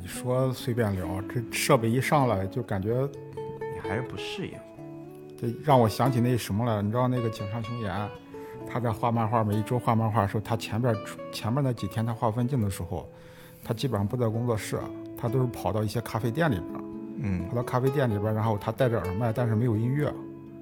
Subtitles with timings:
[0.00, 3.08] 你说随便聊，这设备一上来就感觉
[3.74, 4.52] 你还是不适应。
[5.38, 8.08] 这让我想起那什么了，你知道那个井上雄彦，
[8.66, 10.94] 他在画漫画，每一周画漫画的时候，他前边
[11.32, 13.08] 前面那几天他画分镜的时候，
[13.62, 14.78] 他基本上不在工作室，
[15.16, 16.84] 他都是跑到一些咖啡店里边，
[17.22, 20.12] 嗯跑到咖啡店里边，然后他戴着耳麦，但是没有音乐，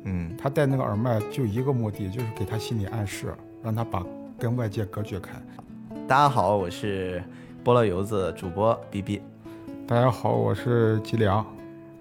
[0.04, 3.32] 嗯他戴那个耳麦就一个目的，就是给他心理暗示，
[3.62, 4.04] 让他把
[4.38, 5.32] 跟外界隔绝开。
[6.08, 7.22] 大家好，我是
[7.64, 9.22] 菠萝油子主播 B B
[9.86, 11.38] 大家好，我是吉良。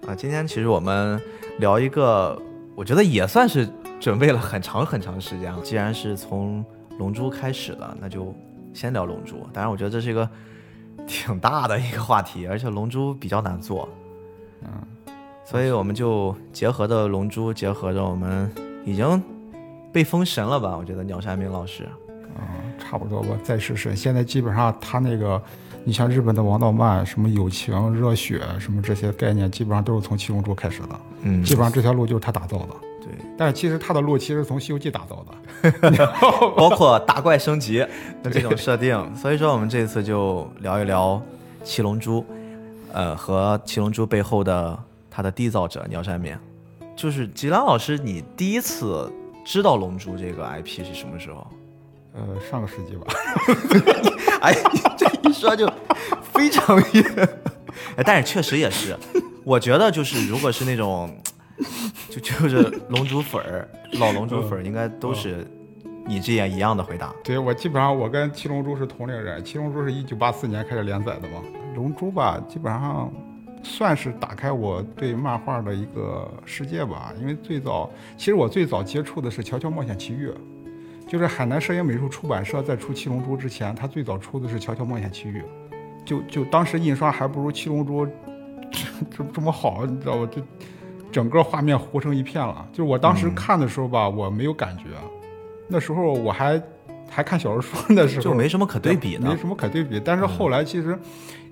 [0.06, 0.14] 啊。
[0.14, 1.18] 今天其实我们
[1.58, 2.38] 聊一个，
[2.74, 3.66] 我觉得也算是
[3.98, 5.58] 准备了很长很长时间了。
[5.62, 6.62] 既然是从
[6.98, 8.34] 《龙珠》开始的，那就
[8.74, 9.36] 先聊《龙珠》。
[9.54, 10.28] 当然，我觉得这是一个
[11.06, 13.88] 挺大的一个话题，而且《龙珠》比较难做，
[14.64, 14.70] 嗯，
[15.46, 18.52] 所以我们就结合着《龙珠》，结合着我们
[18.84, 19.22] 已经
[19.90, 20.76] 被封神了吧？
[20.76, 21.88] 我觉得鸟山明老师。
[22.36, 23.94] 嗯，差不多吧，再试试。
[23.94, 25.40] 现在基本上他那个，
[25.84, 31.00] 你像日本的王道漫，什么友情、热血，什么这些概念，基本上都是从七龙珠开始的。
[31.22, 32.68] 嗯基本上这条路就是他打造的。
[33.00, 35.34] 对，但是其实他的路其实从《西游记》打造的。
[36.56, 37.78] 包括打怪升级
[38.22, 38.98] 的这种设定。
[39.14, 41.20] 所以说，我们这次就聊一聊
[41.62, 42.24] 七龙珠，
[42.92, 44.78] 呃，和七龙珠背后的
[45.10, 46.36] 它的缔造者鸟山明。
[46.96, 49.12] 就是吉良老师，你第一次
[49.44, 51.46] 知道龙珠这个 IP 是什么时候？
[52.14, 53.06] 呃，上个世纪吧。
[54.40, 55.70] 哎，你这一说就
[56.32, 57.28] 非常远。
[57.96, 58.96] 哎，但是确实也是，
[59.44, 61.14] 我觉得就是如果是那种，
[62.08, 65.46] 就就是龙珠粉儿，老龙珠粉儿，应该都是
[66.06, 67.12] 你这样一样的回答。
[67.24, 71.42] 对我基本上我跟七龙珠是同龄人，七龙珠是一九八四年开始连载的嘛。
[71.74, 73.12] 龙珠吧，基本上
[73.62, 77.12] 算是打开我对漫画的一个世界吧。
[77.20, 80.28] 因为最早，其实我最早接触的是《乔乔冒险奇遇》，
[81.14, 85.40] 就是海南摄影美术出版社在出七龙珠之前，它最早出的是《乔乔冒险奇遇》，
[86.04, 88.04] 就就当时印刷还不如七龙珠
[88.68, 88.80] 这
[89.16, 90.26] 这这么好，你知道吧？
[90.32, 90.42] 就
[91.12, 92.68] 整个画面糊成一片了。
[92.72, 94.86] 就是我当时看的时候吧，我没有感觉，
[95.68, 96.60] 那时候我还
[97.08, 100.02] 还看小说书的时候，就没什么可对比的没什么可对比。
[100.04, 100.98] 但是后来其实，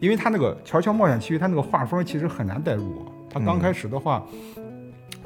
[0.00, 3.06] 因为他那个《乔乔冒险奇遇》，他那个画风其实很难带入。
[3.30, 4.26] 他刚开始的话，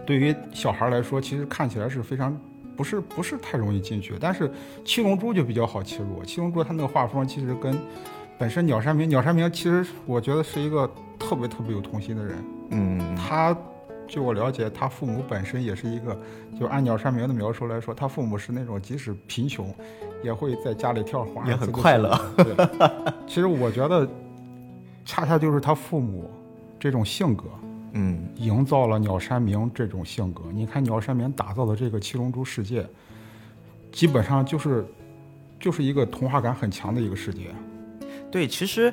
[0.05, 2.39] 对于小孩来说，其实看起来是非常
[2.77, 4.15] 不是不是太容易进去。
[4.21, 4.51] 但是
[4.85, 7.77] 七龙珠就比较好切入，七龙珠它那个画风其实跟
[8.39, 10.89] 本身鸟山明，鸟山明其实我觉得是一个
[11.19, 12.37] 特别特别有童心的人。
[12.71, 13.57] 嗯，他
[14.07, 16.17] 据我了解，他父母本身也是一个，
[16.59, 19.75] 就按鸟山明的描述来说，他父母是那种即使贫穷，
[20.23, 22.17] 也会在家里跳花，也很快乐。
[22.37, 22.55] 对，
[23.27, 24.07] 其实我觉得，
[25.05, 26.31] 恰恰就是他父母
[26.79, 27.45] 这种性格，
[27.99, 30.45] 嗯，营造了鸟山明这种性格。
[30.53, 32.87] 你看鸟山明打造的这个七龙珠世界，
[33.91, 34.85] 基本上就是
[35.59, 37.55] 就是一个童话感很强的一个世界。
[38.31, 38.93] 对，其实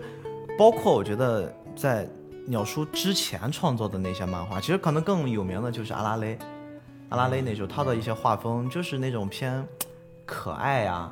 [0.58, 2.08] 包括我觉得在
[2.48, 6.40] 鸟叔之前创作的那些漫画，其实可能更有名的就是阿拉蕾。
[7.10, 9.62] 阿拉蕾那时候他的一些画风就是那种偏
[10.26, 11.12] 可爱呀、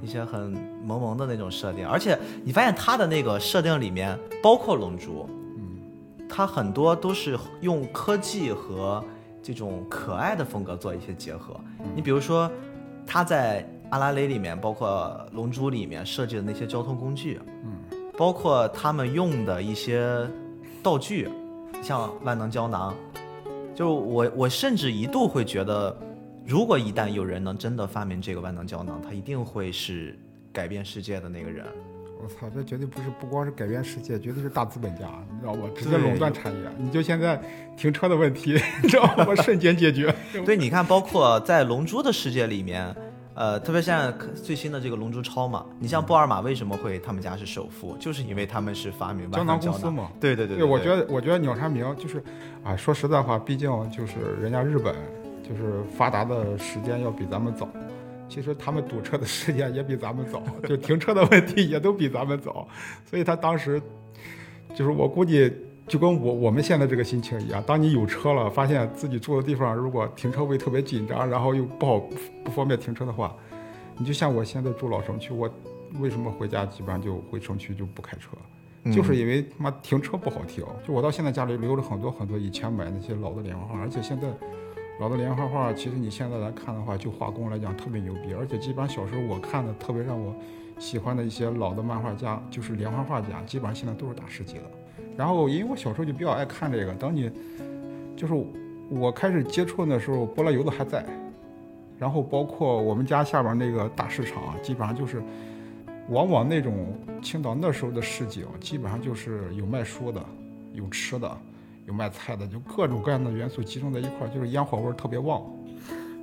[0.00, 0.52] 一些很
[0.84, 5.41] 萌萌的那种设定，而且你发现他的那个设定里面，包括龙珠，嗯，
[6.34, 9.04] 它很多都是用科技和
[9.42, 11.54] 这种可爱的风格做一些结合。
[11.94, 12.50] 你比如说，
[13.06, 20.26] 他在阿拉蕾里面，包括龙珠里面设计的那些交通工具，嗯，包括他们用的一些
[20.82, 21.28] 道具，
[21.82, 22.94] 像万能胶囊，
[23.74, 25.94] 就我我甚至一度会觉得，
[26.46, 30.18] 如果一旦有人能真的发明这个万能胶囊，他一定会是
[30.50, 31.66] 改变世界的那个人。
[32.22, 35.68] 我操，这绝对不是不光是改变世界，绝对是大资本家，你知道吗？
[35.74, 36.60] 直接垄断产业。
[36.78, 37.40] 你就现在
[37.76, 39.34] 停车的问题， 你知道吗？
[39.42, 40.14] 瞬间解决。
[40.44, 42.94] 对，你看，包括在龙珠的世界里面，
[43.34, 49.46] 呃，特别像最新的这个龙珠超嘛，你像布尔玛为什么会他们家是首富，就是因为他们是发明胶囊。
[49.46, 50.08] 囊公司嘛。
[50.20, 52.22] 对对对对，我觉得，我觉得鸟山明就是，
[52.62, 54.94] 啊，说实在话，毕竟就是人家日本
[55.42, 57.68] 就是发达的时间要比咱们早，
[58.32, 62.66] 其实他们堵车的时间也比咱们早，就停车的问题也都比咱们早，
[63.04, 63.78] 所以他当时
[64.74, 65.52] 就是我估计
[65.86, 72.00] 就跟我我们现在这个心情一样，当你有车了，发现自己住的地方如果停车位特别紧张，然后又不好
[72.42, 73.36] 不方便停车的话，
[73.98, 75.46] 你就像我现在住老城区，我
[76.00, 78.30] 为什么回家基本上就回城区就不开车？
[78.90, 84.26] 就是因为他妈停车不好停，就我到现在家里留了很多很多以前买那些老的连环画，而且现在
[85.02, 90.32] 老的连环画，其实你现在来看的话，就画工来讲特别牛逼，而且基本上小时候我看的特别让我
[90.78, 94.62] 喜欢的一些老的漫画家，就是连环画家，基本上现在都是大师级的。
[95.16, 97.28] 然后因为我小时候就比较爱看这个，等你
[98.16, 98.46] 就是
[98.88, 101.04] 我开始接触的时候，波拉油子还在，
[101.98, 105.20] 然后包括我们家下边那个大市场，基本上就是。
[106.08, 110.20] 往往那种青岛那时候的市井，基本上就是有卖书的，
[110.72, 111.38] 有吃的，
[111.86, 115.42] 有卖菜的，就各种各样的元素集中在一块儿，就是烟火味儿特别旺。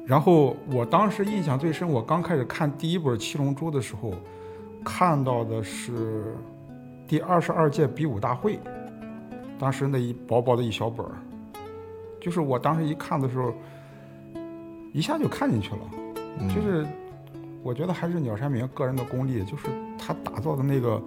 [0.06, 4.14] 然后我当时印象最深，我刚开始看第一本《七龙珠》的时候，
[4.84, 6.36] 看到的是
[7.08, 8.60] 第二十二届比武大会，
[9.60, 11.12] 当时那一薄薄的一小本儿，
[12.20, 13.54] 就是我当时一看的时候，
[14.94, 15.82] 一下就看进去了，
[16.56, 16.88] 就是
[17.62, 19.68] 我觉得还是鸟山明个人的功力，就是
[19.98, 21.00] 他打造的那个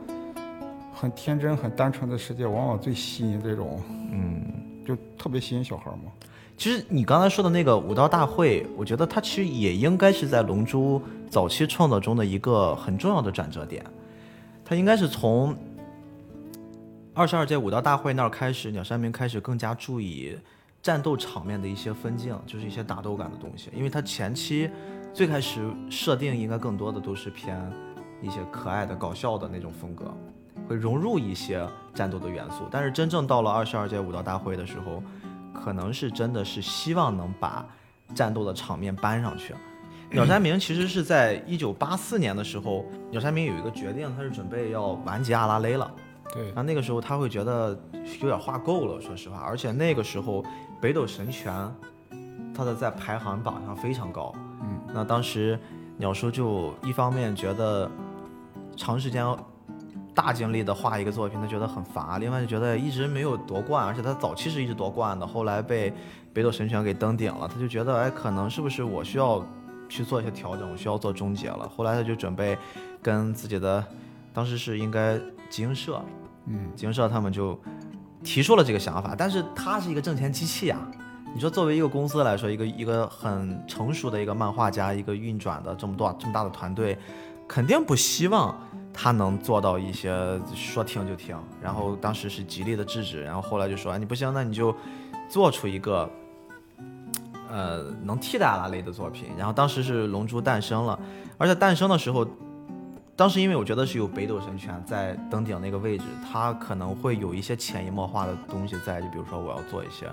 [0.92, 3.80] 很天真、很单纯的世界，往往最吸引这种，
[4.10, 4.42] 嗯，
[4.84, 6.12] 就特别吸引小孩儿嘛。
[6.56, 13.84] 其实你刚才说的那个武道大会，我觉得它其实也应该是在《龙珠》早期创作中的一个很重要的转折点。
[14.64, 15.56] 它应该是从
[17.14, 20.38] 二十二届武道大会那儿开始，鸟山明开始更加注意
[20.80, 23.70] 战斗场面的一些分镜，就是一些打斗感的东西。
[23.74, 24.70] 因为他前期
[25.12, 27.58] 最开始设定应该更多的都是偏
[28.20, 30.14] 一些可爱的、搞笑的那种风格，
[30.69, 32.66] 会融入一些战斗的元素。
[32.70, 35.02] 但是真正到了二十二届武道大会的时候，
[35.52, 37.66] 可能是真的是希望能把
[38.14, 39.54] 战斗的场面搬上去。
[40.12, 45.90] 鸟山明其实是在一九八四年的时候，鸟山明有一个决定，他是准备要完结阿拉蕾了。
[46.34, 47.78] 对然，后那个时候他会觉得
[48.20, 50.44] 有点画够了，说实话，而且那个时候
[50.81, 51.52] 北斗神拳，
[52.54, 54.34] 它的在排行榜上非常高。
[54.62, 55.58] 嗯，那当时
[55.96, 57.90] 鸟叔就一方面觉得
[58.76, 59.26] 长时间
[60.14, 65.93] 大精力的画一个作品，他觉得很乏；另外就觉得一直没有夺冠，而且他早期是一直夺冠的，后来被
[66.32, 69.44] 北斗神拳给登顶了，他就觉得哎，可能是不是我需要
[69.88, 71.69] 去做一些调整，我需要做终结了。
[71.69, 72.56] 后来他就准备
[73.03, 73.85] 跟自己的
[74.32, 75.19] 当时是应该
[75.49, 76.03] 集英社，
[76.47, 77.59] 嗯，集英社他们就
[78.23, 80.79] 提出了这个想法，但是他是一个挣钱机器啊。
[81.35, 86.99] 你说作为一个公司来说，一个一个很成熟的一个漫画家，一个运转的这么多这么大的团队，
[87.49, 88.55] 肯定不希望
[88.92, 91.36] 他能做到一些说停就停。
[91.60, 94.74] 然后当时是极力的制止，然后后来就说，哎你不行，那你就
[95.28, 96.08] 做出一个。
[97.54, 100.98] 呃，能替代阿拉蕾的作品，然后当时是《龙珠》诞生了，
[101.36, 102.26] 而且诞生的时候，
[103.14, 110.08] 当时因为我觉得是有北斗神拳在登顶那个位置，它可能会有一些潜移默化的东西在，就比如说我要做一些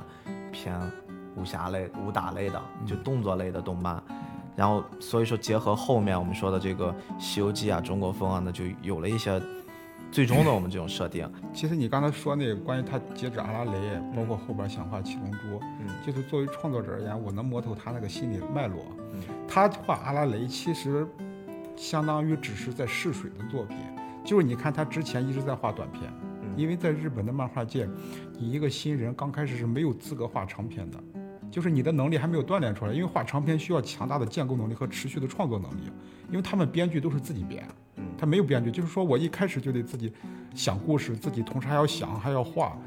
[0.51, 0.77] 偏
[1.37, 4.03] 武侠类、武打类的，就动作类的动漫，
[4.59, 9.41] 然后所以说结合后面我们说的这个《西游记》啊、中国风啊，那就有了一些
[10.11, 11.25] 最终的我们这种设定。
[11.53, 13.71] 其实你刚才说那个关于他截止阿拉蕾，
[14.13, 15.38] 包括后边想画七龙珠，
[15.79, 18.83] 嗯就是作为创作者而言，我能摸透他那个心理脉络。
[19.13, 21.07] 嗯他画阿拉蕾其实
[21.77, 23.77] 相当于只是在试水的作品，
[24.25, 26.03] 就是你看他之前一直在画短片，
[26.41, 27.88] 嗯因为在日本的漫画界，
[28.38, 31.01] 你一个新人刚开始是没有资格画长篇的。
[31.51, 35.92] 就是你的能力还没有锻炼出来，因为画长篇需要强大的建构能力和持续的创作能力，
[36.30, 40.12] 因为他们编剧都是自己编，嗯他没有编剧，就是说我一开始就得自己
[40.54, 42.78] 想故事，自己同时还要想还要画，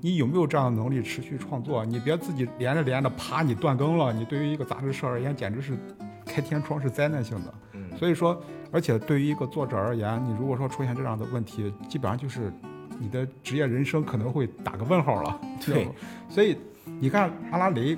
[0.00, 1.84] 你有没有这样的能力持续创作？
[1.84, 5.76] 你别自己连着连着啪你断更了，你对于一个杂志社而言简直是
[6.24, 7.54] 开天窗，是灾难性的。
[7.74, 12.52] 嗯所以说，而且对于一个作者而言，你如果说出现这样的问题，基本上就是
[13.00, 15.40] 你的职业人生可能会打个问号了。
[15.66, 15.88] 对，
[16.28, 16.56] 所以
[17.00, 17.96] 你看阿拉蕾，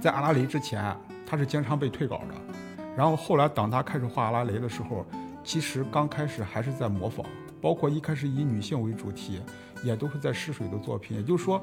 [0.00, 0.96] 在阿拉蕾之前，
[1.26, 2.34] 他是经常被退稿的，
[2.96, 5.04] 然后后来当他开始画阿拉蕾的时候，
[5.44, 7.26] 其实刚开始还是在模仿，
[7.60, 9.42] 包括一开始以女性为主题，
[9.84, 11.18] 也都是在试水的作品。
[11.18, 11.62] 也就是说，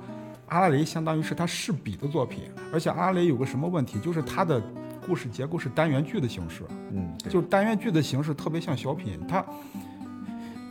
[0.49, 4.61] 阿拉蕾相当于是他试笔的作品，而且阿拉蕾有个什么问题，就是它的
[5.07, 9.43] 故事结构是单元剧的形式，嗯，就是单元剧的形式特别像小品，它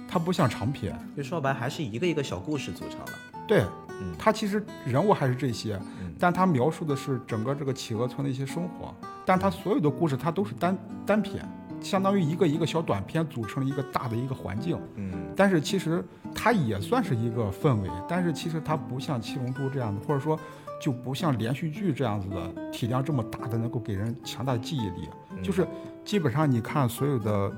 [0.06, 0.96] 它不像长篇。
[1.16, 3.12] 就说白还是一个一个小故事组成的。
[3.48, 3.64] 对
[4.00, 5.80] 嗯，它其实人物还是这些，
[6.18, 8.94] 但它描述的是整个这个企鹅村的一些生活，
[9.26, 11.44] 但它所有的故事它都是单单篇，
[11.80, 14.78] 相当于一个一个小短片组成了一个大的一个环境。
[14.96, 20.36] 嗯但是其实它也算是一个氛围，但是其实它不像《七龙珠》这样的，或者说
[20.80, 25.08] 就不像连续剧这样子的体量这么大的，能够给人强大的记忆力。
[25.40, 25.64] 就是
[26.04, 27.52] 基本上你看所有的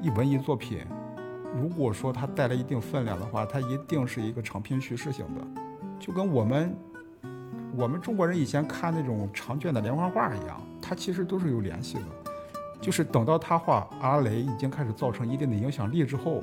[0.00, 0.78] 一文艺作品，
[1.54, 5.62] 如果说它带来一定分量的话，它一定是一个长篇叙事型的，
[5.98, 6.76] 就跟我们
[7.76, 12.04] 我们中国人以前看那种长卷的连环画一样，它其实都是有联系的。
[12.80, 16.42] 就是等到他画阿雷已经开始造成一定的影响力之后，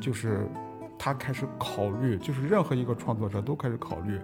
[0.00, 0.48] 就是
[0.96, 4.20] 他开始考虑，就是任何一个创作者都开始考虑，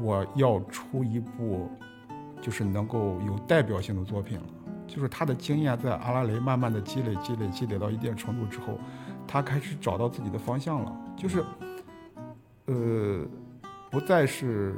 [0.00, 1.68] 我要出一部
[2.40, 4.44] 就是能够有代表性的作品了。
[4.86, 8.78] 就是他的经验在阿拉蕾慢慢的积累、积累、积累到一定程度之后，
[9.26, 11.44] 他开始找到自己的方向了，就是，
[12.66, 13.26] 呃，
[13.90, 14.74] 不再是，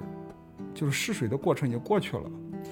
[0.72, 2.24] 就是试水的过程已经过去了。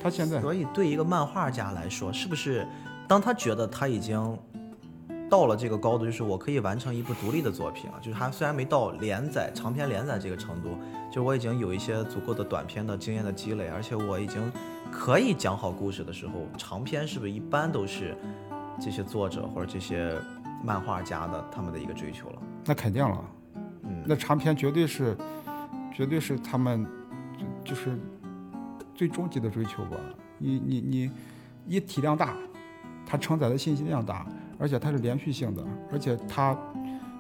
[0.03, 2.67] 他现在所以对一个漫画家来说，是不是
[3.07, 4.39] 当他觉得他已经
[5.29, 7.99] 到了这个高度，就是我可以完成一部独立的作品了。
[8.01, 10.79] 就是他虽然没到连载长篇连载这个程度，
[11.13, 14.51] 就我已经有一些足够的短篇的经验的积累，而且我已经
[14.91, 18.17] 可以讲好故事的时候，长篇是不是一般都是
[18.81, 20.17] 这些作者或者这些
[20.65, 22.43] 漫画家的他们的一个追求了？
[22.65, 23.25] 那肯定了，
[23.85, 25.17] 嗯，那长篇绝对是，
[26.01, 26.87] 绝对是他们
[27.37, 27.99] 就就是
[28.95, 29.99] 最终极的追求吧。
[30.39, 31.11] 你你你，
[31.67, 32.35] 一体量大，
[33.05, 34.27] 它承载的信息量大，
[34.59, 36.57] 而且它是连续性的，而且它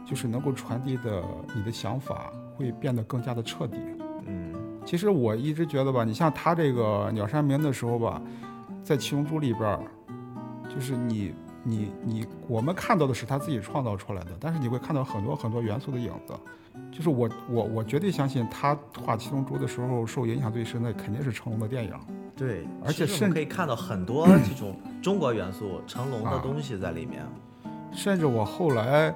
[0.02, 1.22] 就是能够传递的
[1.54, 3.76] 你的想法会变得更加的彻底。
[4.26, 4.54] 嗯
[4.86, 8.22] 其实我一直觉得吧，你像他这个鸟山明的时候吧，
[8.82, 9.84] 在《七龙珠》里边儿，
[10.74, 16.32] 就是你你你，我们看到的是他自己创造出来的，但是你会看到很多很多元素的影子。
[16.90, 21.92] 就是我我我绝对相信他画《七龙珠》的时候受影响最深的肯定是成龙的电影。
[22.36, 27.22] 对，而且甚至可以看到很多这种中国元素、成龙的啊东西在里面。
[27.92, 29.14] 甚至我后来，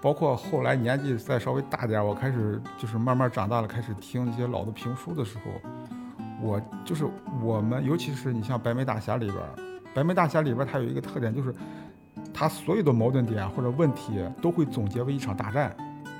[0.00, 5.70] 包括后来年纪再稍微大点儿，我开始就是慢慢长大了，开始听一些老的评书的时候，
[6.40, 7.04] 我就是
[7.42, 9.48] 我们，尤其是你像《白眉大侠》里边儿，
[9.92, 11.52] 《白眉大侠》里边儿它有一个特点，就是
[12.32, 15.76] 它所有的矛盾点或者问题都会总结为一场大战，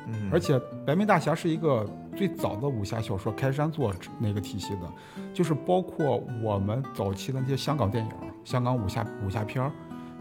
[0.08, 1.86] 嗯，而且《白眉大侠》是一个
[2.16, 4.92] 最早的武侠小说开山作那个体系的，
[5.32, 8.10] 就是包括我们早期的那些香港电影、
[8.44, 9.70] 香港武侠武侠片儿，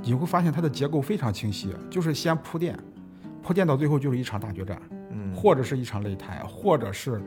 [0.04, 2.78] 你会发现它的结构非常清晰，就是先铺垫，
[3.42, 4.80] 铺垫到最后就是一场大决战，
[5.12, 7.22] 嗯，或者是一场擂台，或者是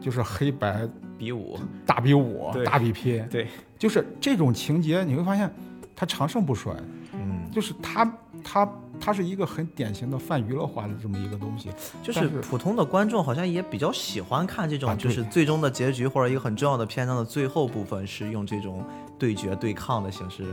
[0.00, 0.88] 就是黑白
[1.18, 3.46] 比武，大比武、大比拼，对，
[3.78, 5.50] 就是这种情节，你会发现
[5.94, 6.74] 它长盛不衰，
[7.12, 8.10] 嗯，就是它
[8.42, 8.66] 它
[9.00, 11.70] 它是一个很典型的泛娱乐化的这么一个东西，
[12.02, 18.84] 就是普通的观众好像也比较喜欢看这种，就是最终的结局或者一个很重要的篇章的最后部分是用这种
[19.18, 20.44] 对决对抗的形式。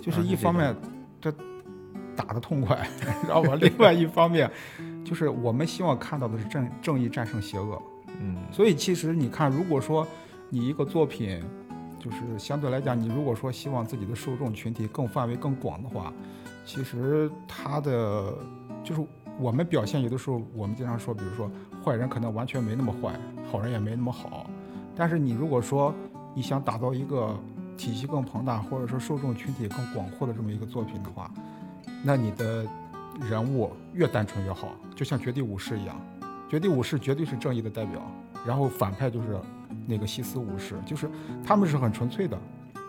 [0.00, 0.76] 就是一方面
[1.20, 1.32] 这
[2.14, 2.86] 打得痛快，
[3.22, 3.54] 知道吧？
[3.54, 4.50] 另外一方面，
[5.04, 7.80] 就是我们希望看到的是正正义战胜邪恶。
[8.20, 10.06] 嗯所以其实你看，如果说
[10.50, 11.42] 你一个作品，
[11.98, 16.12] 就是相对来讲，你如果说希望自己的受众群体更范围更广的话，
[16.64, 18.34] 其实他的
[18.82, 19.04] 就是
[19.38, 21.50] 我们表现有的时候，我们经常说，比如说
[21.84, 23.18] 坏人可能完全没那么坏，
[23.50, 24.48] 好人也没那么好。
[24.94, 25.94] 但是你如果说
[26.34, 27.34] 你想打造一个
[27.76, 31.30] 体系更庞大，或者说受众群体更广阔的这么一个作品的话，
[32.02, 32.66] 那你的
[33.28, 35.96] 人物越单纯越好，就像绝地武士一样，
[36.48, 38.00] 绝地武士绝对是正义的代表，
[38.46, 39.40] 然后反派就是
[39.86, 41.10] 那个西斯武士，就是
[41.42, 42.38] 他们是很纯粹的，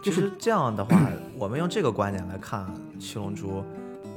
[0.04, 2.66] 就是其实这样的话，我们用这个观点来看
[3.00, 3.62] 《七龙珠》，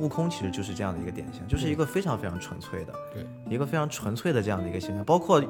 [0.00, 5.05] 悟空其实就是这样的一个典型，就是一个非常非常纯粹的，对，一个非常纯粹的这样的一个形象。
[5.05, 5.43] 包括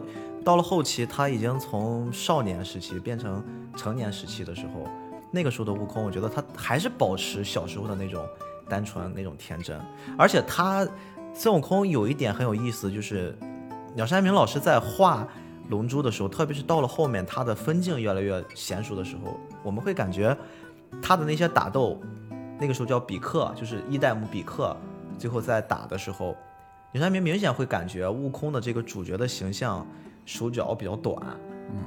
[0.44, 3.42] 到了后期，他已经从少年时期变成
[3.76, 4.86] 成年时期的时候，
[5.32, 8.22] 那个时候的悟空，我觉得他还是保持小时候的那种
[8.68, 9.80] 单纯、那种天真，
[10.18, 10.86] 而且他
[11.34, 13.34] 孙悟空有一点很有意思，就是
[13.94, 15.26] 鸟山明老师在画。
[15.68, 20.34] 龙珠的时候，特别是到了后面，他的分镜越来越娴熟的时候，我们会感觉
[21.02, 22.00] 他的那些打斗，
[22.56, 24.76] 那个时候叫比克，就是一代目比克，
[25.18, 26.36] 最后在打的时候，
[26.92, 29.84] 鸟山明明显会感觉悟空的这个主角的形象
[30.24, 31.20] 手脚比较短，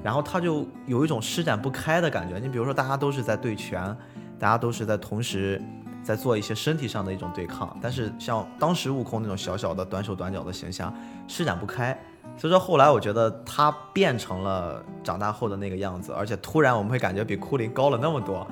[0.03, 2.38] 然后他就有一种施展不开的感觉。
[2.38, 3.95] 你比如说，大家都是在对拳，
[4.38, 5.62] 大家都是在同时
[6.03, 10.93] 在做一些身体上的一种对抗，但是像当时悟空那种小小的短手短脚的形象
[11.29, 11.98] 施展不开。
[12.39, 18.48] 所以说后来我觉得他变成了长大后的那个样子，而且突然我们会感觉比库林高了那么多，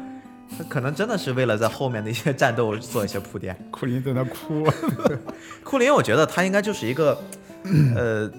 [0.58, 3.58] 他可能真的是为了在后面的一些战斗做一些铺垫。
[3.72, 4.66] 库林在那哭，
[5.64, 7.18] 库林，我觉得他应该就是一个，
[7.96, 8.30] 呃，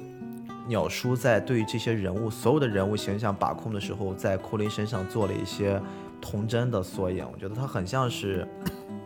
[0.69, 5.81] 鸟叔在对于这些人物所有的人物形象把控的时候，在库林身上做了一些
[6.21, 7.26] 童真的缩影。
[7.33, 8.47] 我觉得他很像是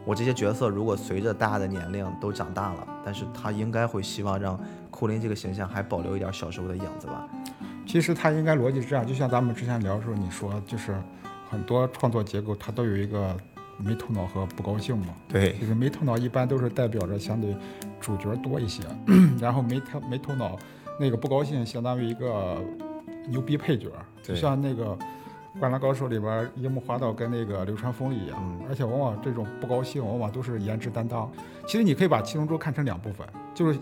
[0.05, 4.59] 我这些角色，如果随着大家的年龄都长大了，但是他应该会希望让
[4.91, 7.29] 库林这个形象还保留一点小时候的影子吧。
[7.87, 10.95] 其实他应该逻辑是这样，就像咱们之前聊的时候你说，就是
[11.49, 13.37] 很多创作结构它都有一个
[13.77, 15.09] 没头脑和不高兴嘛。
[15.29, 17.55] 对就是没头脑一般都是代表着相对
[18.01, 18.83] 主角多一些，
[19.41, 20.57] 然后没头没头脑
[20.99, 22.57] 那个不高兴相当于一个
[23.29, 23.89] 牛逼配角，
[24.23, 24.85] 就像那个
[25.61, 31.31] 《灌篮高手》里边樱木花道跟那个流川枫一样，嗯而且往往这种不高兴往往都是颜值担当。
[31.67, 33.79] 其实你可以把七龙珠看成两部分，就是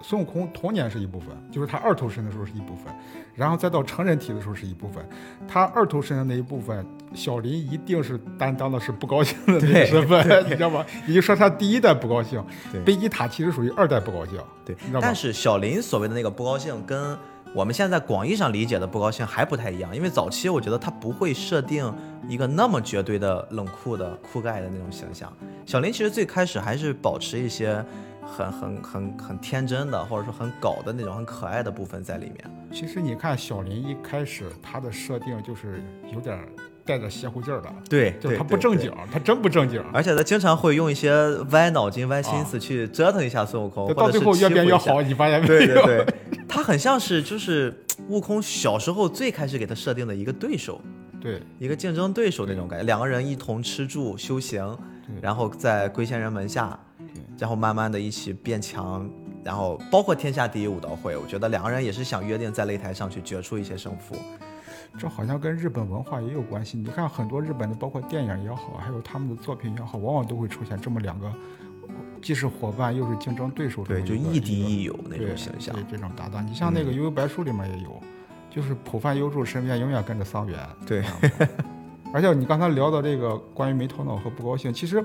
[0.00, 2.94] 孙悟空童年是一部分，就是他二头身的时候是一部分，
[3.34, 5.04] 然后再到成人体的时候是一部分。
[5.48, 10.86] 他二头身的那一部分，小林一定是担当的是不高兴的那 个对身份，你知道吗？
[11.06, 17.18] 也就说他第一代不高兴对，贝吉塔其实属于二代不高兴，对你知道，吗但是小林所谓的那个不高兴，跟
[17.54, 21.92] 我们现在广义上理解的不高兴还不太一样，因为早期我觉得他不会设定
[22.28, 25.32] 一个那么绝对的冷酷的酷盖的那种形象。
[25.66, 27.84] 小林其实最开始还是保持一些
[28.22, 32.44] 很很很很天真的，或者说很搞的那种很可爱的部分在里面。
[32.70, 36.38] 其实你看小林一开始他的设定就是有点
[36.84, 39.82] 带着邪乎劲儿的，对，就是他不对对正经，他真不正经。
[39.92, 45.74] 而且他经常会用一些歪脑筋、歪心思去折腾一下孙悟空，或到最后越变越好，你发现没对有？
[45.82, 46.27] 对对，他
[46.68, 47.74] 很像是就是
[48.10, 50.78] 悟空小时候最开始给他设定的一个对手，
[51.18, 52.84] 对一个竞争对手那种感觉。
[52.84, 54.78] 两个人一同吃住修行，
[55.22, 56.78] 然后在龟仙人门下，
[57.38, 59.10] 然后慢慢的一起变强，
[59.42, 64.14] 然后包括天下第一武道会，我觉得两个人也是想约定在擂台上去决出一些胜负。
[64.98, 66.76] 这好像跟日本文化也有关系。
[66.76, 71.32] 你看很多日本的，包括电影也好，还有他们的作品也好，往往都会出现这么两个，
[72.20, 75.74] 既是伙伴又是竞争对手这对，就亦敌亦友那对种形象。
[75.74, 76.46] 对这种搭档。
[76.46, 78.00] 你像那个《悠悠白书》里面也有，
[78.50, 80.58] 就是浦饭优助身边永远跟着桑原。
[80.86, 81.02] 对
[82.12, 85.04] 而且你刚才聊到这个关于没头脑和不高兴，其实，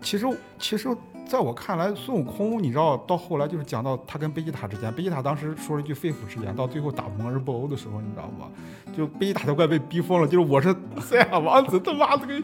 [0.00, 0.26] 其实，
[0.58, 0.88] 其实，
[1.30, 8.48] 在我看来，孙悟空，你知道，到后来就是讲到他跟贝吉塔之间，贝吉塔当时说了一句肺腑之言，到最后打蒙日布欧的时候，你知道吗？
[8.96, 12.34] 就贝吉塔都快被逼疯了，就是我是 赛亚王子，他妈的个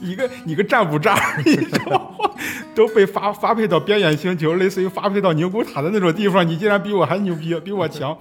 [0.00, 2.30] 一个你个占卜渣， 你知道吗？
[2.76, 8.16] 都被发发配到边远星球，类似于发配到宁古塔的那种地方，你竟然比我还牛逼，比我强。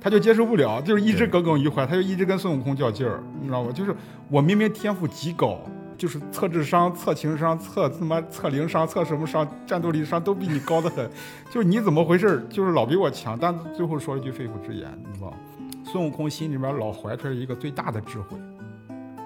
[0.00, 3.72] 他就接受不了，就是一直耿耿于怀，他就一直跟孙悟空较劲儿，你知道吗？
[3.74, 3.92] 就是
[4.30, 5.58] 我明明天赋极高，
[6.00, 11.06] 就是测智商、测情商、测他妈测灵商、测什么商、战斗力商都比你高得很，
[11.50, 12.40] 就是你怎么回事儿？
[12.48, 15.36] 就是老比我强，但最后说了一句肺腑之言，你知道吗？
[15.84, 18.38] 孙悟空心里面老怀揣着一个最大的智慧，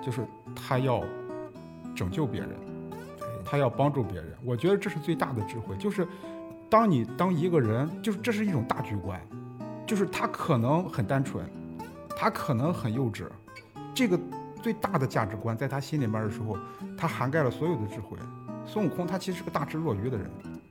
[0.05, 1.01] 就是他要
[1.95, 2.51] 拯救别人，
[3.45, 4.35] 他要帮助别人。
[4.45, 6.05] 我觉得这是最大的智慧，就是
[6.69, 9.21] 当你当一个人，就是这是一种大局观，
[9.87, 11.49] 就是他可能很单纯，
[12.17, 13.27] 他可能很幼稚，
[13.95, 14.19] 这个
[14.65, 16.57] 最大的价值观在他心里面的时候，
[16.97, 18.17] 他涵盖了所有的智慧。
[18.67, 20.27] 孙悟空他其实是个大智若愚的人，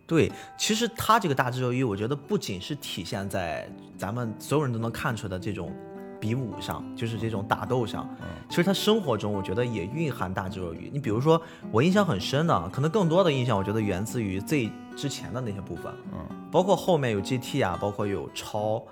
[0.07, 5.71] 对，其实他这个大智若愚，我觉得不仅是体现在咱们所有人都能看出的这种
[6.19, 8.09] 比武上，就是这种打斗上。
[8.19, 10.87] 嗯其实他生活中，我觉得也蕴含大智若愚。
[10.93, 11.41] 你比如说，
[11.71, 16.19] 我印象很深的，可能更多的印象，我觉得源自于最之前的那些部分，嗯，
[16.51, 18.83] 包括后面有 GT 啊，包括有超，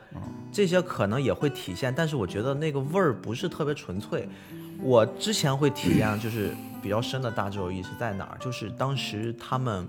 [0.51, 4.27] 这些可能也会体现，但是我觉得那个味儿不是特别纯粹。
[4.81, 8.37] 我之前会体验就是比较深的大智若愚是在哪儿？
[8.39, 9.87] 就是当时他们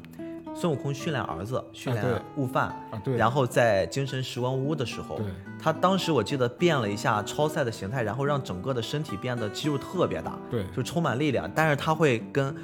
[0.54, 2.04] 孙悟空训练儿子，训练
[2.36, 5.18] 悟饭，啊对，然后在精神时光屋的时候，
[5.58, 11.50] 他当时我记得变了一下超赛的形态，然后让整个的身体变得肌肉特别大，对就充满力量。
[11.54, 12.54] 但是他会跟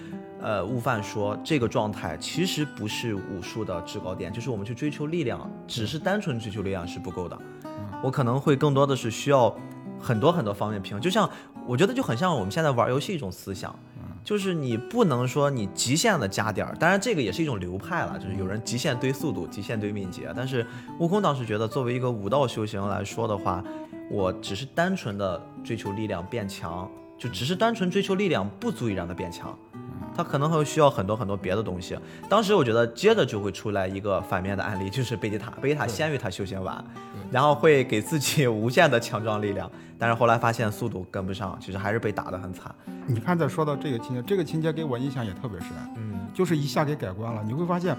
[0.43, 7.39] 呃悟饭说，这个状态其实不是武术的制高点，就是我们去追求力量，只是单纯追求力量是不够的。
[8.03, 9.53] 我可能会更多的是需要
[10.01, 11.29] 很多很多方面平衡，就像
[11.67, 13.75] 我觉得就很像我们现在玩游戏一种思想。
[14.25, 20.31] 就是你不能说你极限的加点儿，当然这个也是一种流派了，就是有人极限堆速度，极限堆敏捷。
[20.37, 20.67] 但是
[20.99, 23.65] 悟空当时觉得，作为一个武道修行来说的话，
[24.11, 29.59] 我只是单纯的追求力量变强，就只是单纯追求力量不足以让他变强，
[30.17, 31.99] 他可能会需要很多很多别的东西。
[32.29, 36.85] 当时我觉得接着就会出来一个反面的案例， 就是贝吉塔，贝吉塔先于他修仙完，
[37.31, 42.75] 然后会给自己无限的强壮力量，但是后来发现速度跟不上，其实还是被打得很惨。
[43.07, 47.43] 你看，再说到这个情节，这个情节给我印象也特别深，嗯，就是一下给改观了。
[47.43, 47.97] 你会发现，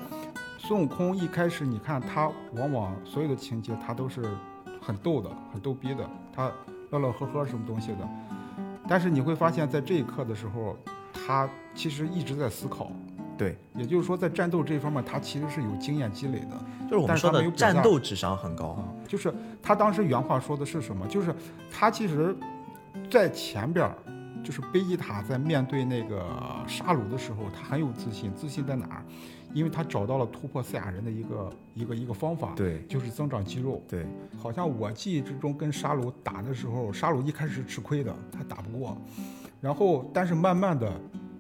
[0.58, 4.24] 孙悟空一开始，你看他往往所有的情节他都是
[4.82, 6.52] 很逗的、很逗逼的，他
[6.92, 8.08] 乐乐呵呵什么东西的。
[8.88, 10.76] 但是你会发现在这一刻的时候，
[11.30, 12.92] 他其实一直在思考。
[13.38, 16.60] 对，也就是说，在战斗这一方面，他其实是有经验积累的。
[16.86, 18.70] 就是我们说的战斗智商很高。
[18.70, 21.06] 啊，就是他当时原话说的是什么？
[21.06, 21.34] 就是
[21.72, 22.36] 他其实，
[23.12, 23.96] 在前边儿，
[24.44, 26.26] 就是贝吉塔在面对那个
[26.68, 28.34] 沙鲁的时候，他很有自信。
[28.34, 29.06] 自信在哪儿？
[29.54, 33.84] 因为他找到了突破赛亚人的一个一个一个方法，对就是增长肌肉。
[33.88, 34.04] 对，
[34.36, 38.98] 好像我记忆之中跟沙鲁打的时候，沙鲁一开始是吃亏的，他打不过，
[39.62, 40.92] 然后但是慢慢的，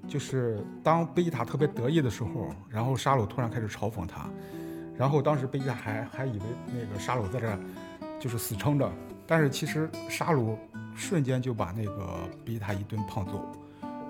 [0.10, 4.28] 就是当贝吉塔特别得意的时候，然后沙鲁突然开始嘲讽他，
[4.98, 7.58] 然后当时贝吉塔还还以为那个沙鲁在这儿
[8.20, 8.92] 就是死撑着，
[9.28, 10.58] 但是其实沙鲁
[10.96, 13.46] 瞬间就把那个贝吉塔一顿胖揍。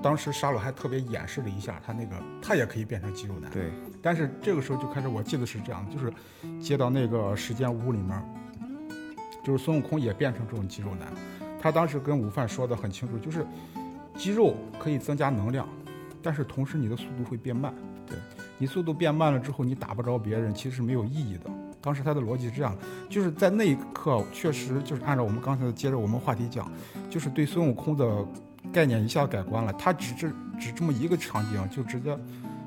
[0.01, 3.51] 当时沙鲁还特别演示了一下，他那个他也可以变成肌肉男。
[3.51, 3.69] 对，
[4.01, 6.13] 但是这个时候就开始，我记得是这样，就是
[6.61, 8.23] 接到那个时间屋里面，
[9.43, 11.11] 就是孙悟空也变成这种肌肉男。
[11.61, 13.45] 他当时跟午饭说的很清楚，就是
[14.15, 15.67] 肌肉可以增加能量，
[16.21, 17.73] 但是同时你的速度会变慢。
[18.07, 18.17] 对
[18.57, 21.49] 你速度变慢了之后，你打不着别人，其实是没有意义的。
[21.81, 22.75] 当时他的逻辑是这样，
[23.09, 26.69] 就是在那一刻确实就是按照我们刚才接着我们话题讲，
[27.09, 28.25] 就是对孙悟空的
[28.73, 29.71] 概念一下改观了。
[29.73, 30.27] 他只这
[30.59, 32.17] 只这么一个场景，就直接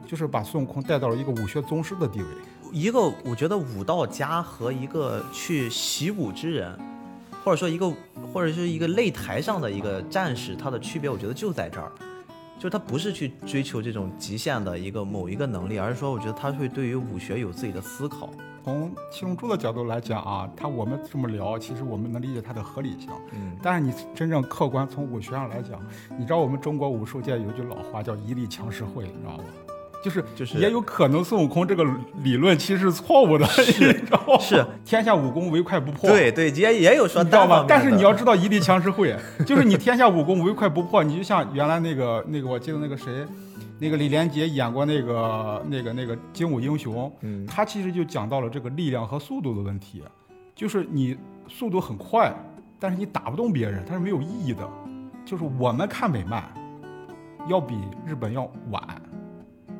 [0.07, 2.27] 就是把孙悟空带到了一个武学宗师的地位。
[2.73, 6.75] 一个我觉得武道家和一个去习武之人，
[7.45, 7.93] 或者说一个
[8.33, 11.93] 或者是一个擂台上的一个战士，他的区别我觉得就在这儿，
[12.63, 18.31] 就是他不是去追求这种极限的一个某一个能力，而是说我觉得他会对于武学有自己的思考。
[18.63, 23.11] 从七龙珠的角度来讲啊，他我们这么聊，其实我们能理解它的合理性。
[23.33, 25.81] 嗯，但是你真正客观从武学上来讲，
[26.17, 29.45] 你知道我们中国武术界有句老话叫“一力强十会”，你知道吗？
[30.03, 31.85] 就是就是也有可能孙悟空这个
[32.23, 34.39] 理论其实是错误的， 你知道吗？
[34.41, 36.11] 是天下武功唯快不破。
[36.11, 37.47] 对对，也也有说你知道？
[37.47, 41.03] 吗但是你要知道一力强十会， 就是你天下武功唯快不破。
[41.05, 43.25] 你就像原来那个那个，我记得那个谁，
[43.79, 50.03] 那个李连杰演过那个那个那个《精武英雄》，嗯他其实就讲到了这个力量和速度的问题，
[50.55, 51.17] 就是你
[51.49, 52.35] 速度很快，
[52.81, 54.69] 但是你打不动别人，它是没有意义的。
[55.25, 56.43] 就是我们看美漫，
[57.49, 58.83] 要比日本要晚，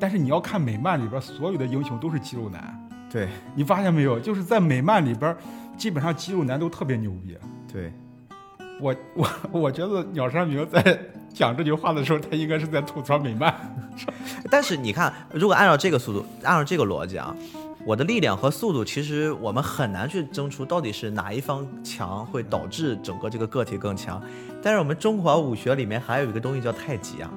[0.03, 4.19] 但是你要看美漫里边所有的英雄都是肌肉男，对你发现没有？
[4.19, 5.33] 就是在美漫里边，
[5.77, 7.37] 基本上肌肉男都特别牛逼。
[7.71, 7.89] 对，
[8.81, 10.99] 我我我觉得鸟山明在
[11.33, 13.55] 讲这句话的时候，他应该是在吐槽美漫。
[14.51, 17.33] 但是你看，如果按照这个速度，按照这个逻辑啊，
[17.85, 24.21] 我的力量和速度，其实我们很难去争出到底是哪一方强，会导致整个这个个体更强。
[24.61, 27.31] 但是我们中华武学里面还有一个东西叫太极啊，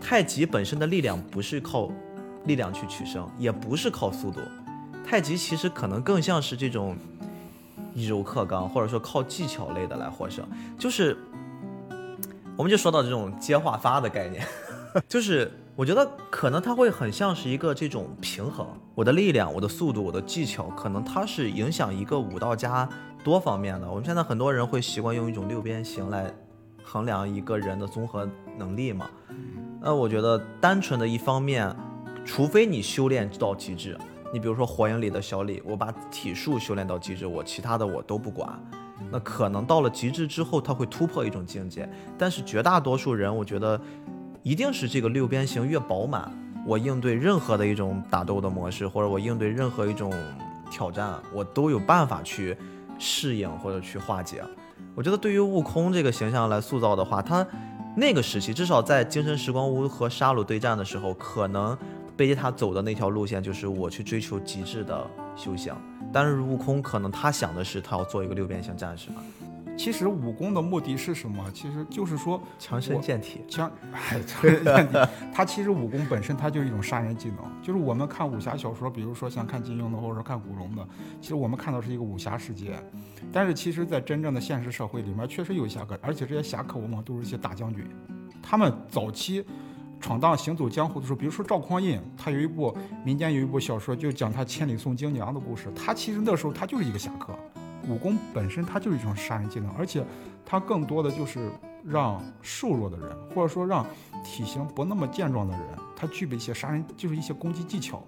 [0.00, 1.90] 太极本身的力量不是靠
[2.44, 4.40] 力量去取胜，也不是靠速度，
[5.06, 6.96] 太极其实可能更像是这种
[7.94, 10.46] 以柔克刚，或者说靠技巧类的来获胜。
[10.78, 11.16] 就是，
[12.56, 14.46] 我们就说到这种接话发的概念。
[15.06, 22.88] 就是我觉得可能它会很像是一个这种平衡，我的力量、我的速度、我的技巧，可能它是影响一个武道家
[23.22, 23.88] 多方面的。
[23.88, 26.32] 我们现在很多人会习惯用一种六边形来
[26.88, 29.10] 衡量一个人的综合能力嘛。
[29.80, 31.74] 那我觉得单纯的一方面，
[32.24, 33.98] 除非你修炼到极致，
[34.32, 38.48] 你比如说火影里的小李，我把体术修炼到极致，我其他的我都不管。
[39.10, 43.78] 那可能到了极致之后，他会突破一种境界，但是绝大多数人，我觉得。
[44.44, 46.32] 一定是这个六边形越饱满，
[46.64, 50.10] 我应对任何的一种打斗的模式，或者我应对任何一种
[50.70, 52.56] 挑战，我都有办法去
[52.98, 54.42] 适应或者去化解。
[54.98, 57.46] 我觉得对于悟空这个形象来塑造的话，他
[57.94, 61.78] 那个时期至少在精神时光屋和沙鲁对战的时候，可能
[62.16, 65.72] 贝吉塔走的那条路线就是我去追求极致的修行，
[66.12, 69.22] 但是悟空可能他想的是他要做一个六边形战士嘛。
[69.78, 71.48] 其实武功的目的是什么？
[71.54, 73.44] 其实就是说强身健体。
[73.48, 74.98] 强，哎， 强身健体。
[75.32, 77.38] 它其实武功本身它就是一种杀人技能。
[77.62, 80.86] 就是我们看武侠小说，比如说像看金庸的，或者说看古龙的，
[81.20, 82.74] 其实我们看到是一个武侠世界。
[83.32, 87.86] 但是其实，在真正的现实社会里面，确实有侠客，而且这些侠客往往都是一些大将军。
[88.42, 89.44] 他们早期
[90.00, 95.68] 闯荡行走江湖的时候，比如说赵匡胤，他有一部民间有一部小说，就讲他千里送京娘的故事。
[95.72, 97.38] 他其实那时候他就是一个侠客。
[97.88, 100.04] 武功本身它就是一种杀人技能，而且
[100.44, 101.50] 它更多的就是
[101.84, 103.86] 让瘦弱的人，或者说让
[104.24, 105.62] 体型不那么健壮的人，
[105.96, 108.02] 他具备一些杀人，就是一些攻击技巧。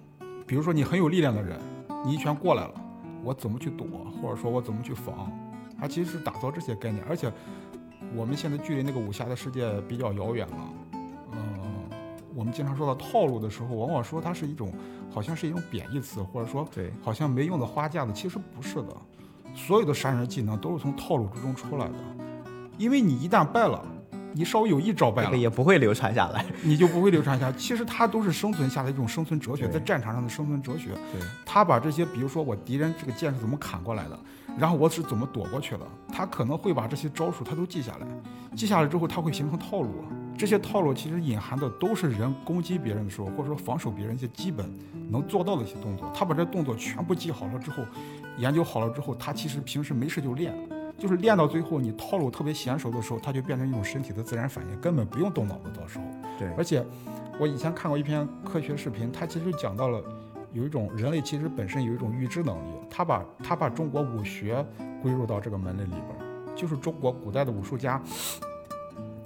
[0.47, 1.59] 比如说你很有力量的人，
[2.05, 2.75] 你一拳过来了，
[3.23, 3.87] 我怎么去躲，
[4.21, 5.31] 或者说我怎么去防，
[5.79, 7.05] 它其实是打造这些概念。
[7.09, 7.33] 而且
[8.15, 10.57] 我们现在距离那个武侠的世界比较遥远了，
[11.33, 11.39] 嗯、
[11.91, 11.97] 呃，
[12.35, 14.73] 我们经常说到套路的时候，往往说它是一种
[15.11, 18.97] 好像是一种贬义词，或者说对，好像没用的花架子，其实不是的。
[19.55, 21.95] 所有的杀人技能都是从套路之中出来的，
[22.79, 23.85] 因为你一旦败了，
[24.33, 26.45] 你稍微有一招败了，这个也不会流传下来。
[26.63, 27.53] 你就不会流传下来。
[27.53, 30.91] 其实它都是生存下来一种生存哲学，在战场上的生存哲学。
[31.13, 34.19] 对，他把这些，比如说我敌人这个剑是怎么砍过来的，
[34.57, 35.81] 然后我是怎么躲过去的，
[36.13, 38.07] 他可能会把这些招数他都记下来，
[38.57, 40.05] 记下来之后他会形成套路。
[40.37, 44.73] 这些套路其实隐含的都是人攻击别人的时候，或者说防守别人一些基本
[45.11, 46.11] 能做到的一些动作。
[46.15, 47.85] 他把这动作全部记好了之后，
[48.39, 50.55] 研究好了之后，他其实平时没事就练，
[50.97, 55.71] 就是练到最后你套路特别娴熟的时候，他就变成一种身体的自然反应，根本不用动脑子。
[55.79, 56.05] 到时候，
[56.39, 56.83] 对而且
[57.39, 60.03] 我以前看过一篇科学视频，它其实讲到了
[60.55, 64.65] 有一种人类其实本身有一种预知能力，他把他把中国武学
[65.03, 68.01] 归入到这个门类里边，就是中国古代的武术家。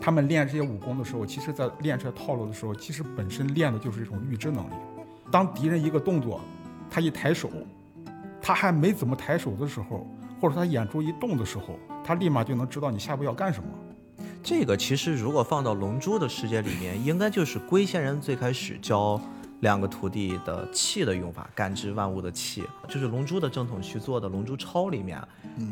[0.04, 4.74] 他们练这些武功的时候，其实在练这些套路的时候，其实本身练的就是一种预知能力。
[5.32, 6.42] 当敌人一个动作，
[6.90, 7.50] 他一抬手，
[8.38, 10.06] 他还没怎么抬手的时候，
[10.38, 13.68] 或者他眼珠一动的时候，他立马就能知道你下一步要干什么。
[14.42, 19.18] 这个其实如果放到《龙珠》的世界里面，应该就是龟仙人最开始教
[19.60, 25.18] 两个徒弟的气的用法，感知万物的气，就是龙珠的正统去做的《龙珠超》里面，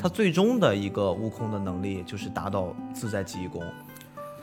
[0.01, 3.63] 他最终的一个悟空的能力就是达到自在记忆功。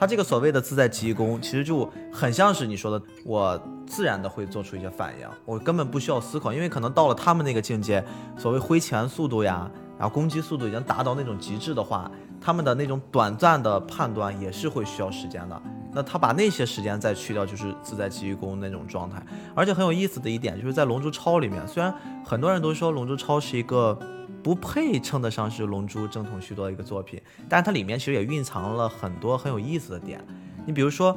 [0.00, 8.02] 他这个所谓的自在极意功，其实就很像是你说的，我自然的会做出一些反应，我根本不需要思考，因为可能到了他们那个境界，
[8.34, 12.10] 所谓挥拳速度呀，然后攻击速度已经达到那种极致的话，
[12.40, 15.62] 他们的那种短暂的判断也是会需要时间的。
[15.92, 19.22] 那他把那些时间再去掉，就是自在极意功那种状态。
[19.54, 23.98] 而且很有意思的一点，就是在《龙珠超》里面，虽然很多人都说《龙珠超》是一个。
[24.42, 30.18] 不配称得上是《龙珠》正统续作的一个作品，但是它里面其实也蕴藏了很多很有意思的点。
[30.64, 31.14] 你比如说，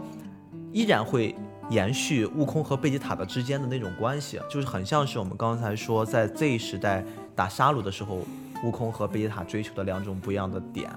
[0.74, 1.34] 依然会
[1.70, 7.02] 延续悟空和贝吉塔的之间的那种关系，就是很像是我们刚才说在 Z 时代
[7.34, 8.20] 打沙鲁的时候，
[8.62, 10.92] 悟空和贝吉塔追求的两种不一样的点。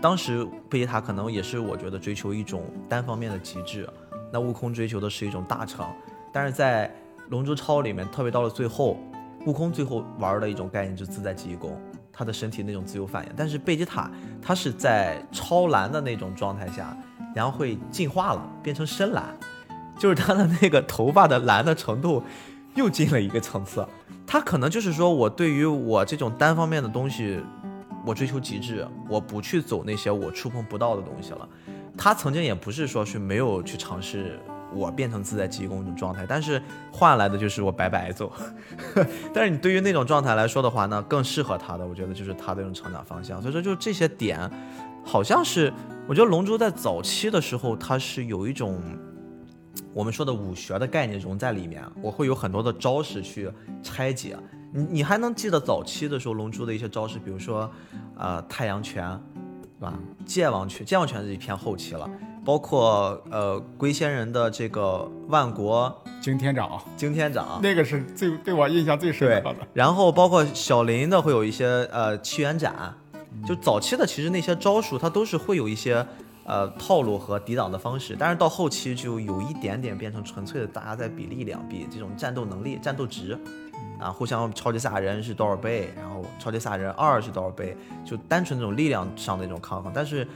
[0.00, 3.88] 当时贝吉塔可能也是我觉得追求一种单方面的极致，
[4.32, 5.86] 那悟空追求的是一种大成。
[6.32, 6.88] 但是在
[7.28, 8.98] 《龙珠超》里面，特别到了最后。
[9.46, 11.80] 悟空最后玩的一种概念就是自在记忆功，
[12.12, 13.32] 他的身体那种自由反应。
[13.34, 14.10] 但是贝吉塔
[14.42, 16.94] 他是在超蓝的那种状态下，
[17.34, 19.34] 然后会进化了，变成深蓝，
[19.98, 22.22] 就是他的那个头发的蓝的程度
[22.74, 23.82] 又进了一个层次。
[24.26, 27.42] 他可能就是说我对于我这种单方面的东西，
[28.06, 31.48] 我追求极致，我不去走那些我触碰不到的东西了。
[31.96, 34.38] 他曾经也不是说是没有去尝试。
[34.72, 38.32] 我变成自在记忆功一种状态，但是换来的就是我白白走。
[39.34, 43.42] 但是你对于那种状态来说的话呢，更适合他的，我觉得就是他的这种成长方向。
[43.42, 44.48] 所以说，就这些点，
[45.04, 45.72] 好像是
[46.06, 48.80] 我觉得龙珠在早期的时候，它是有一种
[49.92, 53.50] 我们说的武学的概念融在里面，我会有很多的招式去
[53.82, 54.36] 拆解。
[54.72, 57.70] 你你还能记得早期的时候龙珠的一些招式，比如说，
[58.16, 59.20] 呃，太阳拳，
[59.78, 59.94] 对吧？
[60.24, 62.08] 剑王拳，剑王拳是一偏后期了。
[62.42, 69.56] 包括呃龟仙人的这个万国惊天掌，惊天掌那个是最对我印象最深刻的。
[69.74, 72.94] 然后包括小林的会有一些呃七元斩，
[73.46, 76.04] 就早期的其实那些招数它都是会有一些
[76.44, 83.38] 呃套路和抵挡的方式，但是到后期就有一点点变成纯粹的大家在比力量，比这种战斗能力、战斗值
[83.98, 90.26] 啊，互相超级赛亚人是多少倍，然后超级赛亚人二是多少倍，就单纯这种力量上的一种抗衡，但是。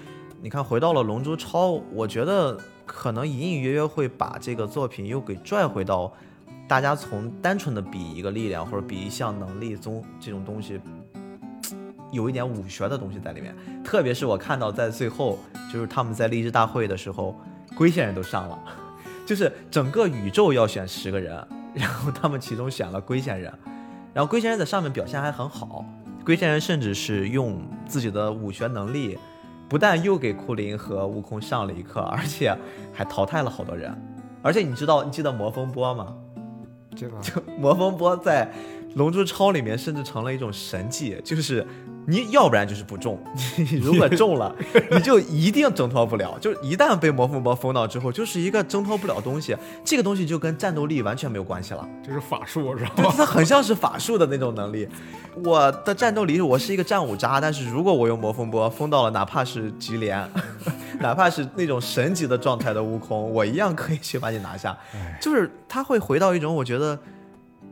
[0.43, 6.13] 你看，回到了《龙珠超》，我觉得可能隐隐约约会把这个作品又给拽回到
[6.69, 10.79] 大家从单纯的比一个力量或者比一项能力中这种东西，
[12.15, 13.55] 有一点武学的东西在里面。
[13.85, 15.39] 特别是我看到在最后，
[15.71, 17.39] 就是他们在励志大会的时候，
[17.77, 18.59] 龟仙人都上了，
[19.27, 23.53] 就是整个宇宙要选十个人，然后他们其中选了龟仙人，
[24.15, 25.85] 然后龟仙人在上面表现还很好，
[26.25, 29.19] 龟仙人甚至是用自己的武学能力。
[29.67, 32.57] 不但又给库林和悟空上了一课，而且
[32.93, 33.93] 还淘汰了好多人。
[34.43, 36.15] 而且你知道，你记得魔风波吗？
[36.95, 38.53] 这个就魔风波在
[38.97, 41.67] 《龙珠超》里面甚至成了一种神技，就是。
[42.07, 43.19] 你要不然就是不中，
[43.57, 44.55] 你如果中了，
[44.91, 46.37] 你就一定挣脱不了。
[46.41, 49.57] 就是一旦被魔风波封到之后，就是一个挣脱不了东西。
[49.85, 52.93] 这个东西就跟战斗力完全没有关系了，就是法术是吧？
[52.97, 54.89] 对，它很像是法术的那种能力。
[55.43, 60.29] 我的战斗力，我是一个战五渣，但是如果我用魔风波封到了，哪怕是吉连，
[61.01, 64.77] 哪怕是那种神级的状态的悟空，我一样可以去把你拿下。
[65.21, 66.99] 就是他会回到一种我觉得。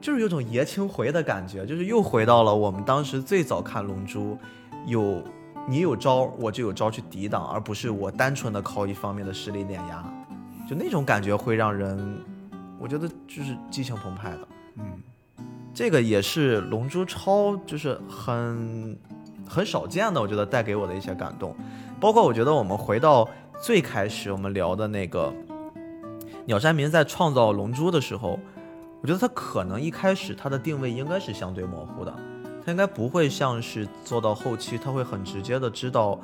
[0.03, 4.35] 就是有种爷青回的感觉，就是又回到了我们当时最早看《龙珠》，
[4.85, 5.23] 有
[5.69, 10.05] 你有招，我就有招去抵挡，而不是我单纯的靠一方面的实力碾压，
[10.69, 12.19] 就那种感觉会让人，
[12.81, 14.49] 我觉得就是激情澎湃的。
[14.79, 15.01] 嗯，
[15.73, 18.99] 这个也是《龙珠超》就是很
[19.49, 21.55] 很少见的，我觉得带给我的一些感动。
[22.01, 23.29] 包括我觉得我们回到
[23.61, 25.33] 最开始我们聊的那个
[26.45, 28.37] 鸟山明在创造龙珠的时候。
[29.03, 32.15] 我觉得他可能一开始他的定位应该是相对模糊的，
[32.65, 36.17] 他应该不会像是做到后期，他会很直接的知道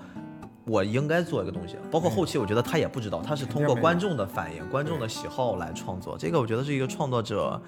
[0.65, 1.77] 我应该做一个东西。
[1.91, 6.17] 包括后期，我觉得他也不知道，他是通过观众的反应、观众的喜好来创作。
[6.17, 7.61] 这个我觉得是一个创作者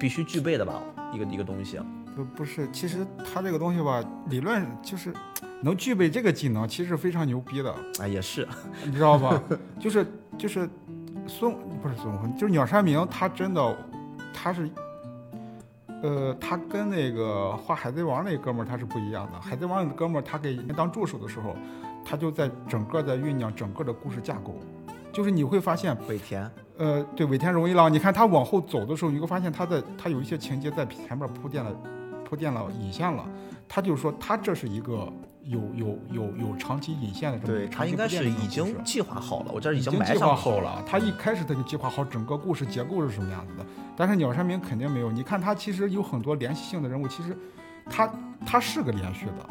[0.00, 0.80] 必须具备的吧，
[1.12, 1.78] 一个一个东西。
[2.16, 5.12] 不不是，其实他这个东西吧，理论就是
[5.60, 7.70] 能具备这个技能，其实非常牛逼的。
[7.98, 8.48] 啊，也是，
[8.86, 9.38] 你知道吧？
[9.78, 10.06] 就是
[10.38, 10.66] 就是
[11.26, 13.76] 孙不是孙悟空，就是鸟山明，他真的。
[14.42, 14.70] 他是，
[16.02, 19.38] 呃，他跟那个画《海贼王》那哥们儿他是不一样的。
[19.40, 21.54] 《海贼王》那哥们儿他给人当助手的时候，
[22.02, 24.54] 他就在整个在酝酿整个的故事架构。
[25.12, 31.70] 就是你会发现尾田，呃，对尾田荣一郎，你看他往后走的时候，你会发现他在他有一些情节在前面铺垫了，
[32.24, 33.28] 铺垫了引线了。
[33.68, 35.12] 他就说他这是一个
[35.44, 40.82] 有有有有长期引线的这么对他应该是已经计划好了，我这儿已经埋计划好了。
[40.86, 45.10] 他一开始他就计划好整个故事结构是什么样子的，但是鸟山明肯定没有。
[45.10, 47.36] 你看他其实有很多联系性的人物，其实
[47.88, 48.12] 他
[48.46, 49.48] 他是个连续的，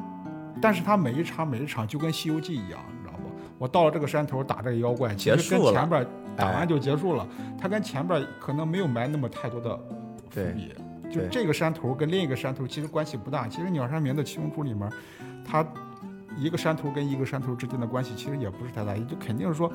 [0.62, 3.30] 但是他每一场每一场就跟《西游记》一样，你知道不？
[3.58, 7.28] 我到了这个山头打这个妖怪，其实跟，前边打完就结束了。
[7.60, 9.76] 他跟前边可能没有埋那么太多的
[10.30, 10.74] 伏笔。
[11.12, 13.48] 就这个山头跟另一个山头其实关系不大。
[13.48, 14.88] 其实鸟山明的《七龙珠》里面，
[15.46, 15.66] 他
[16.38, 19.72] 一个山头跟一个山头之间的关系其实也不是太大，也就肯定是说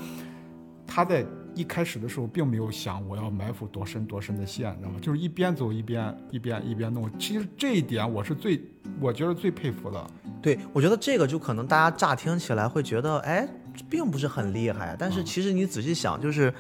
[0.87, 1.24] 他在
[1.55, 4.98] 一开始的时候并没有想我要埋伏多深多深的线，你知道吗？
[5.00, 7.11] 就是一边走一边一边一边弄。
[7.18, 8.61] 其实这一点我是最
[9.00, 10.07] 我觉得最佩服的。
[10.42, 13.48] 对，我觉得这个就可能大家乍听起来会觉得，哎，
[13.88, 14.94] 并不是很厉害。
[14.98, 16.53] 但是其实你仔细想，就是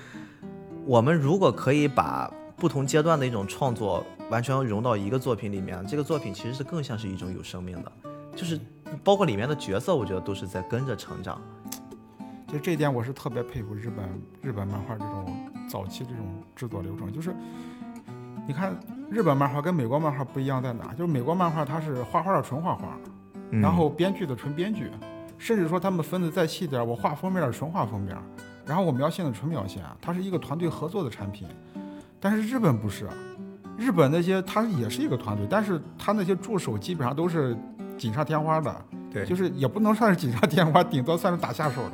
[0.86, 7.92] 我们如果可以把不同阶段的一种创作完全融到一个作品里面，这个作品其实是更像是一种有生命的，
[8.34, 8.58] 就是
[9.02, 11.40] 包括里面的角色，我觉得都是在跟着成长。
[12.46, 14.08] 就这一点，我是特别佩服日本
[14.40, 15.36] 日本漫画这种
[15.68, 17.12] 早期这种制作流程。
[17.12, 17.34] 就是
[18.46, 18.78] 你看
[19.10, 20.92] 日本漫画跟美国漫画不一样在哪？
[20.92, 22.96] 就是美国漫画它是画画的纯画画，
[23.50, 24.90] 然后编剧的纯编剧，
[25.36, 28.16] 甚至说他们分的再细点，我画封面的纯画封面，
[28.64, 31.48] 然后我描线的纯描线，它是一个团队合作的产品。
[32.20, 33.08] 但是日本不是，
[33.76, 37.56] 日本那些它也是一个团队，但是它那些助手基本上都是
[37.96, 41.92] 锦上添花的，对，就是也不能算是锦上添花，顶多算是打下手的。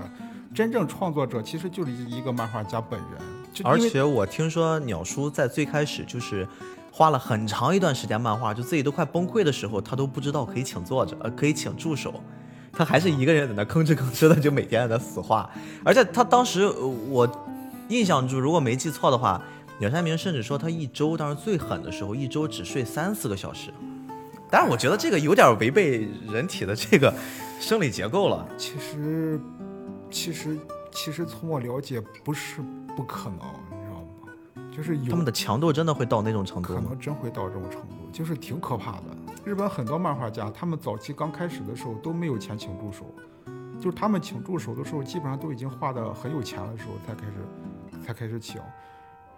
[0.54, 3.64] 真正创作者其实就是一个漫画家本人。
[3.64, 6.46] 而且我听说鸟叔在最开始就是
[6.90, 12.14] 花了很长一段时间漫画，就自己都快崩溃的时候，他都不知道可以请作者，呃，可以请助手，
[12.72, 15.48] 他还是一个人在那吭哧吭哧的就每天在那死画。
[15.84, 16.68] 而且他当时
[17.08, 17.28] 我
[17.88, 19.40] 印象中，如果没记错的话。
[19.78, 23.72] 鸟山明甚至说，他一周当时最狠的时候，一周只睡三四个小时。
[24.50, 27.14] 但是我觉得这个有点违背人体的这个
[27.60, 28.46] 生理结构了。
[28.56, 29.40] 其实，
[30.10, 30.58] 其实，
[30.90, 32.60] 其实从我了解，不是
[32.96, 33.38] 不可能，
[33.70, 34.70] 你知道吗？
[34.72, 39.04] 就是他们的强度真的会到那种程度，可能真会到这种程度，就是挺可怕的。
[39.44, 43.06] 日本很多漫画家，他们早期刚开始的时候都没有钱请助手，
[43.78, 48.60] 就是他们请助手的时候，基本上都已经画的很有钱的时候才开始，才开始请。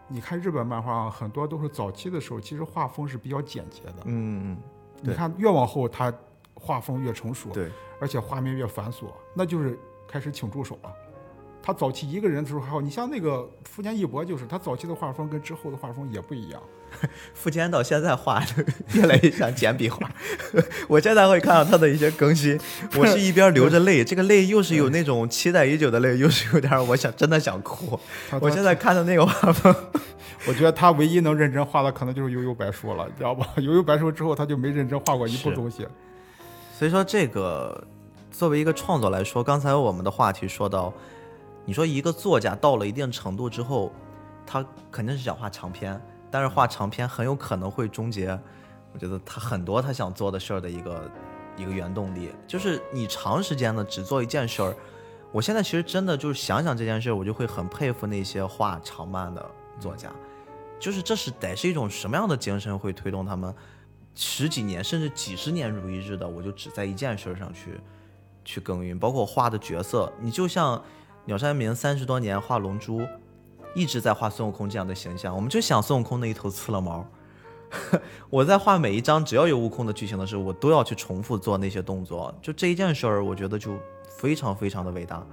[0.09, 3.97] 你看日本漫画很多都是早期的时候，其实画风是比较简洁的。
[4.05, 4.57] 嗯，
[5.03, 6.13] 你看越往后，他
[6.55, 7.69] 画风越成熟，对，
[8.01, 10.93] 而且画面越繁琐，那就是开始请助手了。
[11.65, 16.61] 他早期一个人的时候还好，你像那个富坚义博，就是他早期的画风跟之后的画风也不一样。
[17.33, 18.43] 富坚到现在画
[18.93, 20.11] 越来越像简笔画，
[20.89, 22.59] 我现在会看到他的一些更新，
[22.99, 27.99] 我是一边流着泪， 这个泪又是有那种期待已久的泪，又是有点我想真的想哭。
[28.41, 29.75] 我现在看到那个画风，
[30.47, 33.49] 我觉得他唯一能认真画的可能就是悠悠白书了，知道吧？
[33.63, 35.87] 悠悠白书之后他就没认真画过一部东西。
[36.73, 37.87] 所以说，这个
[38.31, 40.93] 作为一个创作来说，刚才我们的话题说到。
[41.65, 43.93] 你说一个作家到了一定程度之后，
[44.45, 48.37] 他肯定是想画长篇，但是画长篇很有可能会终结。
[48.93, 51.09] 我觉得他很多他想做的事儿的一个
[51.57, 54.75] 一个原动力，就是你长时间的只做一件事儿。
[55.31, 60.11] 我现在其实真的就是想想这件事儿，我就会很佩服那些画长漫的作家，
[60.83, 63.55] 就是这是得是一种什么样的精神会推动他们
[64.15, 67.81] 十几年甚至几十年如一日的，我就只在一件事儿上去
[68.45, 70.83] 去耕耘，包括我画的角色，你就像。
[71.25, 73.01] 鸟山明三十多年画龙珠，
[73.77, 75.33] 一直在画孙悟空这样的形象。
[75.33, 77.07] 我们就想孙悟空那一头刺了毛。
[78.29, 82.35] 我在画每一张只要有悟空的剧情的时候，我都要去重复做那些动作。
[82.43, 85.25] 就这一件事儿，我觉得就非常非常的伟大，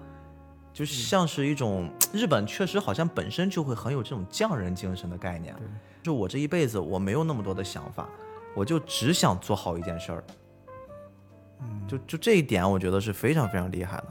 [0.79, 5.53] 就像是一种 日本确实好像本身就会很有这种匠人精神的概念。
[6.01, 8.07] 就我这一辈子我没有那么多的想法，
[8.55, 10.23] 我就只想做好一件事儿。
[11.85, 14.05] 就就这一点，我觉得是非常非常厉害的。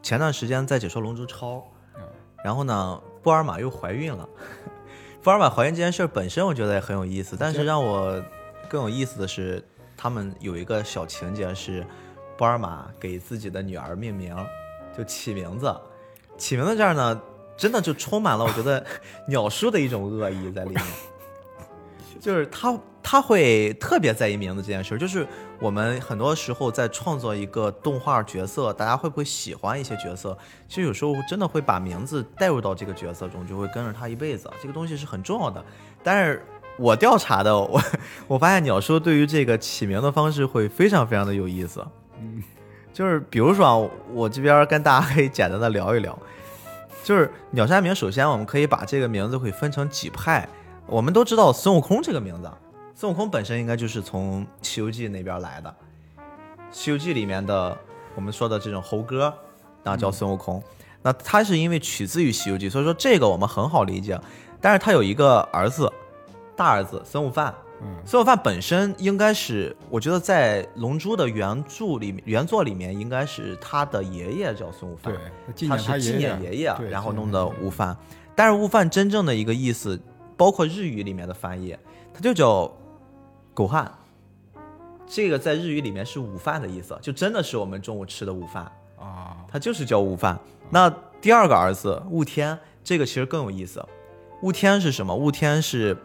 [0.00, 1.56] 前段时间在解说《龙珠超》，
[2.44, 4.28] 然后呢，布尔玛又怀孕了。
[5.24, 8.22] 布尔玛怀孕这件事本身我觉得也很有意思，但是让我
[8.68, 9.60] 更有意思的是，
[9.96, 11.84] 他们有一个小情节是，
[12.38, 14.36] 布尔玛给自己的女儿命名，
[14.96, 15.74] 就起名字。
[16.36, 17.20] 起名字这儿呢，
[17.56, 18.84] 真的就充满了我觉得
[19.28, 20.82] 鸟叔的一种恶意在里面，
[22.20, 22.78] 就是他。
[23.06, 25.28] 他会特别在意名字这件事儿，就是
[25.60, 30.36] 我们很多时候在创作一个动画角色，大家会不会喜欢一些角色？
[30.66, 34.50] 其实有时候真的会把名字带入到这个角色中，就会跟着他一辈子。
[34.58, 35.62] 这个东西是很重要的。
[36.02, 36.42] 但是
[36.78, 37.78] 我调查的，我
[38.26, 41.86] 我发现鸟叔对于这个起名的方式会非常非常的有意思。
[42.18, 42.42] 嗯，
[42.94, 46.16] 就是比如说啊，我这边跟大家可以简单的聊一聊，
[47.02, 47.92] 就是鸟山明。
[47.92, 50.48] 首先，我们可以把这个名字会分成几派。
[50.86, 52.48] 我们都知道孙悟空这个名字。
[52.94, 55.74] 孙悟空本身应该就是从《西游记》那边来的，
[56.70, 57.76] 西游记》里面的
[58.14, 59.34] 我们说的这种猴哥，
[59.82, 60.62] 那叫孙悟空。
[61.02, 64.16] 那他是因为取自于《西游记》，所以说这个我们很好理解。
[64.60, 65.92] 但是他有一个儿子，
[66.54, 67.52] 大儿子孙悟饭。
[67.84, 75.12] 嗯，孙悟饭本身应该是，我觉得在《龙珠》的原著里面、原作里面，应该是他的爷爷叫孙悟饭。
[75.12, 77.96] 对，纪他是纪念爷爷然后弄的悟饭。
[78.34, 80.00] 但是悟饭真正的一个意思，
[80.36, 81.76] 包括日语里面的翻译，
[82.12, 82.72] 它就叫
[83.52, 83.92] 狗汉。
[85.06, 88.64] 这个在日语里面是午饭的意思，就真的是我们中午吃的午饭，
[88.98, 90.38] 啊，它就是叫午饭。
[90.70, 93.84] 那第二个儿子悟天，这个其实更有意思。
[94.42, 95.14] 悟天是什么？
[95.14, 95.96] 悟天是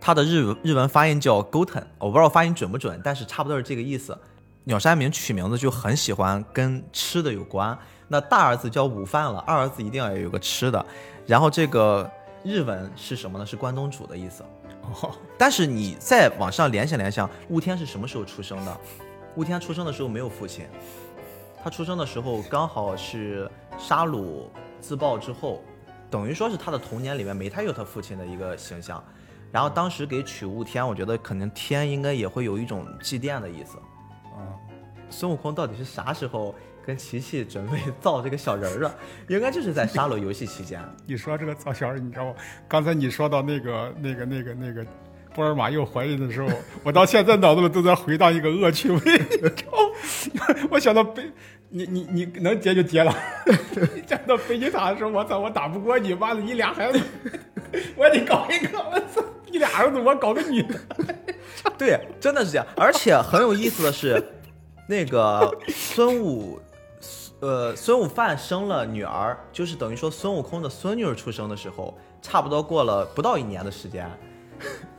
[0.00, 4.16] 它的日日文发音叫 goten，我不知道发音准不准，但是差不多是这个意思。
[4.64, 7.76] 鸟山明取名字就很喜欢跟吃的有关。
[8.08, 10.84] 那大儿子叫午饭了，二儿子一定要有个吃的。
[11.26, 12.10] 然后这个
[12.42, 13.44] 日文是什么呢？
[13.44, 14.42] 是关东煮的意思。
[15.02, 18.76] 哦，但是你再往上联想联想，雾天是什么时候出生的？
[19.36, 20.66] 雾天出生的时候没有父亲，
[21.62, 23.48] 他出生的时候刚好是
[23.78, 25.62] 沙鲁自爆之后，
[26.10, 29.02] 等于说是他的童年里面没太有他父亲的一个形象。
[29.52, 33.78] 然后当时给取雾天，我觉得可能天应该也会有一种祭奠的意思。
[34.34, 34.54] 啊，
[35.08, 36.54] 孙悟空到底是啥时候
[36.86, 38.94] 跟琪琪准备造这个小人儿啊？
[39.28, 40.80] 应该就是在沙漏游戏期间。
[41.04, 42.34] 你说这个造小人，你知道吗？
[42.68, 44.86] 刚才你说到那个、那个、那个、那个
[45.34, 46.48] 波尔玛又怀孕的时候，
[46.82, 48.98] 我到现在脑子里都在回荡一个恶趣味，
[49.30, 49.72] 你知道
[50.34, 50.68] 吗？
[50.70, 51.30] 我想到北，
[51.68, 53.14] 你你你能接就接了。
[54.06, 57.00] 站到飞机塔的时候，我操，我打不过你，妈的，你俩孩子，
[57.96, 60.78] 我得搞一个，我操，你俩儿子，我搞个女的。
[61.76, 62.66] 对，真的是这样。
[62.76, 64.22] 而且很有意思的是，
[64.86, 66.60] 那个孙悟，
[67.40, 74.10] 呃，孙悟饭生了女儿，就是等于说孙悟空的孙女儿出生的时候，差不多过了不到一年的时间，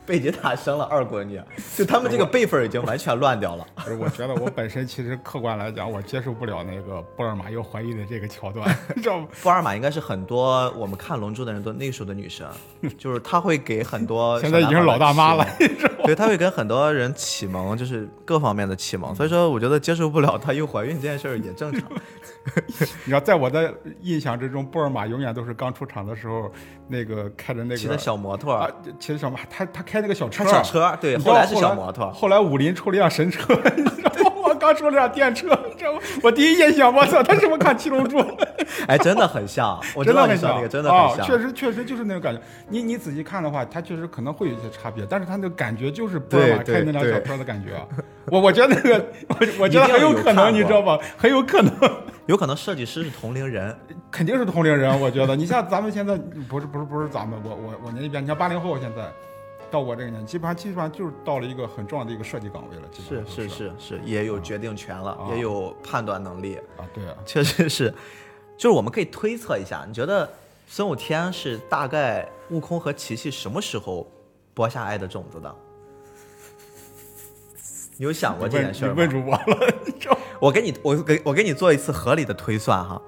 [0.05, 1.41] 贝吉塔生了二闺女，
[1.77, 3.65] 就他们这个辈分已经完全乱掉了。
[3.75, 9.27] 不是，我觉得我本身其实客观来讲，我接受不了那个布尔玛又怀孕的这个桥段，你知道吗？
[9.41, 12.47] 布尔玛应该是很多我们看《龙珠》的人都那时候的女神，
[12.97, 15.45] 就是她会给很多 现在已经是老大妈了
[16.03, 19.13] 对，她会跟很多人启蒙，就是各方面的启蒙。
[19.13, 21.83] 所以说，我觉得接受不了她又怀孕这件事儿也正常。
[23.05, 26.51] 你知道，在我的印象之中，布尔玛永远都是刚出场的时候，
[26.87, 28.69] 那个开着那个骑的小摩托，啊，
[28.99, 29.39] 骑的小马？
[29.49, 32.11] 他他开那个小车，小车，对，后来是小摩托。
[32.11, 34.10] 后来武林出了一辆神车，你知道
[34.61, 35.57] 刚出了辆电车？
[36.21, 38.19] 我第一印象，我操，他是不是看七龙珠？
[38.87, 41.25] 哎，真的很像， 我真的很像，那个真的啊很像。
[41.25, 42.39] 确实确实就是那种感觉。
[42.69, 47.75] 你你仔细看的话，它确实可能会有一些差别，但是它那个感觉就是波尔玛对开那辆对小车的感觉。
[47.75, 47.81] 啊
[48.25, 50.97] 我我觉得那个，我我觉得很有可能，你知道吧？
[51.17, 51.73] 很有可能。
[52.27, 53.75] 有可能设计师是同龄人，
[54.11, 55.35] 肯定是同龄人，我觉得。
[55.35, 56.15] 你像咱们现在
[56.47, 59.11] 不是不是不是咱们，我我我年纪比较，你像八零后现在
[59.71, 67.93] 到我这个年纪，基本上基本上就是到了一个很重要的一个设计岗位了，基本是是是是，也有决定权了，啊也有判断能力，啊，对啊，确实是。
[68.57, 70.29] 就是我们可以推测一下，你觉得
[70.67, 74.05] 孙悟天是大概悟空和琪琪什么时候
[74.53, 75.55] 播下爱的种子的？
[77.97, 78.93] 你有想过这件事儿吗？
[78.93, 80.17] 你问住我了，你知道？
[80.39, 83.01] 我给你，我给我给你做一次合理的推算哈。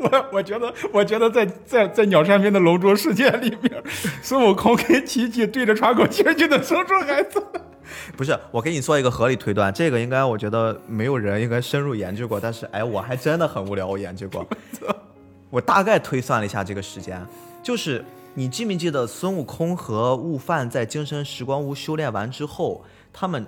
[0.00, 3.82] 我 我觉得我觉得在在在鸟山明的龙珠世界里面，
[4.22, 7.42] 孙悟空跟琪琪对着窗口气儿就能生出孩子。
[8.16, 14.46] 不是，我给你做一个合理推断，这个应该我觉得没有人应该深入研究过，但是哎，我还真的很无聊，我研究过。
[15.50, 17.20] 我大概推算了一下这个时间，
[17.62, 23.44] 就是你记没记得孙悟空和悟饭在精神时光屋修炼完之后，他们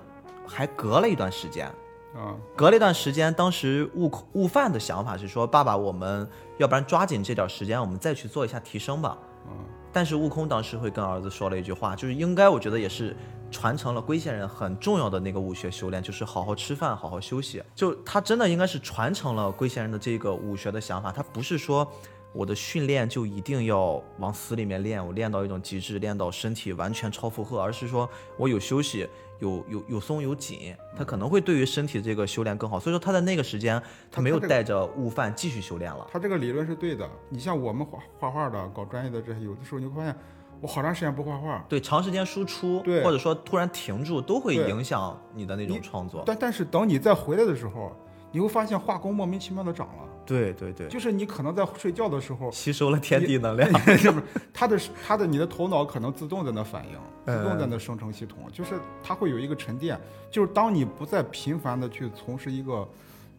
[0.47, 1.71] 还隔了一段时间。
[2.15, 9.57] 啊，隔了一段时间，当时悟空悟饭的想法是说：“爸爸，我们要不然抓紧这点时间，我们再去做一下提升吧。”嗯
[9.95, 13.15] 但是悟空当时会跟儿子说了一句话，就是应该我觉得也是
[13.51, 17.63] 传承了龟仙人很重要的那个武学修炼，就是好好吃饭，好好休息。
[17.75, 21.87] 就他真的应该是传承了龟仙人的这个武学的想法，他不是说
[22.33, 29.09] 我的训练就一定要往死里面练，我练到一种极致，练到身体完全超负荷，而是说我有休息。
[29.39, 36.07] 有有有松有紧，他可能会对于身体这个修炼更好，所以说他在那个时间他没有带着悟饭继续修炼了。
[36.13, 37.11] 他这个理论是对的。
[37.29, 40.17] 你像我们画画画的，搞专业的这些，有的时候你会发现，
[40.61, 46.23] 我好长时间不画画，对，长时间输出，对或者说突然停住，都会影响你的那种创作。
[46.25, 47.91] 但但是等你再回来的时候，
[48.31, 50.05] 你会发现画工莫名其妙的涨了。
[50.25, 53.69] 对对对，就是你可能在睡觉的时候，吸收了天地能量。
[53.99, 56.97] 是不是他的他的你的头脑可能自动在那反应，
[57.27, 59.99] 嗯自动在那生成系统，就是它会有一个沉淀。
[60.31, 62.89] 就是当你不再频繁的去从事一个，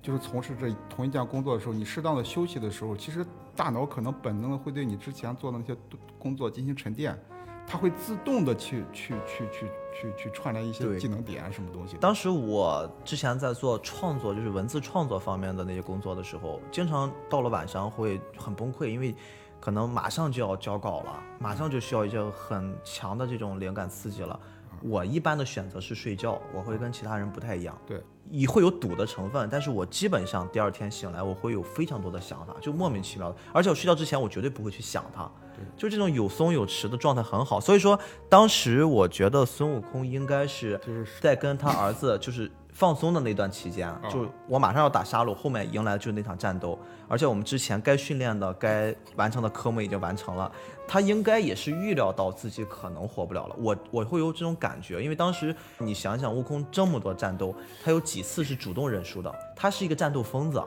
[0.02, 3.26] 就是从事这同一件工作的时候，你适当的休息的时候，其实
[3.56, 5.80] 大脑可能本能的会对你之前做的那些
[6.20, 7.18] 工作进行沉淀。
[7.66, 11.98] 它会自动的去去去去去去串联一些技能点什么东西。
[11.98, 19.16] 当时我之前在做创作，就是文字创作方面的那些工作的时候，经常到了晚上会很崩溃，因为
[19.60, 24.40] 可能马上就要交稿了，马上就需要一些很强的这种灵感刺激了。
[24.82, 37.60] 我一般的选择是睡觉，我会跟其他人不太一样，对，也会有赌的成分，但是我基本上第二天醒来，我会有非常多的想法，就莫名其妙的，而且我睡觉之前我绝对不会去想它，对，就这种有松有弛的状态很好。
[37.60, 38.00] 所以说，
[38.30, 40.80] 当时我觉得孙悟空应该是
[41.22, 50.52] 在跟他儿子就是放松的那段期间，就我马上要打沙鲁，后面迎来的就是那场战斗，而且我们之前该训练的、该完成的科目已经完成了，
[50.88, 53.56] 他应该也是预料到自己可能活不了了。
[53.60, 60.62] 我我会有这种感觉，因为当时你想想，悟空这么多战斗，他有几次是主动认输的，他是一个战斗疯子。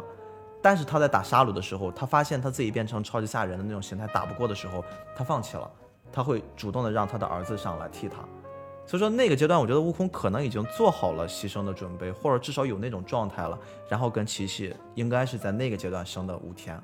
[0.62, 4.84] 但是他在打沙鲁的时候，他发现他自己变成超级赛亚人的那种形态打不过的时候，
[5.14, 5.70] 他放弃了，
[6.12, 8.16] 他会主动的让他的儿子上来替他。
[8.84, 13.58] 所以说那个阶段，我觉得悟空可能已经做好了牺牲的准备，或者至少有那种状态了。
[13.88, 16.80] 然后跟琪琪应该是在那个阶段生的悟天，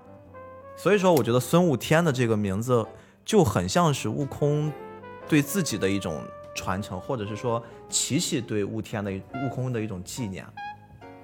[0.77, 2.85] 所以说我觉得孙悟天的这个名字
[3.25, 4.73] 就很像是悟空
[5.29, 6.21] 对自己的一种
[6.57, 9.13] 传承，或者是说琪琪对悟天的
[9.45, 10.45] 悟空的一种纪念，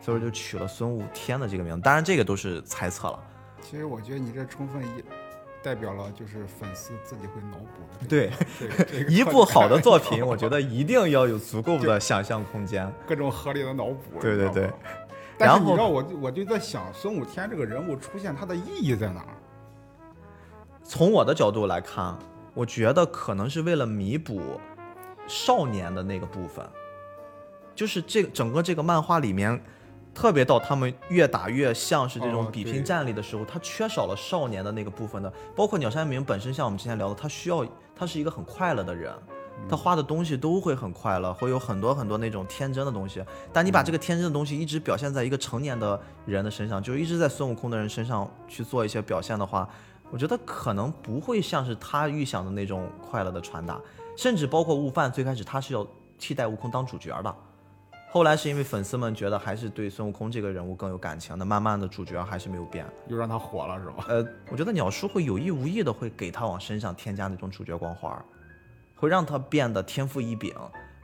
[0.09, 1.83] 所以就取了孙悟天的这个名字。
[1.83, 3.23] 当然这个都是猜测了。
[3.61, 5.05] 其实我觉得你这充分一
[5.63, 8.07] 代表了就是粉丝自己会脑补的。
[8.09, 8.33] 对，
[9.07, 12.91] 一部好的作品，我觉得一定要有足够的想象空间。
[13.07, 14.19] 各种合理的脑补。
[14.19, 14.71] 对对对
[15.37, 19.37] 然后你知道我我就在想，孙悟天这个人物出现，他的意义在哪儿？
[20.83, 22.19] 从我的角度来看，
[22.55, 24.59] 我觉得可能是为了弥补
[25.27, 26.67] 少年的那个部分，
[27.75, 29.63] 就是这整个这个漫画里面，
[30.19, 35.33] 特别到他们越打越像是这种哦比拼战力的时候，他缺少了少年的那个部分的。
[35.55, 37.65] 包括鸟山明本身，像我们之前聊的，他需要
[37.95, 39.15] 他是一个很快乐的人。
[39.69, 43.25] 他画的东西都会很快乐，会有很多很多那种天真的东西。
[43.53, 49.69] 但你把这个天真的东西一直表现在一个成年的人的身上，就是一直在孙悟空的人身上去做一些表现的话，
[50.11, 53.81] 我觉得可能不会像是他预想的那种快乐的传达。
[54.17, 55.87] 甚至包括悟饭，最开始他是要
[56.19, 57.33] 替代悟空当主角的，
[58.11, 62.87] 后来是因为粉丝们觉得还是对孙悟空这个人物更有感情，那慢慢的主角还是没有变。
[63.07, 64.07] 又让他火了是吧？
[64.09, 68.25] 呃，我觉得鸟叔会有意无意的会给他往身上添加那种主角光环，
[68.97, 70.55] 会让他变得天赋异禀，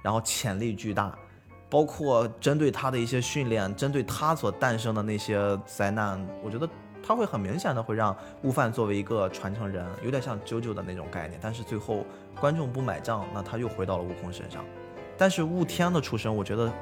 [0.02, 1.14] 然后潜力巨大，
[1.68, 6.66] 包括针对他的一些训练，针对他所诞生的那些灾难，我觉得
[7.06, 12.06] 他会很明显的会让悟饭作为一个传承人，有点像啾啾的那种概念，但是最后
[12.40, 14.64] 观众不买账，那他又回到了悟空身上。
[15.16, 16.72] 但是悟天的出身，我觉得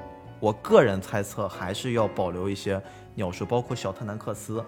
[0.43, 2.83] 我个人猜测还是要保留一些
[3.15, 4.61] 鸟叔，包括小特南克斯，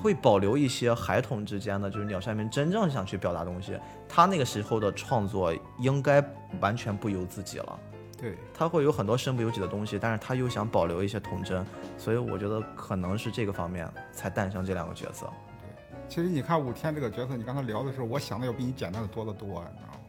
[0.00, 3.76] 会保留一些孩童之间的，就是鸟山明真正想去表达东西。
[4.08, 6.24] 他那个时候的创作应该
[6.60, 7.80] 完全不由自己了，
[8.16, 11.66] 对，他会有很多身不由己的东西，但是他又想保留一些童真，
[11.98, 15.26] 所以我觉得可能是这个方面才诞生这两个角色。
[15.26, 20.00] 对其实你看武天这个角色，你刚才聊的时候，我想的要比你简单的多得多，你知道吗？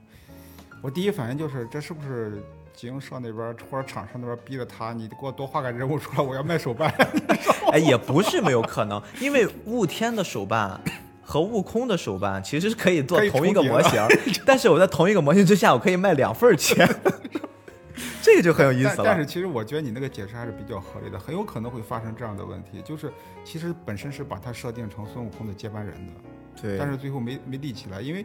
[0.84, 2.43] 我第一反应就是，这是不是
[2.78, 6.93] 集英社那边或者厂商那边逼着他，你给我多画个人物出来，我要卖手办。
[7.73, 10.80] 哎，也不是没有可能，因为悟天的手办
[11.23, 13.99] 和悟空的手办其实是可以做同一个模型，
[14.45, 16.88] 但是我在同一个模型之下，我可以卖两份钱，
[18.21, 18.95] 这个就很有意思了。
[18.97, 23.11] 但但是其实我觉得你那个解释还是比较合理的，很有可能会发生这样的问题，就是
[23.43, 26.13] 其实本身是把它设定成孙悟空的接班人的，
[26.61, 28.23] 对但是最后没没立起来，因为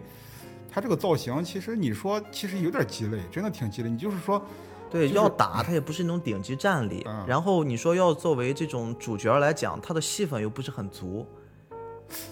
[0.72, 3.90] 他这个造型，其实你说其实有点鸡肋，真的挺鸡肋。
[3.90, 4.42] 你就是说，
[4.90, 11.26] 对，就是要打他也不是那种顶级战力，嗯然后你说要作为这种主角来讲，他的戏份又不是很足，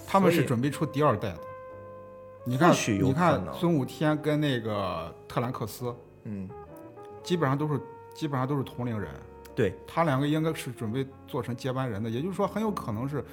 [0.07, 1.39] 他们是准备出第二代的。
[2.43, 6.49] 你看你看孙武天跟那个特兰克斯，嗯，
[7.21, 7.79] 基本上都是
[8.15, 9.11] 基本上都是同龄人，
[9.53, 13.23] 对，他两个应该是准备做成接班人的，也就是说很有可能是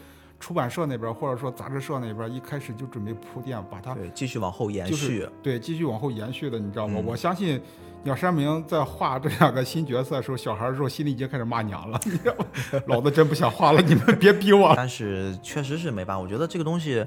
[0.41, 6.95] 出版社那边或者说杂志社那边一开始就准备铺垫，把它对，继续往后延就是续，对继续往后延续的，你知道吗？
[6.99, 7.61] 嗯我相信
[8.05, 12.47] 鸟山明在画这两个新角色的时候，小孩的时候心里已经开始骂娘了， 你知道吗？
[12.87, 14.73] 老子真不想画了，你们别逼我。
[14.77, 16.23] 但是确实是没办法。
[16.23, 17.05] 我觉得这个东西，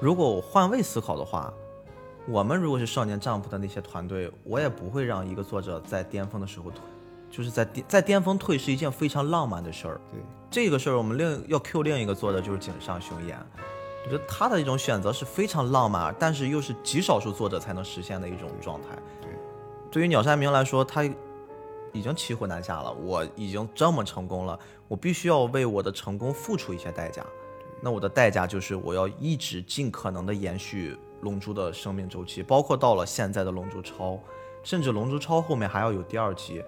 [0.00, 1.52] 如果我换位思考的话，
[2.26, 6.80] 我们如果是少年丈夫的那些团队，我也不会让一个作者在巅峰的时候退，
[7.30, 10.00] 就是在巅在巅峰退是一件非常浪漫的事儿。
[10.10, 10.20] 对，
[10.50, 13.38] 这个事儿我们另要 Q 另一个作者就是井上雄彦，
[14.04, 18.88] 我觉得他的一种选择是非常浪漫，但是又是极少数作者才能实现的一种状态。
[19.22, 19.30] 对，
[19.90, 21.04] 对于鸟山明来说，他
[21.92, 24.58] 已经骑虎难下了，我已经这么成功了，
[24.88, 27.24] 我必须要为我的成功付出一些代价。
[27.80, 34.18] 那我的代价就是我要一直尽可能的延续龙珠的生命周期，包括到了现在的龙珠超，
[34.62, 36.62] 甚至龙珠超后面还要有第二集。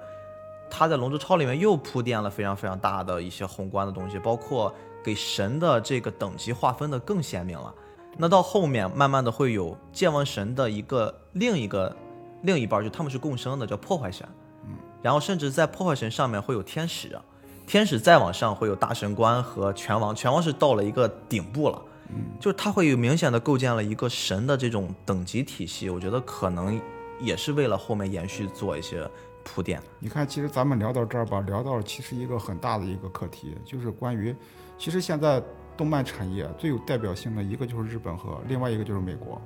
[0.75, 7.73] 他在龙珠超里面又铺垫了非常非常大的一些宏观的东西，包括给神的这个等级划分的更鲜明了。
[8.17, 11.95] 那到后面慢慢的会有剑王神的一个另一个
[12.41, 14.27] 另一半，就他们是共生的，叫破坏神。
[14.65, 14.71] 嗯，
[15.03, 17.21] 然后甚至在破坏神上面会有天使，
[17.67, 21.83] 天使再往上会有大神官和拳王，拳王是到了一个顶部了。
[22.09, 26.81] 嗯，就是他会有明显的构建了一个神的这种等级体系，我觉得可能
[27.21, 29.07] 也是为了后面延续做一些。
[29.45, 34.35] 铺垫，你看，其实咱们聊到这儿吧，聊到了其实一个很大的一个课题，就是关于，
[34.79, 35.43] 其实现在
[35.77, 39.41] 动漫产业最有代表性的一个就是日本和另外一个就是美国，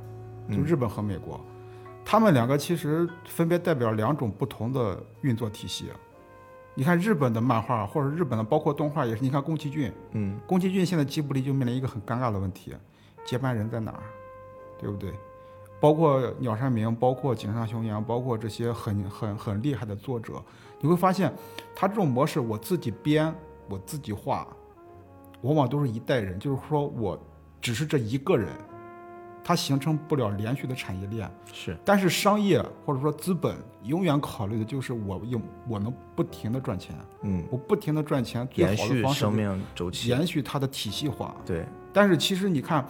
[0.50, 1.40] 就日本和美国，
[2.04, 5.86] 他们两个其实分别代表两种不同的运作体系。
[6.74, 12.74] 你看日本的漫画或者日本的包括动画也是，你看宫崎骏，嗯，宫崎骏现在吉卜力就面临一个很尴尬的问题，
[13.24, 14.02] 接班人在哪儿，
[14.78, 15.12] 对不对？
[15.78, 20.42] 包括鸟山明，包括井上雄彦，包括这些很很很厉害的作者，
[20.80, 21.32] 你会发现，
[21.74, 23.32] 他这种模式，我自己编，
[23.68, 24.48] 我自己画，
[25.42, 27.18] 往往都是一代人，就是说我
[27.60, 28.48] 只是这一个人，
[29.44, 31.30] 他形成不了连续的产业链。
[31.52, 41.36] 是，但是商业或者说资本永远考虑的就是我用我能不停的赚钱，嗯，我不停的赚钱，最好的方式生命周期，延续它的体系化。
[41.44, 42.82] 对，但是其实你看，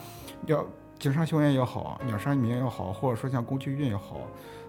[0.46, 0.64] 要。
[0.98, 4.20] 井上雄彦也好，鸟山明也好，或者说像宫崎骏也好，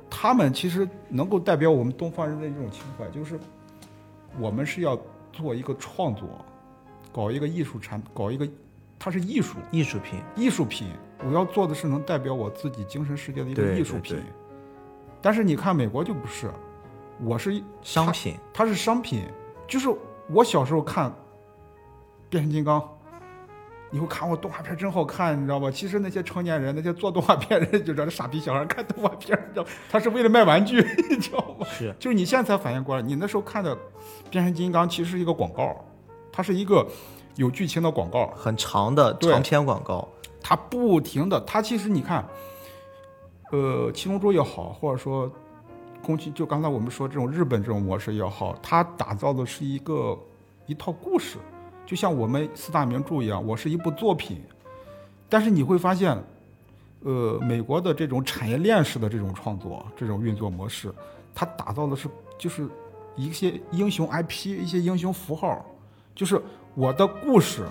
[0.09, 3.39] 他们其实能够代表我们东方人的一种情怀，就是
[4.37, 4.99] 我们是要
[5.31, 6.27] 做一个创作，
[7.13, 8.47] 搞一个艺术产，搞一个，
[8.99, 10.89] 它是艺术，艺术品，艺术品。
[11.25, 14.21] 我要做的是能代表我自己精神世界的一个艺术品。
[15.21, 16.51] 但是你看美国就不是，
[17.23, 19.23] 我是商品，它是商品。
[19.67, 19.89] 就是
[20.29, 21.11] 我小时候看
[22.29, 22.87] 变形金刚。
[23.89, 25.71] 你会看我动画片真好看，你知道吧？
[25.71, 31.65] 其实那些成年人，那些做动画片人，就知道傻逼小孩看动画片，你知道，他是为了卖玩具， 你知道吗？
[31.69, 33.77] 是，就是你现在才反应过来，你那时候看的
[34.29, 35.73] 变形金刚其实是一个广告，
[36.31, 36.85] 它是一个
[37.35, 40.05] 有剧情的广告，很长的长篇广告，
[40.41, 42.27] 它不停的，它其实你看，
[43.51, 45.31] 呃，七龙珠也好，或者说
[46.03, 50.17] 宫崎，就刚才我们说这种日本这种模式也好，它打造的是一个
[50.65, 51.37] 一套故事。
[51.87, 54.41] 就像我们四大名著一样，我是一部作品，
[55.29, 56.21] 但是你会发现，
[57.05, 60.93] 呃，美国的这种产业链式的这种创作、这种运作模式，
[61.33, 62.67] 它打造的是就是
[63.15, 65.65] 一些英雄 IP、一些英雄符号，
[66.13, 66.41] 就是
[66.75, 67.65] 我的故事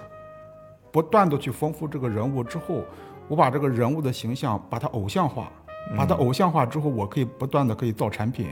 [0.90, 2.82] 不断的去丰富这个人物之后，
[3.28, 5.52] 我把这个人物的形象把它偶像化，
[5.94, 8.48] 把它偶像化之后，我可以不断的可以造产品、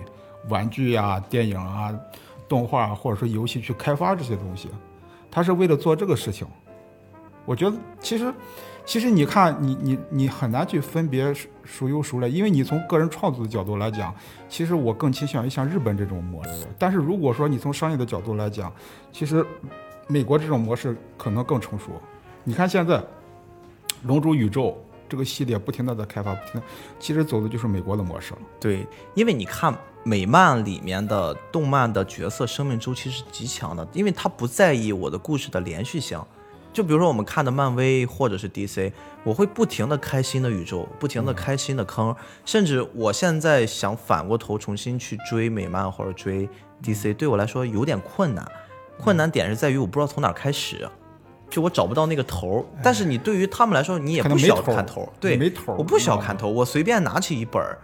[0.50, 1.90] 玩具呀、电影啊、
[2.46, 4.68] 动画或者说游戏去开发这些东西。
[5.34, 6.46] 他是为了做这个事情，
[7.44, 8.32] 我觉得其实，
[8.84, 14.14] 其实你看，你你你很难去分别孰优孰劣，因为你从个人创作的角度来讲，
[14.48, 16.68] 其实我更倾向于像日本这种模式。
[16.78, 18.72] 但是如果说你从商业的角度来讲，
[19.10, 19.44] 其实
[20.06, 22.00] 美国这种模式可能更成熟。
[22.44, 22.98] 你看现在，
[24.04, 24.68] 《龙珠宇宙》
[25.08, 26.62] 这个系列不停的在开发，不停，
[27.00, 28.40] 其实走的就是美国的模式了。
[28.60, 29.76] 对，因为你看。
[30.04, 36.20] 美漫里面的动漫的角色生命周期是极强的，因为他不在意我的故事的连续性。
[36.72, 38.92] 就比如说我们看的漫威或者是 DC，
[39.22, 46.48] 我会不停的开新的宇宙，不停的开新的坑，甚至我现在想反过头重新去追美漫或者追
[46.82, 48.46] DC，对我来说有点困难。
[48.98, 50.88] 困难点是在于我不知道从哪开始。
[51.54, 57.78] 就我找不到那个头儿，但是你对于他们来说，你也不需要看头儿，对，没头儿，我不需要看头，我随便拿起一本儿，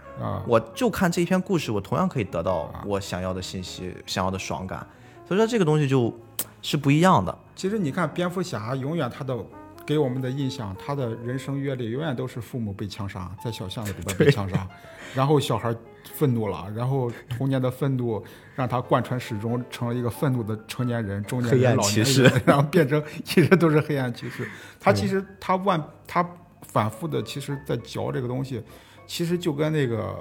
[0.45, 4.85] 我就看这一篇故事，我同样可以得到我想要的信息，想要的爽感。
[5.25, 6.13] 所以说这个东西就
[6.61, 7.33] 是不一样的。
[7.55, 9.37] 其实你看蝙蝠侠，永远他的
[9.85, 14.67] 给我们的印象，他的人生阅历永远都是父母被枪杀，在小巷子里边被枪杀，
[15.15, 15.73] 然后小孩。
[16.03, 18.23] 愤怒了，然后童年的愤怒
[18.55, 24.47] 让他贯穿始终，成了一个愤怒的成年人、中年人、老年人，然后变成一直都是黑暗骑士。
[24.79, 26.27] 他其实他万他
[26.63, 28.63] 反复的，其实在嚼这个东西，
[29.05, 30.15] 其实就跟那个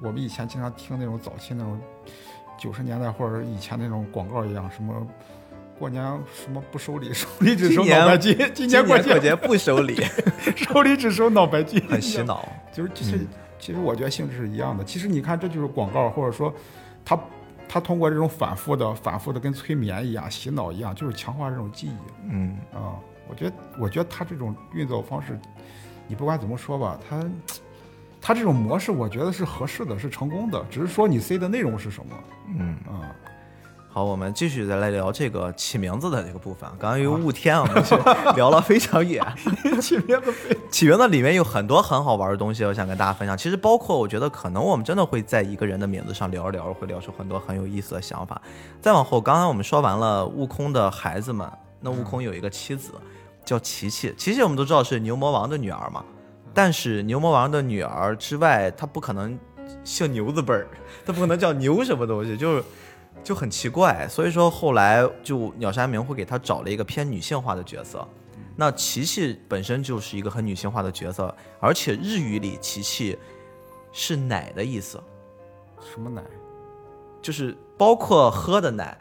[0.00, 1.80] 我们以前经常听那种早期那种
[2.58, 5.06] 九十年代或者以前那种广告一样，什么
[5.78, 6.02] 过年
[6.34, 10.00] 什么不收礼，收礼只收脑白金，今年过节不收礼，
[10.56, 13.26] 收礼只收脑白金，很洗脑， 就是就是。
[13.58, 14.84] 其实我觉得性质是一样的。
[14.84, 16.52] 其实你看，这就是广告，或者说，
[17.04, 17.18] 他
[17.68, 22.30] 他通过这种反复的、反复的，跟催眠一样、洗脑一样，就是强化这种记忆。
[22.30, 22.96] 嗯啊，
[23.28, 25.38] 我觉得，我觉得他这种运作方式，
[26.06, 27.24] 你不管怎么说吧，他
[28.20, 30.64] 他这种模式，我觉得是合适的，是成功的。
[30.70, 32.12] 只是说你塞的内容是什么。
[32.58, 33.14] 嗯啊，
[33.90, 36.68] 好，我们继续再来聊这个起名字的这个部分。
[36.78, 37.96] 刚刚因为雾天，我们是
[38.36, 39.24] 聊了非常远。
[39.80, 40.32] 起名字
[40.70, 43.36] 起名字里面有很多很好玩的东西，我想跟大家分享。
[43.36, 48.40] 其实包括我觉得可能我们真的会在一个人的名字上聊一聊，会聊出很多很有意思的想法。
[48.80, 52.92] 再往后，刚刚我们说完了悟空的孩子们，那悟空有一个妻子
[53.44, 56.04] 叫琪琪，琪琪我们都知道是牛魔王的女儿嘛。
[56.52, 59.36] 但是牛魔王的女儿之外，她不可能
[59.82, 60.68] 姓牛字辈儿，
[61.06, 62.62] 她不可能叫牛什么东西，就是
[63.22, 64.06] 就很奇怪。
[64.08, 68.06] 所以说后来就鸟山明会给他找了一个偏女性化的角色。
[68.56, 73.16] 那琪琪本身就是一个很女性化的角色，而且日语里琪琪
[73.92, 75.00] 是奶的意思，
[75.92, 76.22] 什么奶？
[77.22, 78.98] 就是包括喝的奶，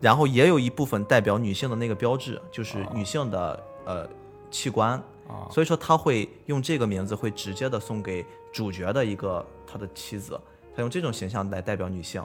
[0.00, 4.08] 然后也有一部分代表女性的那个标志，就是女性的呃
[4.50, 4.92] 器官。
[5.28, 10.40] 啊，所以说他会用这个名字，会直接的送给主角的一个他的妻子，
[10.74, 12.20] 他用这种形象来代表女性，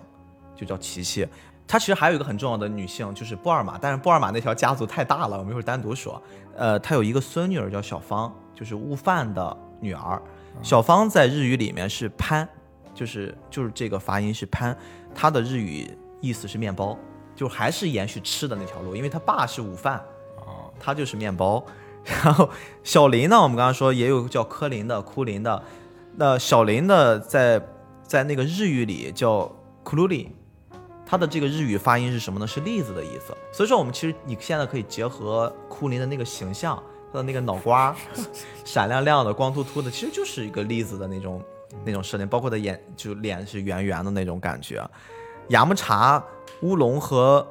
[0.56, 1.28] 就叫琪琪。
[1.68, 6.22] 她其实还有一个很重要的女性，就是布尔玛，但是布尔玛那条家族太大了，我们一会儿单独说。
[6.56, 10.22] 呃，她有一个孙女儿叫小芳，就是悟饭的女儿。
[10.62, 12.48] 小芳在日语里面是潘，
[12.94, 14.78] 就是就是这个发音是潘，
[15.14, 15.90] 她的日语
[16.22, 16.98] 意思是面包，
[17.36, 19.96] 就还是延续吃的那条路，因为她爸是午饭，
[20.38, 21.62] 啊，他就是面包。
[22.06, 22.48] 然后
[22.84, 25.64] 小林呢，我们刚刚说也有叫柯林的、库林的。
[26.18, 27.60] 那小林的在
[28.04, 29.52] 在那个日语里叫
[29.84, 30.32] 库鲁里，
[31.06, 32.48] 它的这个日语发音是什么呢？
[32.48, 33.36] 是栗子的意思。
[33.52, 36.82] 所以说我们其实你现在可以结合库林的那个形象，
[37.12, 37.96] 他的那个脑瓜
[38.66, 41.44] 闪亮亮的、光秃秃的，其实就是一个栗子的那种
[41.86, 44.84] 那种设定，包括他眼就脸是圆圆的那种感觉。
[45.50, 46.24] 雅木茶、
[46.62, 47.48] 乌龙和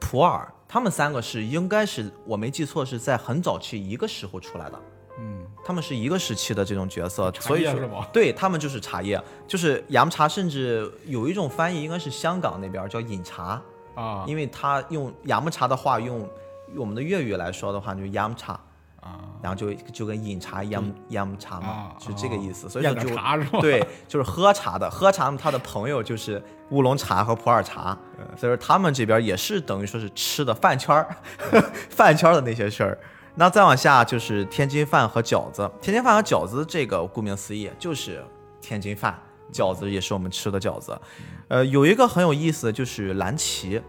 [0.00, 0.46] 普洱。
[0.70, 4.78] 他们三个是应该是我没记错，是在很早期一个时候出来的。
[5.20, 7.66] 嗯，他们是一个时期的这种角色，所以
[8.12, 13.60] 对他们就是茶叶，就是洋茶，甚至有一种翻译应该是香港那边叫饮茶，
[13.96, 14.24] 啊。
[14.28, 16.28] 因为他用雅木茶的话，用用
[16.76, 18.52] 我们的粤语来说的话，就是洋茶，
[19.00, 22.68] 啊，然后就就跟饮茶一样，洋茶嘛啊，是这个意思。
[22.68, 23.60] 所以说就？
[23.60, 26.40] 对，就是喝茶的，喝茶他的朋友就是
[26.70, 27.98] 乌龙茶和普洱茶，
[28.36, 31.16] 所以说他们这边也是等于说是吃的饭圈儿，
[31.90, 32.96] 饭圈的那些事儿。
[33.40, 38.20] 那再往下就是天津饭和饺子，天津饭和饺子这个顾名思义就是
[38.60, 39.16] 天津饭，
[39.52, 41.00] 饺子也是我们吃的饺子。
[41.46, 43.80] 呃，有一个很有意思的就是蓝旗，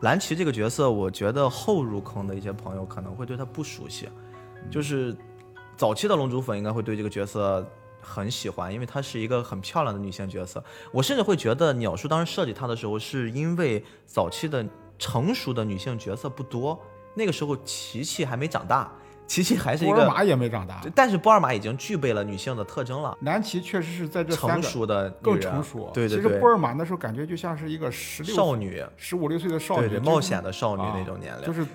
[0.00, 4.08] 蓝旗这个角色，我觉得后入坑的一些朋友可能会对他不熟悉，
[4.68, 5.16] 就是
[5.76, 7.64] 早期的龙珠粉应该会对这个角色
[8.02, 10.60] 很喜欢，因为她是一个很漂亮的女性角色。
[10.90, 14.66] 我甚至会觉得鸟叔当时设计她的时候，是因为早期的
[14.98, 16.76] 成熟的女性角色不多，
[17.14, 18.90] 那个时候琪琪还没长大，
[19.26, 25.90] 琪琪还是一个，波尔玛也没长大，但是波尔玛已经具备了女性的特征了，南琪确实是在这个成熟的更成熟。
[25.92, 31.46] 对对对其实波，尔玛那时候感觉就像是一个十六少女，十五六岁的少女，对对，就是冒险的少女啊那种年龄。
[31.46, 31.66] 就是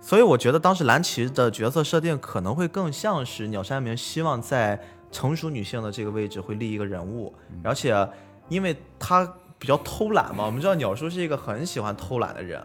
[0.00, 4.78] 所以我觉得当时蓝旗的角色设定可能会更像是鸟山明希望在
[5.10, 8.06] 成熟女性的这个位置会立一个人物，而且
[8.48, 9.26] 因为他
[9.58, 12.62] 比较偷懒嘛，我们知道鸟叔是一个很喜欢偷懒的人，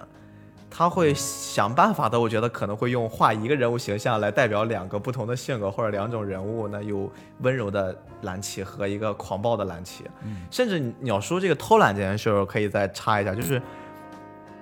[0.69, 7.11] 他会想办法的，我觉得可能会用画一个人物形象来代表两个不同的性格或者两种人物，那有
[7.41, 10.05] 温柔的蓝旗和一个狂暴的蓝旗，
[10.51, 13.61] 甚至鸟叔这个偷懒这件事儿可以再插一下，就是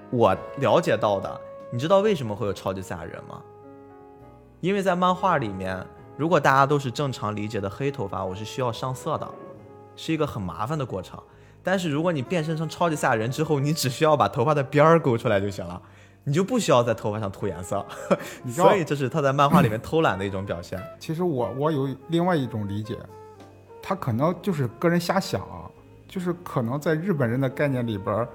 [0.09, 1.41] 我了解到的。
[1.69, 3.41] 你知道为什么会有超级赛亚人吗？
[4.61, 5.85] 因为在漫画里面，
[6.15, 9.29] 如果大家都是正常理解的黑头发，我是需要上色的，
[9.95, 11.21] 是一个很麻烦的过程。
[11.61, 15.81] 但是如果你变身成超级赛亚人之后，你只需要把头发的边儿勾出来就行了，
[16.27, 17.83] 你就不需要在头发上涂颜色。
[18.51, 20.77] 所以这是他在漫画里面偷懒的一种表现。
[20.99, 22.97] 其实我我有另外一种理解，
[23.81, 25.71] 他可能就是个人瞎想啊，
[26.05, 28.27] 就是可能在日本人的概念里边，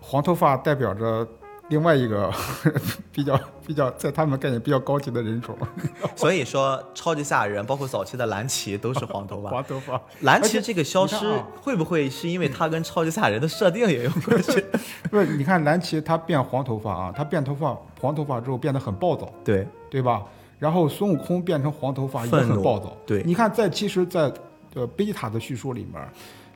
[0.00, 1.26] 黄头发代表着
[1.68, 2.30] 另外一个
[3.12, 5.56] 比较比较在他们概念比较高级的人种，
[6.14, 9.50] 所以说，超级赛亚人包括早期的蓝旗都是黄头发。
[9.54, 10.00] 黄头发。
[10.20, 14.64] 蓝旗这个消失啊会不会是因为他跟超级赛亚人的设定也有关系？
[15.10, 20.22] 不是，你看蓝旗他变黄头发啊，他变头发黄头发之后变得很暴躁，对，对吧？
[20.58, 22.96] 然后孙悟空变成黄头发也很暴躁。
[23.04, 24.32] 对你看在其实在，
[24.74, 26.00] 呃贝塔的叙述里面，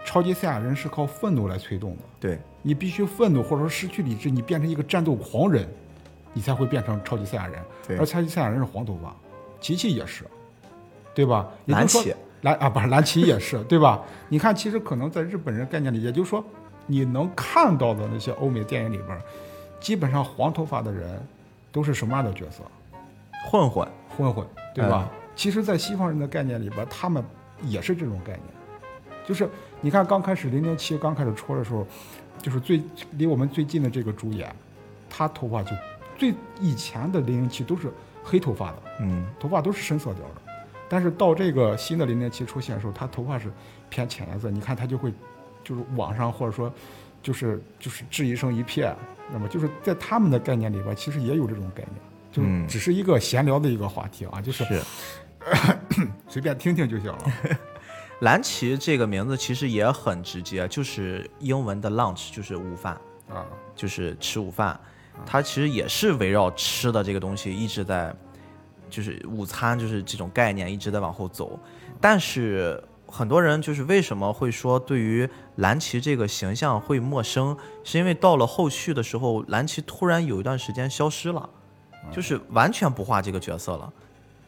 [0.04, 2.02] 超级赛亚人是靠愤怒来推动的。
[2.18, 5.68] 对，你必须愤怒或者说失去理智，你变成一个战斗狂人，
[6.32, 7.62] 你才会变成超级赛亚人。
[7.86, 9.14] 对而超级赛亚人是黄头发，
[9.60, 10.24] 琪琪也是，
[11.14, 11.48] 对吧？
[11.66, 14.02] 蓝旗蓝啊，不是蓝旗也是， 对吧？
[14.28, 16.44] 你看，其实可能在日本人概念里，也就是说，
[16.86, 19.18] 你能看到的那些欧美电影里边，
[19.80, 21.20] 基本上黄头发的人
[21.70, 22.62] 都是什么样的角色？
[23.50, 23.86] 混混。
[24.16, 25.08] 混混，对吧？
[25.10, 27.24] 嗯其实，在西方人的概念里边，他们
[27.62, 28.44] 也是这种概念，
[29.24, 29.48] 就是
[29.80, 31.86] 你看刚开始零零七刚开始出的时候，
[32.42, 34.54] 就是最离我们最近的这个主演，
[35.08, 35.70] 他头发就
[36.18, 37.90] 最以前的零零七都是
[38.22, 40.34] 黑头发的，嗯，头发都是深色调的，
[40.88, 43.50] 但是到这个新的零零七出现的时候，他头发是
[43.88, 45.12] 偏浅颜色，你看他就会
[45.64, 46.72] 就是网上或者说
[47.22, 48.94] 就是就是质疑声一片，
[49.32, 51.96] 那么就是在他们的概念里边，其实也有这种概念，
[52.30, 54.82] 就只是一个闲聊的一个话题啊，就是是。
[56.28, 57.18] 随便听听就行了。
[58.20, 62.94] 蓝旗这个名字其实也很直接，就是英文的 lunch，就是午饭，
[63.28, 63.44] 啊，
[63.74, 64.78] 就是吃午饭。
[65.26, 68.14] 它其实也是围绕吃的这个东西一直在，
[68.88, 71.58] 就是午餐就是这种概念一直在往后走。
[72.00, 81.48] 但是很多人就是为什么会说对于蓝旗这个形象会陌生，是因为到了后续的时候，蓝旗突然有一段时间消失了，
[82.10, 83.92] 就是完全不画这个角色了。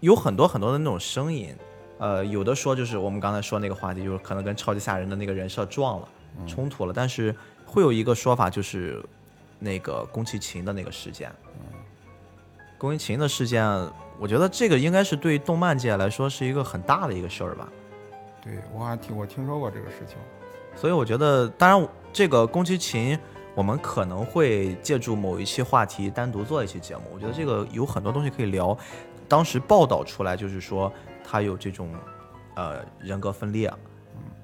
[0.01, 1.55] 有很多很多的那种声音，
[2.03, 6.09] 呃，有的说就是我们刚才说那个话题，就是可能跟超级赛亚人的那个人设撞了，
[6.49, 6.93] 冲突了。
[6.93, 7.33] 但是
[7.65, 9.01] 会有一个说法，就是
[9.61, 11.31] 那个宫崎勤的那个事件。
[12.77, 13.65] 宫崎勤的事件，
[14.19, 17.69] 我觉得这个应该是对动漫界来说是一个很大的一个事儿吧。
[18.43, 20.17] 对我好像听我听说过这个事情。
[20.75, 23.17] 所以我觉得，当然这个宫崎勤，
[23.55, 27.03] 我们可能会借助某一期话题单独做一期节目。
[27.15, 28.77] 我觉得这个有很多东西可以聊。
[29.29, 30.93] 当时报道出来就是说
[31.25, 31.95] 他有这种
[32.57, 33.73] 呃人格分裂，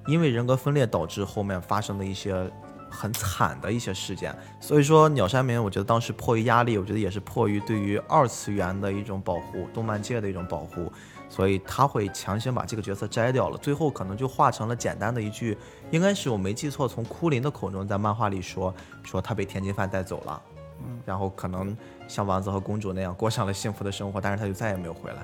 [0.07, 2.49] 因为人格分裂导致后面发生的一些
[2.89, 4.35] 很惨的一些事件。
[4.59, 10.91] 所以说鸟山明，我觉得当时迫于压力，我觉得也是迫于对于二次元的一种保护，动漫界的一种保护。
[11.31, 15.55] 所以他会强行把这个角色摘掉了，最后可能就化成了简单的一句，
[15.91, 18.73] 应该是我没记错，从库林的口中在漫画里说，
[19.03, 20.41] 说他被天津饭带走了，
[20.83, 21.77] 嗯，然后可能
[22.07, 25.23] 像王子和公主那样过上了幸福的生活，但是他就再也没有回来。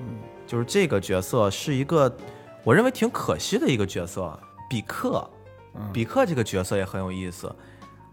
[0.00, 0.06] 嗯，
[0.46, 2.14] 就是这个角色是一个，
[2.62, 4.38] 我认为挺可惜的一个角色，
[4.68, 5.28] 比克，
[5.74, 7.54] 嗯比克这个角色也很有意思，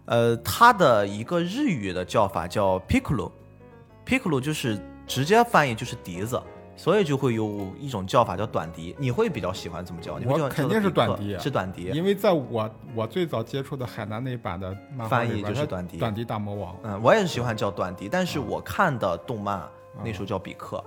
[0.05, 6.41] 呃，他的一个日语的叫法叫 piccolo，piccolo 就是直接翻译就是笛子。
[6.77, 10.17] 所以就会有一种叫法叫短笛，你会比较喜欢怎么叫？
[10.17, 11.91] 你会叫我肯定是短笛，是短笛。
[11.93, 14.75] 因为在我我最早接触的海南那版的
[15.07, 19.61] 翻译就是短笛短笛大魔王，嗯，我也是喜欢叫短笛，但是我看的动漫
[20.03, 20.83] 那时候叫比克，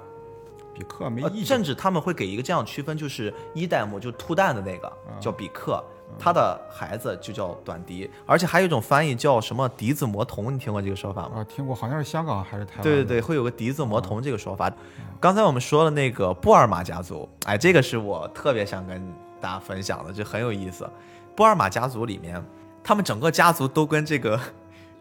[0.74, 1.44] 比克没呃意义。
[1.44, 5.82] 甚至他们会给一个这样区分，就是一代目就秃蛋的那个叫比克，
[6.18, 11.36] 他的孩子就叫短笛，而且还有一种翻译叫什么笛子魔童，你听过这个说法吗？
[11.36, 12.82] 啊，听过，好像是香港还是台湾？
[12.82, 14.72] 对对对，会有个笛子魔童这个说法。
[15.20, 19.00] 刚才我们说了那个布尔玛家族，哎，这个是我特别想跟
[19.40, 20.88] 大家分享的，就很有意思。
[21.34, 22.44] 布尔玛家族里面，
[22.82, 24.38] 他们整个家族都跟这个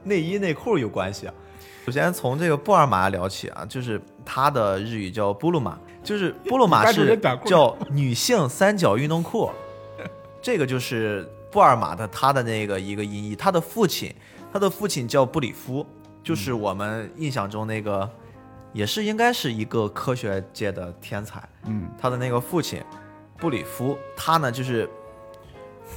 [0.03, 1.29] 内衣内裤有关系。
[1.85, 9.51] 首先从这个布尔玛聊起啊，就是它的日语叫布鲁玛，就是布鲁玛 是叫女性三角运动裤，
[10.41, 13.35] 这个就是布尔玛的他的那个一个音译。
[13.35, 14.15] 他的父亲，
[14.53, 15.85] 他的父亲叫布里夫，
[16.23, 18.09] 就是我们印象中那个，
[18.71, 21.43] 也是应该是一个科学界的天才。
[21.65, 22.81] 嗯，他的那个父亲
[23.37, 24.89] 布里夫，他呢就是，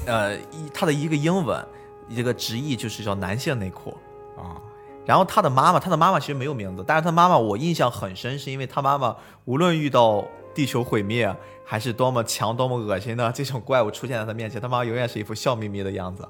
[0.05, 1.64] 呃，一他的一个英文
[2.09, 3.97] 一个直译就是叫男性内裤。
[4.37, 4.61] 啊，
[5.07, 11.34] 然后他的妈妈，他的妈妈其实没有名字，但是他妈妈我印象很深，是因为他妈妈无论遇到地球毁灭，
[11.64, 16.28] 还是多么强、多么恶心的这种怪物出现在他面前，他妈妈永远是一副笑眯眯的样子，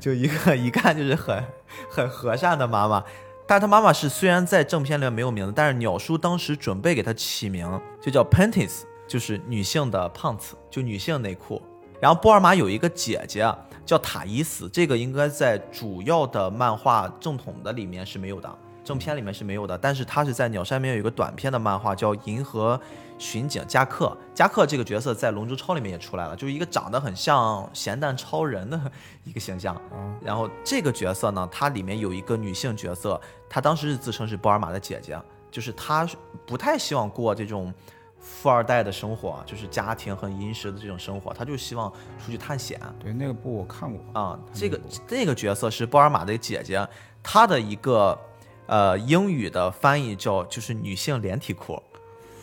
[0.00, 1.44] 就一个一看就是很
[1.88, 3.04] 很和善的妈妈。
[3.46, 11.62] 但是他妈妈是虽然在正片里面没有名字，但是鸟叔当时准备给他起名，就叫 panties，就是女性的胖子，就女性内裤。
[12.00, 13.56] 然后波尔玛有一个姐姐啊
[13.88, 19.78] 叫塔伊斯，这个应该在主要的漫画正统的里面是没有的，正片里面是没有的。
[19.78, 22.78] 但是他是在鸟山明有一个短片的漫画叫《银河
[23.16, 28.78] 巡警加克》，加克这个角色在《龙珠超》里面也出来了，就是一个长得很像咸蛋超人的
[29.24, 29.74] 一个形象。
[29.74, 29.80] 啊
[30.22, 33.18] 然后这个角色呢，它里面有一个女性角色，
[33.48, 35.18] 她当时是自称是波尔玛的姐姐，
[35.50, 36.06] 就是她
[36.46, 37.72] 不太希望过这种
[38.18, 41.90] 富二代的生活，就是家庭很殷实的这种生活，他就希望
[42.24, 44.20] 出去探险对，那个部我看过。
[44.20, 44.38] 啊。
[44.52, 46.86] 这个这个角色是波尔玛的姐姐，
[47.22, 48.18] 她的一个
[48.66, 51.82] 呃英语的翻译叫就是女性连体裤，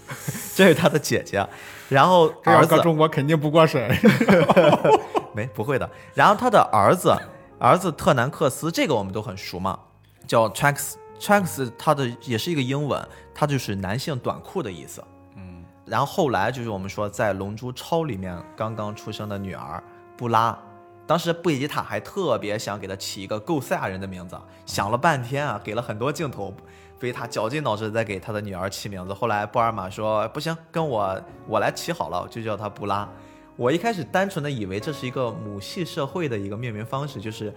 [0.56, 1.48] 这是她的姐姐，
[1.90, 3.90] 然后儿子中国肯定不过审。
[5.36, 5.90] 没不会的。
[6.14, 7.14] 然后他的儿子，
[7.60, 9.78] 儿子特南克斯，这个我们都很熟嘛，
[10.26, 15.04] 叫 Trax Trax，他的也是一个英文，它就是男性短裤的意思。
[15.86, 19.84] 然后后来就是我们说在《龙珠超》里面刚刚出生的女儿
[20.18, 20.58] 布拉，
[21.06, 26.52] 当时贝吉塔还特别想给她起一个够赛亚人的名字，想了半天啊，给了很多镜头，
[27.00, 29.14] 贝塔绞尽脑汁在给他的女儿起名字。
[29.14, 33.08] 后来布尔玛说不行，跟我我来起好了，就叫她布拉。
[33.56, 37.54] 我一开始单纯的以为这是一个母系社会的一个命名方式，就是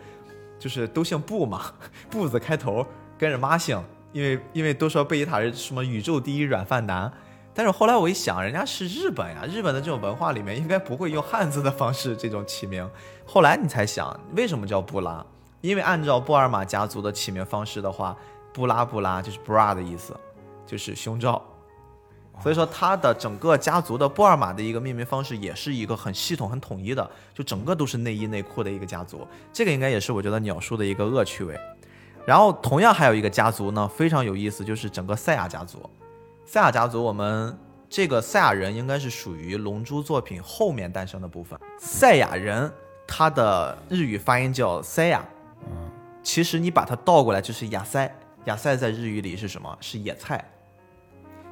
[0.59, 1.73] 就是都姓布嘛，
[2.11, 7.11] 布字开头，跟着妈姓，因为因为都说贝吉塔是什么宇宙第一软饭男。
[7.59, 12.89] 但是后来我一想，人家是日本呀，日本的这种文化里面应该不会用汉字的方式这种起名。
[13.27, 15.27] 后来你才想，为什么叫布拉？
[15.61, 18.17] 因为按照布尔玛家族的起名方式的话，
[18.53, 20.17] 布拉布拉就是 bra 的意思，
[20.65, 21.45] 就是胸罩。
[22.41, 29.27] 所以说，他的整个家族的布尔玛的一个命名方式也是一个很系统、很统一的，就整个都是内衣内裤的一个家族。
[29.53, 31.59] 这个应该也是我觉得鸟叔的一个恶趣味。
[32.25, 35.91] 然后，同样还有一个家族呢，非常有意思，就是整个赛亚家族。
[36.51, 37.55] 赛亚家族，我们
[37.91, 41.61] 这个赛亚人应该是属于龙珠作品后面诞生的部分。
[41.79, 42.73] 赛亚人，
[43.07, 45.23] 他的日语发音叫赛亚，
[45.67, 45.91] 嗯，
[46.23, 48.11] 其实你把它倒过来就是亚塞。
[48.47, 49.77] 亚塞在日语里是什么？
[49.83, 50.43] 是野菜。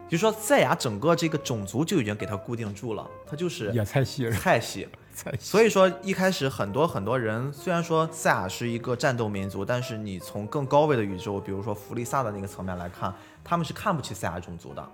[0.08, 4.88] 就说赛亚整个这个种族就已经给它固定住了，它就是野菜系，菜系。
[5.12, 13.12] 菜系，所以说一开始很多很多人虽然说赛亚是一个战斗民族，但是你从更高位的宇宙，比如说弗利萨的那个层面来看，
[13.48, 14.84] 他们是看不起赛亚种族的，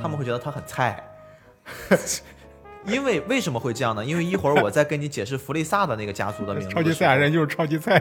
[0.00, 1.02] 他们会觉得他很菜。
[2.84, 4.04] 因为为什么会这样呢？
[4.04, 6.74] 因为一会儿我再跟你解释弗利萨的那个家族的名字的。
[6.76, 8.00] 超级赛亚人就是超级菜，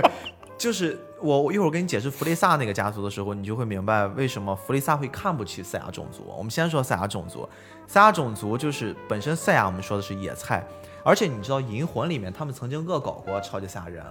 [0.56, 6.32] 就是我一会儿跟你解释弗利萨那个家族的时候，你就会明白为什么弗利萨会看不起赛亚种族。
[6.36, 7.48] 我们先说赛亚种族，
[7.88, 10.64] 赛亚种族就是本身赛亚我们说的是野菜，
[11.02, 14.04] 而且你知道《银魂》里面他们曾经恶搞过超级赛亚人，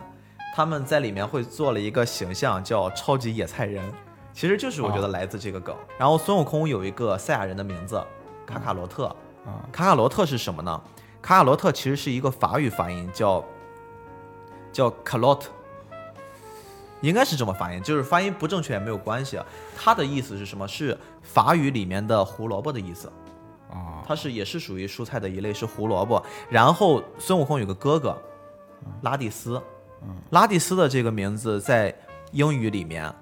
[0.53, 3.81] 他们在里面会做了一个形象叫超级野菜人，
[4.39, 5.75] 其实就是我觉得来自这个梗。
[5.97, 8.01] 然后孙悟空有一个赛亚人的名字
[8.45, 9.07] 卡卡罗特，
[9.45, 10.81] 啊，卡卡罗特是什么呢？
[11.21, 13.43] 卡卡罗特其实是一个法语发音，叫
[14.71, 15.47] 叫 calotte，
[17.01, 19.45] 应该是这么发音，就是发音不正确也没有关系啊。
[19.75, 20.65] 它的意思是什么？
[20.65, 23.11] 是法语里面的胡萝卜的意思，
[23.69, 26.25] 啊，它是也是属于蔬菜的一类，是胡萝卜。
[26.49, 28.17] 然后孙悟空有个哥哥
[29.01, 29.61] 拉蒂斯，
[30.29, 31.93] 拉蒂斯的这个名字在
[32.31, 33.13] 英语里面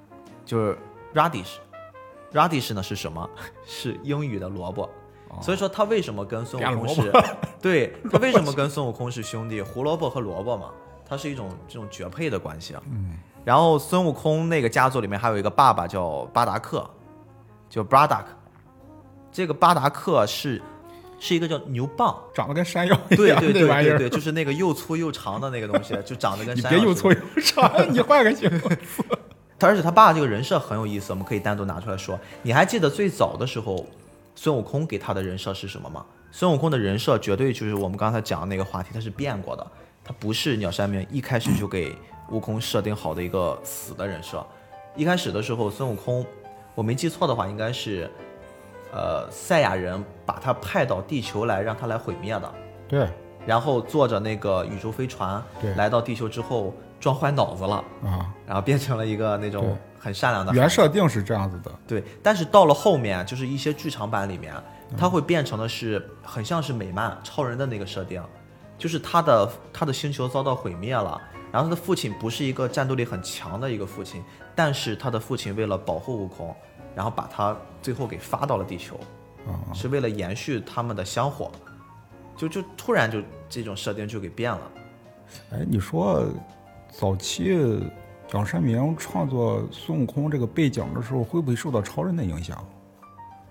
[0.46, 0.78] 就是
[1.14, 3.30] radish，radish 呢是什么？
[3.66, 4.90] 是英语的萝卜。
[5.42, 7.12] 所以说他为什么跟孙悟空是，
[7.62, 9.62] 对 他为什么跟孙悟空是兄弟？
[9.62, 10.70] 胡萝卜和萝卜嘛，
[11.06, 12.82] 它是一种这种绝配的关系啊。
[12.90, 16.90] 嗯，然后孙悟空那个家族里面还有一个爸爸叫巴达克，
[17.70, 18.24] 叫 Bradak，
[19.32, 20.60] 这个巴达克是
[21.20, 29.04] 是一个叫牛蒡，长得跟山药一样，对对对对对，就是那个又粗又长的那个东西，就长得跟山药别又粗又长，你换个形容词。
[29.60, 32.20] 他而且他爸这个人设很有意思，我们可以单独拿出来说。
[32.42, 33.86] 你还记得最早的时候，
[34.36, 36.06] 孙悟空给他的人设是什么吗？
[36.32, 39.66] 孙悟空的人设绝对就是我们刚才讲的那个话题，他是变过的，
[40.04, 41.96] 他不是鸟山明一开始就给
[42.30, 44.46] 悟空设定好的一个死的人设。
[44.96, 46.26] 一开始的时候，孙悟空，
[46.76, 48.10] 我没记错的话，应该是，
[48.92, 52.54] 呃，赛亚人把他派到地球来，让他来毁灭的。
[52.88, 53.08] 对
[53.46, 57.84] 然后坐着那个宇宙飞船对来到地球之后，撞坏脑子了。
[58.04, 64.54] 啊，然后变成了一个那种很善良的原设定是这样子的，对，但是到了后面，就是一些剧场版里面，
[64.98, 68.24] 它会变成的是很像是美漫超人的那个设定，
[68.78, 71.20] 就是他的他的星球遭到毁灭了，
[71.52, 74.24] 然后他的父亲不是一个战斗力很强的一个父亲，
[74.56, 76.56] 但是他的父亲为了保护悟空，
[76.96, 78.98] 然后把他最后给发到了地球，
[79.46, 81.52] 啊，是为了延续他们的香火，
[82.38, 84.62] 就就突然就这种设定就给变了。
[85.52, 86.24] 哎，你说
[86.98, 87.56] 早期
[88.34, 92.68] 鸟山明创作孙悟空这个背景的时候，会不会受到超人的影响？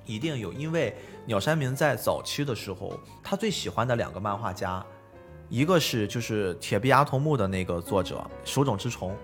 [0.04, 0.92] 一定有，因为
[1.24, 4.84] 鸟山明在早期的时候，他最喜欢的两个漫画家，
[5.48, 9.14] 一个是就是铁臂阿童木的那个作者手冢治虫，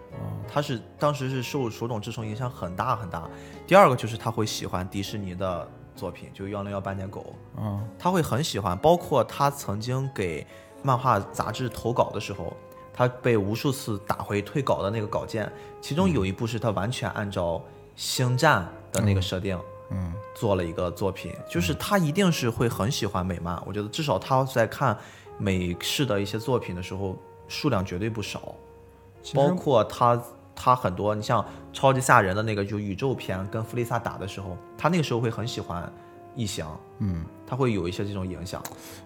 [0.46, 3.28] 他是当时是受手冢治虫影响很大很大。
[3.66, 10.46] 第二个就是他会喜欢迪士尼的作品，就幺零幺斑点狗，嗯，他会很喜欢，包括他曾经给
[10.80, 12.56] 漫画杂志投稿的时候，
[12.92, 17.62] 他被无数次打回退稿的那个稿件，其中有一部是他完全按照
[17.96, 19.58] 星战的那个设定。
[19.94, 24.96] 嗯，做了一个作品，就是他一定是会很喜欢美漫，我觉得至少他在看
[25.36, 27.14] 美式的一些作品的时候，
[27.46, 28.54] 数量绝对不少，
[29.34, 30.18] 包括他
[30.54, 35.92] 他很多，你像超级赛亚人的那个就宇宙篇跟弗利萨打的时候，他那个时候会很喜欢
[36.34, 36.66] 异形，
[36.98, 38.62] 嗯，他会有一些这种影响。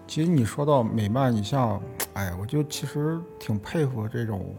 [0.06, 1.80] 其实你说到美漫，你像，
[2.14, 4.54] 哎，我就其实挺佩服这种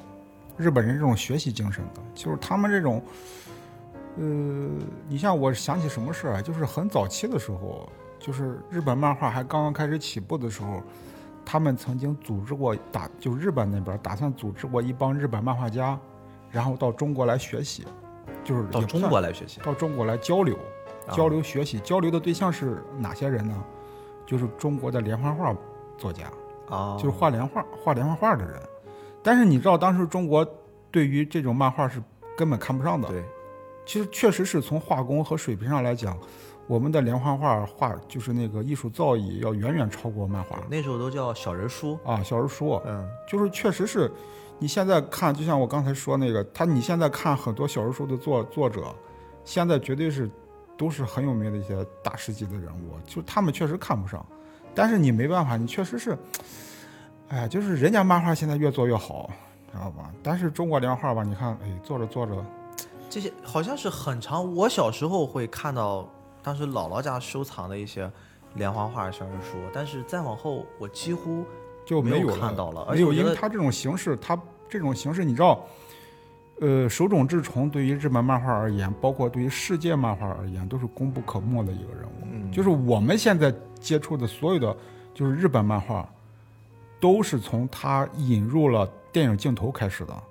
[0.57, 3.01] 日本人这种学习精神的，就是他们这种，
[4.17, 4.23] 呃，
[5.07, 7.87] 你像我想起什么事儿啊，就是很早期的时候，
[8.19, 10.81] 就是日本漫画还刚刚开始起步的时候，
[11.45, 15.97] 他们曾经组织过打，就日本那边打算组织过一帮日本漫画家，
[16.49, 17.85] 然后到中国来学习，
[18.43, 20.61] 就是到中国来学习，到中国来交流，啊
[21.11, 23.63] 交流学习，交流的对象是哪些人呢？
[24.25, 25.55] 就是中国的连环画
[25.97, 26.29] 作家，
[26.69, 28.61] 啊，就是画连画、画连环画的人。
[29.23, 30.45] 但是你知道当时中国
[30.91, 32.01] 对于这种漫画是
[32.35, 33.07] 根本看不上的。
[33.07, 33.23] 对，
[33.85, 36.17] 其实确实是从画工和水平上来讲，
[36.67, 41.97] 我们的连环画画就是那个艺术造诣要远远超过漫画那时候都叫小人书。
[42.05, 42.21] 啊。
[42.21, 44.11] 小人书嗯，就是确实是，
[44.59, 48.93] 你现在看，就像我刚才说那个，他你现在看很多小人书的作作者，
[49.45, 50.29] 现在绝对是
[50.77, 54.25] 都是很有名的一些大师级的人物，就他们确实看不上，
[54.75, 56.17] 但是你没办法，你确实是，
[57.29, 59.29] 哎呀，就是人家漫画现在越做越好，
[59.71, 60.11] 知道吧？
[60.21, 62.33] 但是中国连环画吧，你看，哎，做着做着。
[63.09, 64.53] 这些好像是很长。
[64.53, 66.07] 我小时候会看到
[66.43, 68.11] 当时姥姥家收藏的一些
[68.55, 71.45] 连环画、小人书，但是再往后我几乎没
[71.85, 74.37] 就没有看到了而没有，因为它这种形式，它
[74.69, 75.65] 这种形式，你知道，
[76.59, 82.23] 呃，手冢治虫对于日本漫画而言，包括对于世界漫画而言，都是功不可没的一个人物。
[82.23, 84.75] 嗯就是我们现在接触的所有的，
[85.13, 86.07] 就是日本漫画，
[86.99, 90.23] 都是从他引入了电影镜头开始的。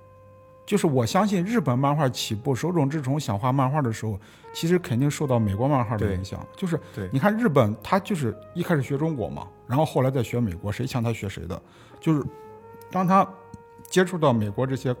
[0.65, 4.19] 就是我相信日本漫画起步，手冢治虫想画漫画的时候，
[4.51, 6.45] 其实肯定受到美国漫画的影响。
[6.57, 6.77] 就是
[7.09, 11.61] 你看日本，他就是一开始学中国嘛，然后后来再学美国，谁强他学谁的。
[12.01, 12.21] 就是
[12.91, 13.25] 当他
[13.87, 14.93] 接触到美国这些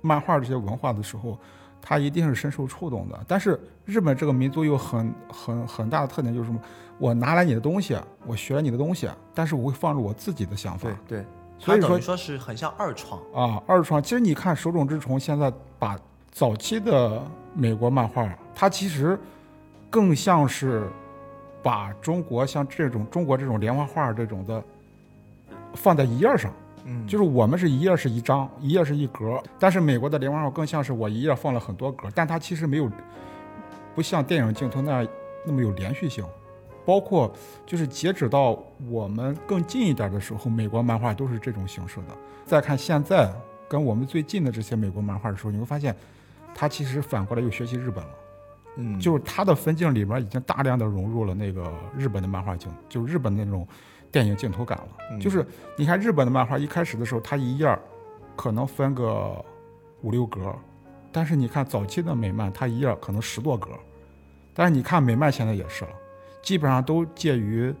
[0.00, 1.38] 漫画这些文化的时候，
[1.80, 3.18] 他一定是深受触动的。
[3.26, 6.60] 但是日本这个民族有很很很大的特点，就是什么？
[6.98, 7.96] 我拿来你的东西，
[8.26, 11.20] 我学了你的东西，但是我会放入我自己的想法对。
[11.20, 11.26] 对，
[11.58, 13.20] 所以说说是很像二创。
[13.32, 14.02] 啊，二创。
[14.02, 15.96] 其实你看手冢治虫现在把
[16.32, 17.22] 早期的
[17.54, 19.18] 美国漫画，它其实
[19.88, 20.88] 更像是
[21.62, 24.62] 把中国像这种中国这种连环画这种的
[25.74, 26.52] 放在一页上。
[26.90, 32.90] 嗯，就是我们是一页是一张，一页是一格，但是美国的连环画更像是我一页放了很多格，但它其实没有
[33.94, 35.08] 不像电影镜头那样
[35.44, 36.24] 那么有连续性。
[36.86, 37.30] 包括
[37.66, 38.58] 就是截止到
[38.88, 42.16] 我们更近一点的时候，美国漫画都是这种形式的。
[42.46, 43.30] 再看现在
[43.68, 45.94] 跟我们最近的这些美国漫画的时候，你会发现，
[46.54, 48.10] 它其实反过来又学习日本了。
[48.76, 53.68] 嗯，就是它的分镜里面已经大量的融入了那个日本的漫画镜，就日本那种
[54.10, 54.88] 电影镜头感了。
[55.10, 55.20] 嗯。
[55.20, 55.46] 就是
[55.76, 57.78] 你看日本的漫画一开始的时候，它一页
[58.36, 59.44] 可能分个
[60.02, 60.54] 五六格，
[61.10, 63.70] 但是你看早期的美漫，它一页可能十多格，
[64.54, 65.90] 但是你看美漫现在也是了，
[66.42, 67.74] 基本上都介于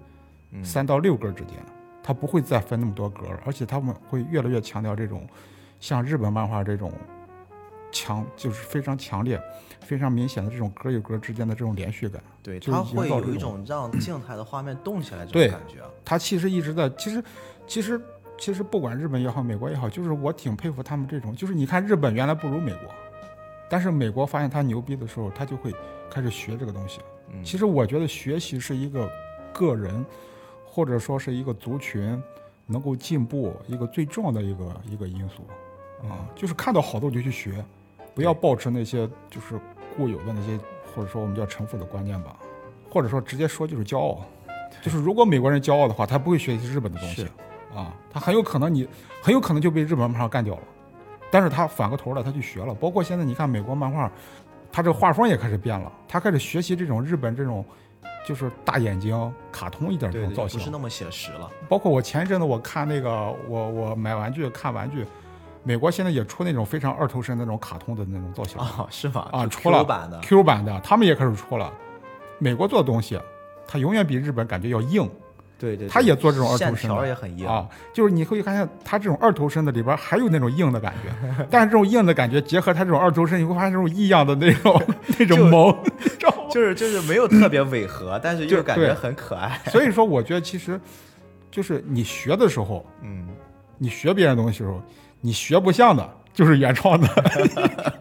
[0.50, 0.64] 嗯。
[0.64, 1.54] 三到六格之间，
[2.02, 5.26] 它不会再分那么多格了，而且他们会越来越强调这种
[5.78, 6.92] 像日本漫画这种
[7.92, 9.40] 强，就是非常强烈、
[9.88, 12.22] 非常明显的这种格与格之间的这种连续感。
[12.42, 15.80] 对，就是它会有一种让静态的画面动起来这种感觉。
[15.80, 17.24] 啊他其实一直在，其实，
[17.66, 18.00] 其实，
[18.38, 22.82] 其实不管日本也好，美国也好，就是我挺佩服他们这种，就是你看日本原来不如美国，
[23.68, 25.72] 但是美国发现他牛逼的时候，他就会
[26.10, 27.00] 开始学这个东西。
[27.30, 29.10] 嗯其实我觉得学习是一个
[29.52, 30.04] 个人，
[30.64, 32.22] 或者说是一个族群
[32.66, 35.46] 能够进步一个最重要的一个一个因素
[36.08, 37.62] 啊，就是看到好的我就去学，
[38.14, 39.60] 不要抱持那些就是
[39.98, 40.56] 固有的那些
[40.94, 42.36] 或者说我们叫城府的观念吧，
[42.88, 44.20] 或者说直接说就是骄傲，
[44.80, 47.26] 就是如果美国人骄傲的话，他不会学习日本的东西
[47.74, 48.88] 啊，他很有可能你
[49.20, 50.62] 很有可能就被日本漫画干掉了，
[51.30, 54.10] 但是他反过头来他去学了，包括现在你看美国漫画，
[54.70, 57.64] 他这个画风也开始变了，他开始学习这种日本这种
[58.26, 61.50] 就是大眼睛卡通一点这对对，种造型不是，那么写实了。
[61.68, 65.06] 包括我前一阵子我看那个我我买玩具看玩具，
[65.68, 69.28] 美国现在也出那种非常二头身的那种卡通的那种造型啊，是吗？
[69.30, 71.70] 啊，出了 Q 版的，Q 版的，他们也开始出了。
[72.38, 73.20] 美国做的东西，
[73.66, 75.06] 它永远比日本感觉要硬
[75.58, 77.46] 对对，他也做这种二头身的条也很硬。
[77.46, 84.82] 啊，就是你会发现他这种二头身的里边还有那种硬的感觉， 但是这种硬的感觉结合他这种二头身，你会发现这种异样的那种
[85.18, 85.76] 那种就萌？
[86.50, 89.60] 就 是就是没有特别违和，但是又感觉很可爱。
[89.66, 90.80] 所以说，我觉得其实
[91.50, 93.28] 就是你学的时候，嗯，
[93.76, 94.80] 你学别人东西的时候，
[95.20, 97.08] 你学不像的就是原创的。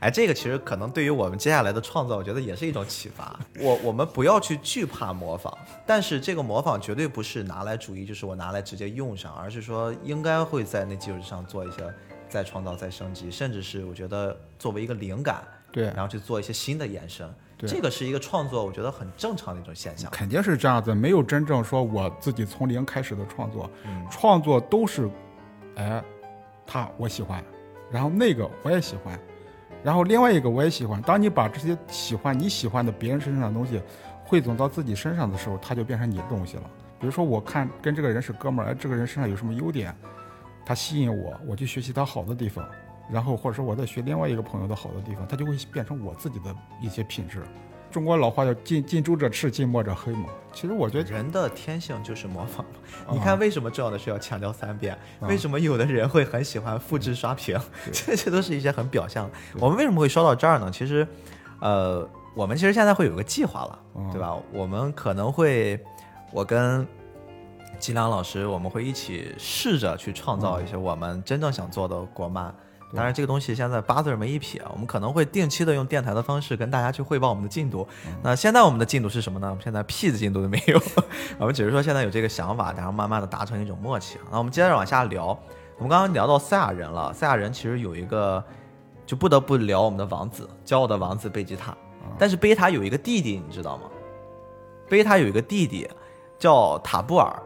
[0.00, 3.38] 哎，这个其实可能对于我们接下来的创造，我觉得也是一种启发。
[3.60, 5.56] 我我们不要去惧怕模仿，
[5.86, 11.88] 但是这个模仿绝对不是拿来主义，就是我拿来直接用上，而是说应该会在那基础上做一些
[12.28, 17.32] 再创造、再升级，甚至是我觉得作为一个灵感，对然后去做一些新的延伸。
[17.56, 20.10] 对这个是一个创作，我觉得很正常的一种现象。
[20.10, 25.08] 肯定是这样子，没有真正说我自己从零开始的创作，嗯创作都是，
[25.76, 26.02] 哎，
[26.66, 27.44] 他我喜欢，
[27.90, 29.18] 然后那个我也喜欢，
[29.82, 31.00] 然后另外一个我也喜欢。
[31.02, 33.80] 当你把这些喜欢你喜欢的别人身上的东西
[34.24, 36.62] 汇总到自己身上的时候，它就变成你的东西了。
[36.98, 39.94] 比如说，我看跟这个人是哥们儿，哎，这个人身上有什么优点，
[40.64, 42.64] 他吸引我，我去学习他好的地方，
[43.10, 47.42] 然后或者说我再学另外一个朋友的好的地方，他就会变成我自己的一些品质。
[47.92, 50.24] 中国老话叫近近朱者赤，近墨者黑嘛。
[50.50, 52.72] 其实我觉得人的天性就是模仿嘛。
[53.06, 54.94] 啊你看，为什么重要的是要强调三遍？
[55.20, 57.60] 啊为什么有的人会很喜欢复制刷屏？
[57.92, 59.36] 这些都是一些很表象的。
[59.60, 60.70] 我们为什么会说到这儿呢？
[60.72, 61.06] 其实，
[61.60, 64.34] 呃，我们其实现在会有个计划了，嗯对吧？
[64.52, 65.78] 我们可能会，
[66.32, 66.86] 我跟
[67.78, 72.54] 吉良老师，我们会一起试着去创造一些我们真正想做的国漫。
[72.94, 77.86] 当然，这个东西现在八字儿没一撇，我们可能会定期的用电台的方式跟大家去汇报我们的进度。
[78.22, 79.48] 那现在我们的进度是什么呢？
[79.48, 80.80] 我们现在屁的进度都没有，
[81.38, 84.18] 我们只是说现在有这个想法，然后慢慢的达成一种默契。
[84.30, 85.28] 那我们接着往下聊，
[85.78, 88.44] 我们刚刚聊到赛亚人了，赛亚人其实有一个，
[89.06, 91.76] 就不得不聊我们的王子，骄傲的王子贝吉塔。
[92.18, 93.84] 但是贝塔有一个弟弟，你知道吗？
[94.88, 95.88] 贝塔有一个弟弟
[96.38, 97.42] 叫塔布尔，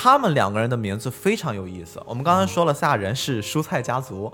[0.00, 2.00] 他们两个人的名字非常有意思。
[2.06, 4.32] 我们刚才说了，赛亚人是蔬菜家族，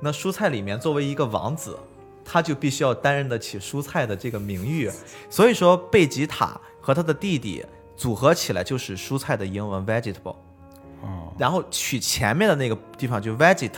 [0.00, 1.78] 那蔬菜里面作为一个王子，
[2.22, 4.90] 他就必须要担任得起蔬菜的这个名誉。
[5.30, 7.64] 所以说，贝吉塔和他的弟弟
[7.96, 10.36] 组合起来就是蔬菜的英文 vegetable，
[11.02, 13.72] 啊然后取前面的那个地方就 veget，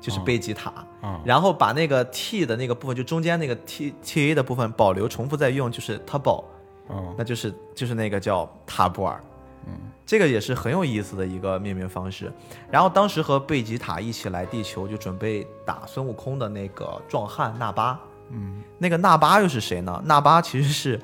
[0.00, 0.70] 就是贝吉塔。
[1.00, 6.44] 啊然后把那个 t 的那个部分，就中间那个 t t a 的部分保留，重复再用，就是 table，
[6.86, 9.20] 啊那就是就是那个叫塔布尔。
[9.68, 12.32] 嗯，这个也是很有意思的一个命名方式。
[12.70, 18.00] 然后当时和贝吉塔一起来地球，就准备打孙悟空的那个壮汉纳巴。
[18.30, 20.02] 嗯，那个纳巴又是谁呢？
[20.04, 21.00] 纳巴其实是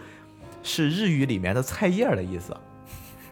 [0.62, 2.56] 是日语里面的菜叶儿的意思，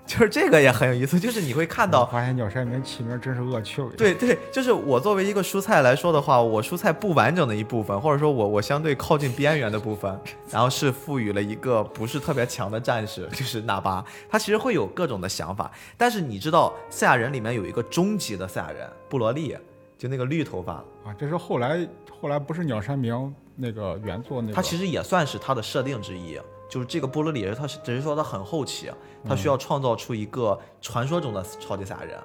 [0.04, 3.88] 就是这个也很有意思，就是你会看到我发现鸟山明起名真是恶趣味。
[3.96, 10.20] 对对，就是我作为一个蔬菜来说的话，我蔬菜不完整的一部分，或者说我我相对靠近边缘的部分，
[10.50, 15.70] 然后是赋予了一个不是特别强的战士，就是纳巴，他其实会有各种的想法。
[15.96, 19.56] 但是你知道赛亚人里面有一个终极的赛亚人布罗利，
[19.96, 20.72] 就那个绿头发，
[21.04, 21.88] 啊，这是后来
[22.20, 26.38] 后来不是鸟山明那个原作那个，他其实也算是他的设定之一。
[26.72, 28.90] 就是这个布罗里，他是只是说他很后期，
[29.28, 32.18] 他需要创造出一个传说中的超级赛亚人。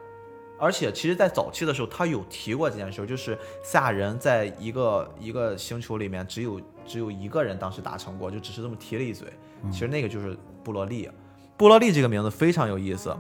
[0.57, 9.28] 而且，其实，在早期的时候，他有提过这件事，就是赛亚人在一个一个星球里面，只有只有一个人当时达成过，就只是这么提了一嘴。
[9.69, 11.10] 其实那个就是布罗利。
[11.57, 13.14] 布罗利这个名字非常有意思，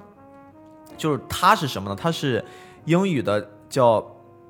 [0.97, 1.95] 就是他是什么呢？
[2.01, 2.41] 他是
[2.85, 3.99] 英语的叫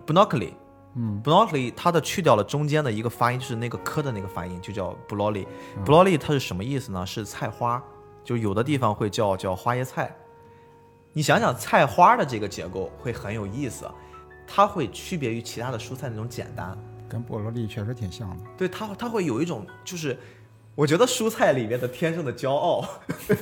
[0.06, 0.52] Broccoli。
[0.99, 5.45] 嗯 Broccoli 它的去掉了中间的一个发音，就是那个科的那个发音，就叫 Broccoli。
[5.86, 7.06] Broccoli 它是什么意思呢？
[7.06, 7.82] 是菜花，
[8.24, 10.14] 就有的地方会叫叫花椰菜。
[11.14, 13.90] 你想想菜花的这个结构会很有意思，
[14.48, 16.78] 它会区别于其他的蔬菜那种简单。
[17.10, 18.44] 跟菠萝粒确实挺像的。
[18.57, 20.19] 对它，它会有一种就是，
[20.76, 22.84] 我觉得蔬菜里面的天生的骄傲，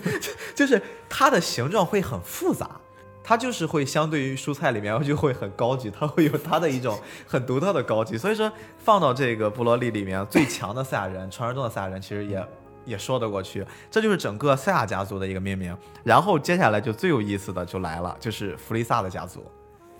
[0.53, 0.79] 就是
[1.09, 2.79] 它的形状会很复杂，
[3.27, 6.95] 它就是会相对于蔬菜里面就会很高级，它会有它的一种
[7.25, 8.15] 很独特的高级。
[8.19, 12.47] 所以说放到这个布罗利里面，最强的赛亚人，传说中的赛亚人其实也
[12.85, 13.65] 也说得过去。
[13.89, 15.75] 这就是整个赛亚家族的一个命名。
[16.03, 19.43] 然后接下来就最有意思的就来了，就是弗利萨的家族。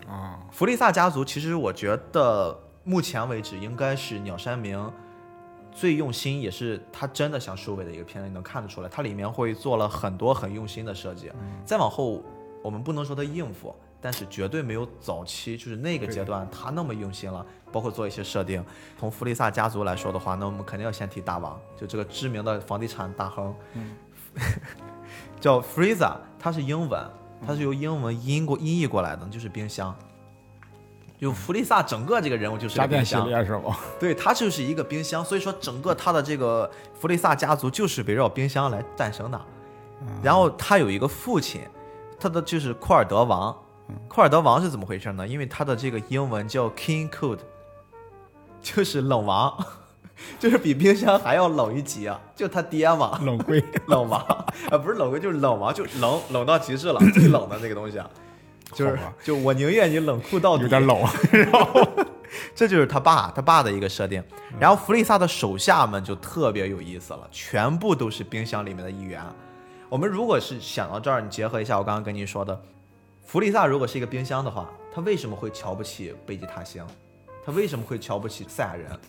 [0.07, 4.93] 啊，弗利萨家族其实我觉得目前为止应该是鸟山明
[5.71, 11.31] 最用心，也是他真的想收尾的一个片子，你能看得出来，它里面会做了很多很用心的设计。
[11.65, 12.23] 再往后，
[12.65, 18.65] 我们不能说他应付，但是绝对没有早期就是那个阶段他那么用心了，包括做一些设定。
[18.99, 23.53] 从弗利萨家族来说的话，那我们肯定要先提大王，就这个知名的房地产大亨，
[25.39, 26.99] 叫 Frieza，它是英文，
[27.45, 29.95] 它是由英文音过音译过来的，就是冰箱。
[31.19, 33.77] 就弗利萨整个这个人物就是家电系个冰箱，列是吗？
[33.99, 36.67] 对，他就是一个冰箱，所以说整个他的这个
[36.99, 39.39] 弗利萨家族就是围绕冰箱来诞生的。
[40.21, 41.61] 然后他有一个父亲，
[42.25, 43.55] 他的就是库尔德王。
[44.07, 45.27] 库尔德王是怎么回事呢？
[45.27, 47.37] 因为他的这个英文叫 King Cold，
[48.59, 49.55] 就是冷王，
[50.39, 54.19] 就是比冰箱还要冷一级啊，就他爹嘛，冷柜冷王。
[54.71, 58.09] 啊，不是冷柜就是冷王，就冷冷到极致了， 最冷的那个东西啊，
[58.73, 60.97] 就是就我宁愿你冷酷到底，有点冷，
[61.31, 61.87] 然后
[62.55, 64.23] 这就是他爸他爸的一个设定。
[64.59, 69.21] 然后弗利萨的手下们就特别有意思了，全部都是冰箱里面的一员。
[69.89, 72.59] 我们如果是想到这儿，你结合一下我刚刚跟你说的，
[73.23, 76.85] 弗利萨如果是一个冰箱的话，他为什么会瞧不起贝吉塔星？
[77.45, 78.99] 他为什么会瞧不起赛亚人？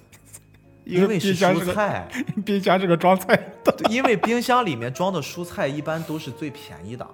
[0.85, 2.07] 因为是蔬菜，
[2.45, 3.35] 冰箱是个装菜
[3.65, 3.75] 的。
[3.91, 7.07] 因为冰箱里面装的蔬菜一般都是最便宜的。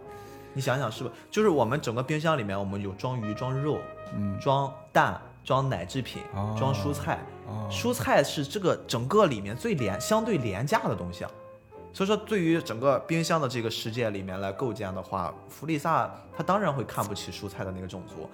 [0.53, 1.11] 你想想是不？
[1.31, 3.79] 就是我们整个冰箱里面，我们有装鱼、装肉、
[4.15, 7.19] 嗯装蛋、装奶制品、哦装蔬菜。
[7.47, 11.31] 哦蔬菜是这个整个里面最廉、相对廉价的东西啊。
[11.93, 18.29] 所以说，对于整个冰箱的这个世界里面来构建的话，弗利萨他当然会看不起蔬菜的那个种族。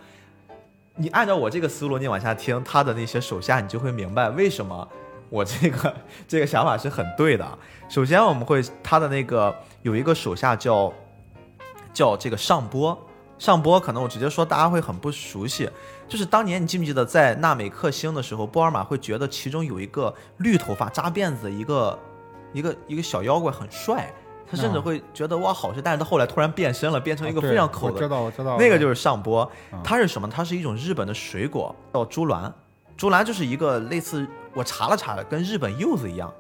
[0.95, 4.89] 你按照我这个思路，你往下听他的那些手下，你就会明白为什么
[5.29, 5.95] 我这个
[6.29, 7.59] 这个想法是很对的。
[7.89, 10.93] 首先，我们会他的那个有一个手下叫
[11.93, 12.97] 叫这个上波，
[13.39, 15.69] 上波可能我直接说大家会很不熟悉，
[16.09, 21.99] 就是当年你记不记得在纳美克星的时候，波尔玛会觉得其中有一个绿头发扎辫子的一个
[22.53, 24.13] 一个一个小妖怪很帅，
[24.51, 30.29] 他甚至啊会觉得哇好帅，但是他后来突然变身了，变成一个非常抠的我知道，我知道，那个就是上波啊，它是什么？
[30.29, 32.53] 它是一种日本的水果，叫猪兰。
[32.97, 36.33] 猪兰就是一个类似，我查了查，跟日本柚子一样，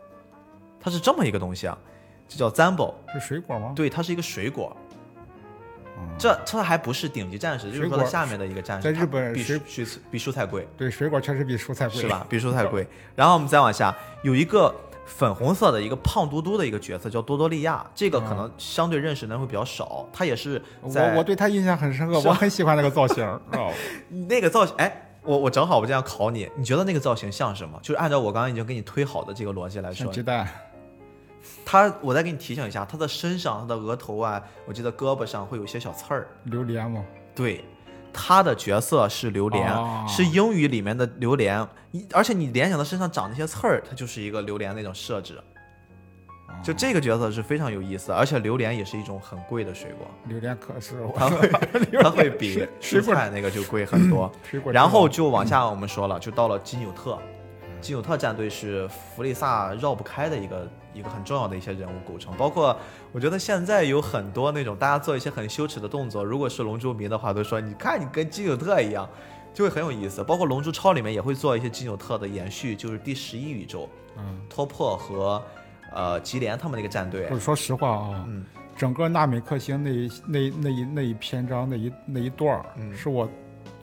[0.81, 1.79] 它是这么一个东西啊，
[2.27, 2.95] 这叫 zambo。
[3.13, 3.73] 是水果吗？
[3.77, 4.77] 对，它是一个水果。
[6.01, 12.09] 嗯这这还不是顶级战士，就是说它下面的一个战士，在日本它比水蔬比蔬菜贵，对，水果确实比蔬菜贵，是？
[12.09, 12.27] 吧？
[12.31, 12.87] 比蔬菜贵。
[13.17, 14.73] 然后我们再往下，有一个
[15.09, 23.73] 粉红色的一个胖嘟嘟的一个角色叫多多利亚，这个可能相对认识的人会比较少，他也是在我我对他印象很深刻，我很喜欢那个造型， 哦？
[24.29, 27.79] 那个造型，哎，我我正好我这样考你，你觉得那个造型像什么？
[27.83, 30.47] 就是按照我刚刚已经给你推好的这个逻辑来说，鸡蛋，
[31.65, 36.29] 他我再给你提醒一下，他的身上、他的额头啊，我记得胳膊上会有一些小刺儿。
[36.45, 37.03] 榴莲吗，
[37.35, 37.65] 对，
[38.13, 40.05] 他的角色是榴莲，哦。
[40.09, 41.67] 是英语里面的榴莲，
[42.13, 45.39] 而且你联想到身上长那些刺儿，它就是一个榴莲那种设置。
[46.63, 51.49] 就这个角色是非常有意思，而且榴莲也是一种很贵的水果，榴莲可是我它会
[52.03, 54.33] 它会比蔬菜那个就贵很多。
[54.73, 57.17] 然后就往下我们说了，就到了基纽特，
[57.81, 60.69] 基纽特战队是弗利萨绕不开的一个
[60.99, 62.77] 一个很重要的一些人物构成，包括
[63.13, 69.09] 我觉得现在有很多那种大家做一些很羞耻的动作，如果是龙珠迷的话，都说你看你跟基纽特一样，
[69.55, 70.25] 就会很有意思。
[70.25, 75.43] 包括龙珠超里面也会做一些基纽特的延续，就是第十一宇宙嗯，托破和
[75.93, 77.23] 呃吉连他们那个战队。
[77.29, 78.45] 不，是说实话啊，嗯。
[78.77, 82.97] 整个纳美克星那一那那一那一篇章那一那一段儿嗯。
[82.97, 83.29] 是我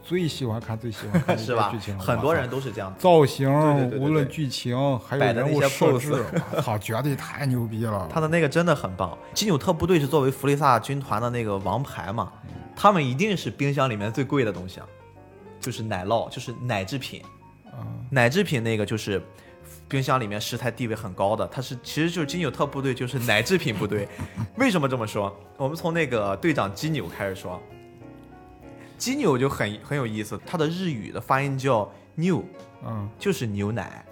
[0.06, 1.98] 最喜欢看最喜欢看 的是吧剧情，？
[1.98, 3.00] 很多人都是这样子。
[3.00, 6.26] 造型对对对对，对无论剧情还有摆的那些人物设 pose 置，
[6.56, 8.08] 我操，绝对太牛逼了。
[8.14, 9.18] 他的那个真的很棒。
[9.34, 12.32] 基纽特部队是作为弗利萨军团的那个王牌嘛，
[12.76, 14.86] 他们一定是冰箱里面最贵的东西啊，
[15.60, 17.22] 就是奶酪，就是奶制品。
[17.74, 19.22] 嗯奶制品那个就是
[19.88, 24.08] 冰箱里面食材地位很高的，它是其实就是金纽特部队就是奶制品部队。
[24.58, 25.36] 为什么这么说？
[25.58, 27.60] 我们从那个队长基纽开始说。
[28.98, 32.44] 基纽就很很有意思，它的日语的发音叫 new，
[32.86, 34.06] 嗯，就是牛奶。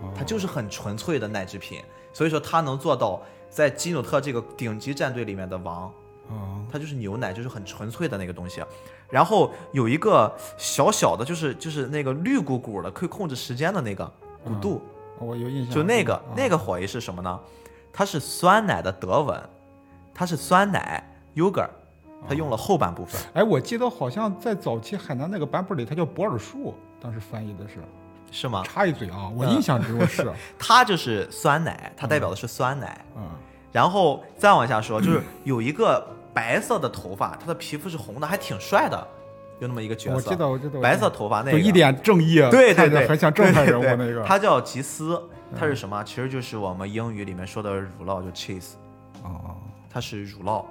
[0.00, 0.12] 哦。
[0.14, 1.80] 它就是很纯粹的奶制品，
[2.12, 5.92] 所以说它能做到在基纽特这个顶级战队里面的王，
[6.28, 6.64] 哦。
[6.70, 8.62] 它就是牛奶，就是很纯粹的那个东西。
[9.08, 14.12] 然后有一个小小的，就是就是那个绿鼓鼓的，可以控制时间的那个
[14.42, 14.82] 古杜，
[15.20, 16.34] 我有印象，就那个、嗯。
[16.36, 17.40] 那个火翼是什么呢？
[17.92, 19.40] 它是酸奶的德文，
[20.12, 21.70] 它是酸奶 yogurt，
[22.28, 23.20] 它用了后半部分。
[23.34, 27.74] 哎，我记得好像在早期海南那个版本里，它叫博尔树，当时翻译的是。
[28.30, 28.64] 是吗？
[28.64, 30.28] 插一嘴啊，我嗯印象中是，
[30.58, 33.04] 它就是酸奶，它代表的是酸奶。
[33.16, 33.22] 嗯
[33.70, 39.04] 然后再往下说，就是有一个白色的头发，他的皮肤是红的，还挺帅的，
[39.58, 40.14] 有那么一个角色。
[40.14, 44.22] 我记得，我记得，白色头发那个，一点正义，对对对，很像正派人物那个。
[44.22, 45.20] 他叫吉斯，
[45.56, 46.04] 他是什么？
[46.04, 48.74] 其实就是我们英语里面说的乳酪，就 cheese，
[49.24, 49.56] 哦，
[49.90, 50.64] 他是乳酪。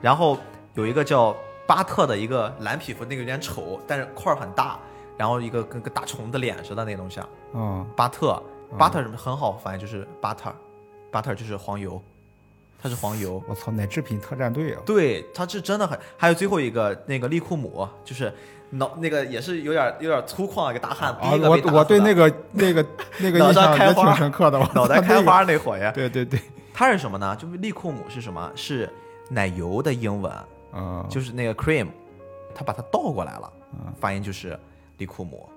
[0.00, 0.38] 然后
[0.74, 1.36] 有一个叫
[1.66, 4.78] 巴特的一个蓝皮肤，那个有点丑，但是块儿很大，
[5.16, 7.28] 然后一个跟个大虫子脸似的那东西啊。
[7.54, 8.42] 嗯，巴特
[8.78, 12.02] ，butter 很好翻译，就是 butter，butter 就是黄油，
[12.82, 13.42] 它是黄油。
[13.46, 14.80] 我操，奶制品特战队啊！
[14.86, 15.98] 对，它是真的很。
[16.16, 18.32] 还有最后一个那个利库姆，就是
[18.70, 22.86] 脑那个也是有点有点粗犷一个大汉，第啊，一个被打我我对那个那个
[23.18, 24.58] 那个 脑印象也袋开花挺深刻的。
[24.58, 26.40] 我脑袋开花那会呀， 对对对，
[26.72, 27.36] 它是什么呢？
[27.36, 28.50] 就是利库姆是什么？
[28.56, 28.88] 是
[29.28, 30.32] 奶油的英文，
[30.72, 31.88] 嗯，就是那个 cream，
[32.54, 34.58] 他把它倒过来了，嗯发音就是
[34.98, 35.36] 利库姆。
[35.36, 35.48] 哦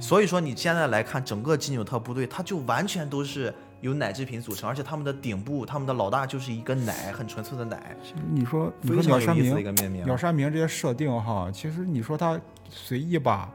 [0.00, 7.94] 所以说你现在来看整个基纽特部队，它就完全都是由奶制品组成，而且他们的顶部，他们的老大就是一个奶，很纯粹的奶，
[8.30, 12.40] 你说你非说鸟山明，鸟山明这些设定哈，其实你说他
[12.70, 13.52] 随意吧，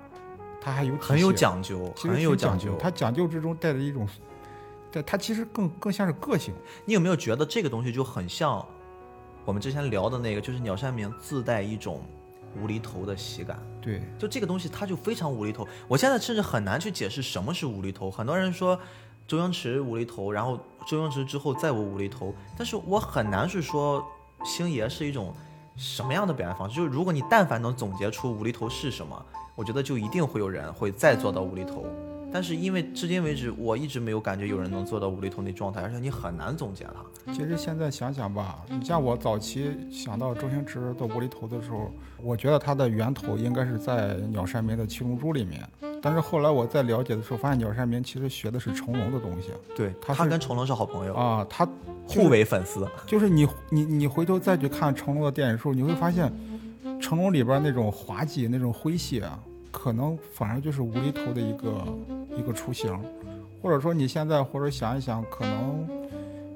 [0.61, 2.77] 他还有很有讲究，很有讲究。
[2.77, 4.07] 他讲究之中带着一种，
[4.91, 6.53] 对，他其实更更像是个性。
[6.85, 8.63] 你有没有觉得这个东西就很像
[9.45, 12.01] 我们之前聊的那个，就是鸟山明自带一种
[12.59, 13.59] 无厘头的喜感？
[13.80, 15.67] 对，就这个东西，它就非常无厘头。
[15.88, 18.09] 我现在甚至很难去解释什么是无厘头。
[18.09, 18.80] 很多人说
[19.27, 20.57] 周星驰无厘头，然后
[20.88, 24.03] 周星驰之后再无无厘头，但是我很难去说
[24.43, 25.31] 星爷是一种
[25.76, 26.76] 什么样的表现方式。
[26.76, 31.85] 就是如果你但凡能总结出无厘头是什么，我觉得就一定会有人会再做到无厘头。
[32.36, 37.32] 但是因为至今为止，我一直没有感觉有人能做到无厘头那状态，而且你很难总结它。
[37.32, 41.90] 其实现在想想吧，你像我早期想到周星驰的无厘头的时候，
[42.22, 45.66] 我觉得他的源头应该是在鸟山明的《七龙珠》里面，
[46.02, 51.66] 但是后来我在了解的时候，发现鸟山明其实学的是成龙的东西对他他跟成龙是好朋友，啊，他
[52.06, 52.86] 互为粉丝。
[53.07, 56.30] 就是你你你回头再去看成龙的电影的时候，你会发现，
[56.99, 59.40] 成龙里边那种滑稽、那种诙谐啊，
[59.77, 61.85] 可能反而就是无厘头的一个
[62.38, 62.97] 一个雏形，
[63.61, 65.85] 或者说你现在或者想一想，可能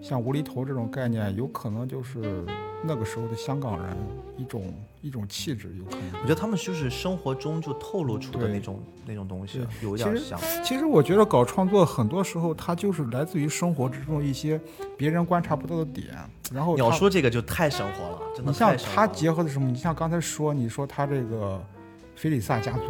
[0.01, 2.45] 像无厘头这种概念，有可能就是
[2.81, 3.95] 那个时候的香港人
[4.37, 6.21] 一种一种气质，有可能。
[6.21, 10.39] 我觉得他们就是生活中就透露出的那种那种东西，有点像。
[10.63, 14.59] 其实我觉得搞创作很多时候它就是来自于生活之中一些
[14.97, 16.07] 别人观察不到的点，
[16.53, 19.05] 然后它鸟叔这个就太生活了，真的你像他。
[19.05, 19.69] 结合的什么？
[19.69, 21.61] 你像刚才说，你说他这个
[22.19, 22.83] 菲利萨家族，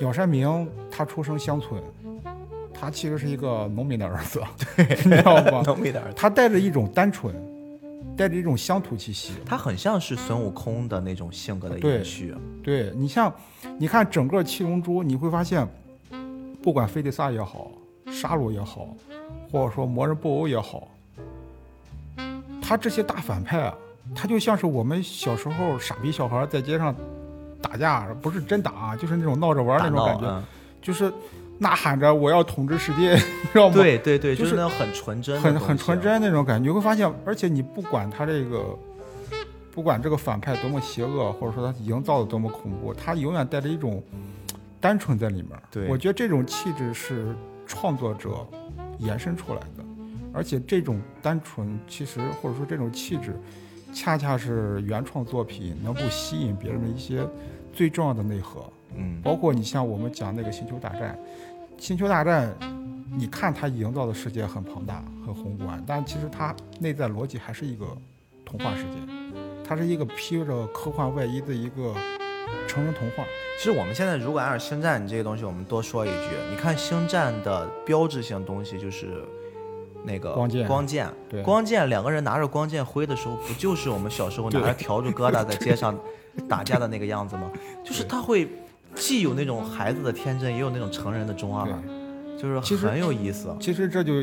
[0.00, 1.78] 鸟山明他出生乡村，
[2.72, 4.42] 他其实是一个农民的儿子，
[4.74, 5.62] 对你知道吗？
[5.68, 7.34] 农民的儿子，他带着一种单纯，
[8.16, 9.34] 带着一种乡土气息。
[9.44, 12.34] 他很像是孙悟空的那种性格的对延续。
[12.62, 13.30] 对你像，
[13.76, 15.68] 你看整个七龙珠，你会发现，
[16.62, 17.70] 不管菲利萨也好，
[18.06, 18.96] 沙鲁也好，
[19.50, 20.88] 或者说魔人布欧也好，
[22.62, 23.74] 他这些大反派啊，
[24.14, 26.96] 他就像是我们小时候傻逼小孩在街上
[27.62, 30.42] 打架，不是真打啊，就是那种闹着玩那种感觉，嗯
[30.82, 31.12] 就是
[31.58, 33.74] 呐喊着我要统治世界， 你知道吗？
[33.74, 36.00] 对对对，就就是是那种很纯真很很纯。
[36.00, 36.68] 真那种感觉。
[36.68, 38.76] 你会发现，而且你不管他这个，
[39.70, 44.02] 不管这个反派多么邪恶，或者说他营造的多么恐怖，他永远带着一种
[44.80, 45.50] 单纯在里面。
[45.70, 47.32] 对我觉得这种气质是
[47.64, 48.44] 创作者
[48.98, 49.84] 延伸出来的，
[50.32, 53.40] 而且这种单纯，其实或者说这种气质，
[53.94, 57.24] 恰恰是原创作品能够吸引别人的一些
[57.72, 58.64] 最重要的内核。
[58.94, 61.18] 嗯，包括你像我们讲那个《星球大战》，
[61.82, 62.54] 《星球大战》，
[63.16, 67.86] 你看它营造的世界很庞大、很宏观，但其实它内在逻辑还是一个
[68.44, 68.98] 童话世界，
[69.66, 71.94] 它是一个披着科幻外衣的一个
[72.68, 73.24] 成人童话。
[73.58, 79.24] 其实我们现在如果按照星战这个东西，我们多说一句，你看星战的标志性东西就是
[80.04, 85.98] 那个光剑光剑，对光剑，两个人拿着光剑挥的时候，不就是我们小时候 拿着笤帚疙瘩在街上
[86.48, 87.50] 打架的那个样子吗？
[87.84, 88.48] 就是他会
[88.94, 91.66] 既有那种孩子的天真，也有那种成人的中二，
[92.38, 93.54] 就是很有意思。
[93.60, 94.22] 其实这就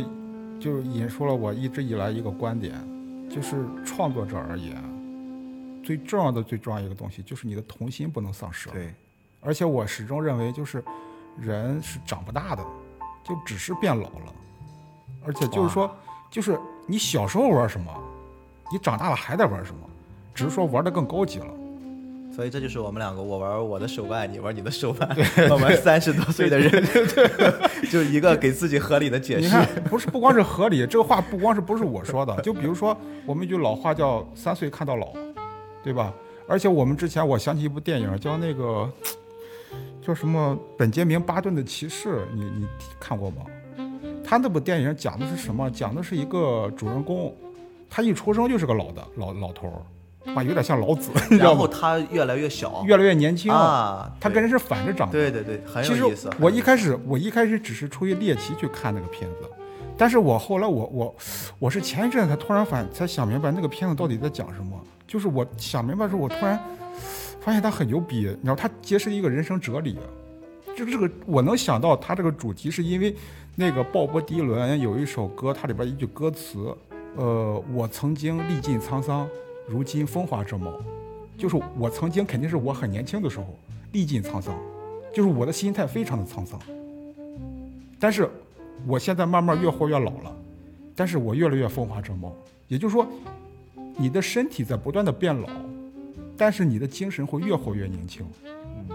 [0.60, 2.74] 就引出了我一直以来一个观点，
[3.30, 4.76] 就是创作者而言，
[5.84, 8.70] 最重要的、最重要一个东西就是你的童心不能丧失。
[8.70, 8.94] 对，
[9.40, 10.84] 而且我始终认为，就是
[11.40, 12.64] 人是长不大的，
[13.24, 14.34] 就只是变老了。
[15.26, 15.90] 而且就是说，
[16.30, 17.92] 就是你小时候玩什么，
[18.72, 19.80] 你长大了还在玩什么，
[20.34, 21.48] 只是说玩的更高级了。
[22.32, 25.10] 所以这就是我们两个，我玩我的手办，你玩你的手办，
[25.50, 26.84] 我们三十多岁的人，
[27.92, 29.42] 就一个给自己合理的解释。
[29.42, 35.08] 你看，不是不光是合理，这个话不光是不是我说的，就比如说我们一句老话叫“三岁看到老”，
[35.84, 36.14] 对吧？
[36.48, 38.90] 而且我们之前我想起一部电影叫那个
[40.02, 42.68] 叫什么本杰明·巴顿的骑士，你你
[43.00, 43.42] 看过吗？
[44.30, 45.68] 他那部电影讲的是什么？
[45.72, 47.36] 讲的是一个主人公，
[47.90, 51.58] 他一出生就是个老的老老头儿，啊，有点像老子，你知道吗？
[51.58, 55.14] 然后他越来越小，越来越年轻，啊，他跟人是反着长的。
[55.14, 56.38] 对对对，很其有意思实。
[56.40, 59.50] 我一开始我一开始只是出于猎奇去看那个片子，
[59.98, 61.16] 但是我后来我我
[61.58, 64.80] 我是前一阵才突然反才想明白那个片子到底在讲什么。
[65.08, 66.60] 就是我想明白之后，我突然
[67.42, 69.98] 发现他很牛逼，你知道他揭示一个人生哲理。
[70.78, 73.14] 就是这个我能想到他这个主题，是因为
[73.60, 76.74] 那个鲍勃迪伦有一首歌，它里边一句歌词，
[77.18, 79.28] 呃，我曾经历尽沧桑，
[79.68, 80.72] 如今风华正茂。
[81.38, 83.48] 就是我曾经肯定是我很年轻的时候
[83.92, 84.58] 历尽沧桑，
[85.14, 86.58] 就是我的心态非常的沧桑。
[88.00, 88.30] 但是
[88.88, 90.34] 我现在慢慢越活越老了，
[90.96, 92.34] 但是我越来越风华正茂。
[92.70, 93.06] 也就是说，
[93.98, 95.50] 你的身体在不断的变老，
[96.38, 98.26] 但是你的精神会越活越年轻。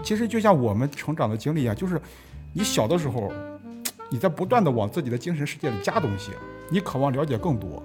[0.01, 2.01] 其实就像我们成长的经历一样，就是
[2.51, 3.31] 你小的时候，
[4.15, 6.31] 你在不断的往自己的精神世界里加东西，
[6.69, 7.83] 你渴望了解更多，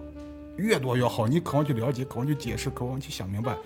[0.55, 3.57] 越多越好，你渴望去了解，渴望去解释，渴望去想明白。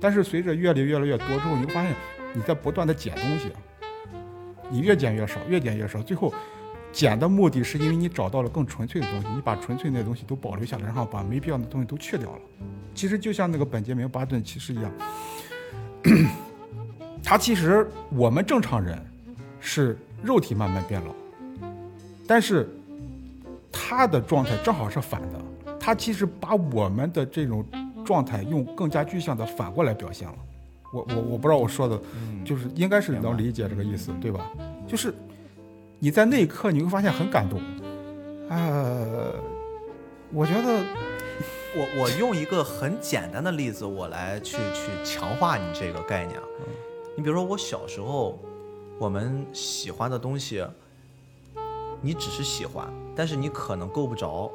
[0.00, 1.96] 但是随着阅历越来越多之后，你会发现
[2.32, 3.50] 你在不断的减东西，
[4.70, 6.32] 你越减越少，越减越少，最后
[6.92, 12.40] 减的目的是因为你找到了更纯粹的东西，你把纯粹的东西都保留下来，然后把没必要的东西都去掉了。
[12.94, 14.92] 其实就像那个本杰明·巴顿骑士一样，
[17.20, 18.96] 他其实我们正常人
[19.58, 21.12] 是肉体慢慢变老，
[22.32, 22.66] 但是
[23.70, 25.38] 他的状态正好是反的，
[25.78, 27.62] 他其实把我们的这种
[28.06, 30.34] 状态用更加具象的反过来表现了。
[30.94, 32.00] 我我我不知道我说的，
[32.42, 34.50] 就是应该是能理解这个意思，对吧？
[34.88, 35.12] 就是
[35.98, 37.60] 你在那一刻你会发现很感动，
[38.48, 39.34] 呃，
[40.32, 40.82] 我觉得
[41.76, 46.44] 我我用一个很简单的例子，我来去去强化你这个概念啊。
[47.14, 48.38] 你比如说，我小时候
[48.98, 50.64] 我们喜欢的东西，
[52.02, 54.50] 你只是喜欢，但是你可能够不着。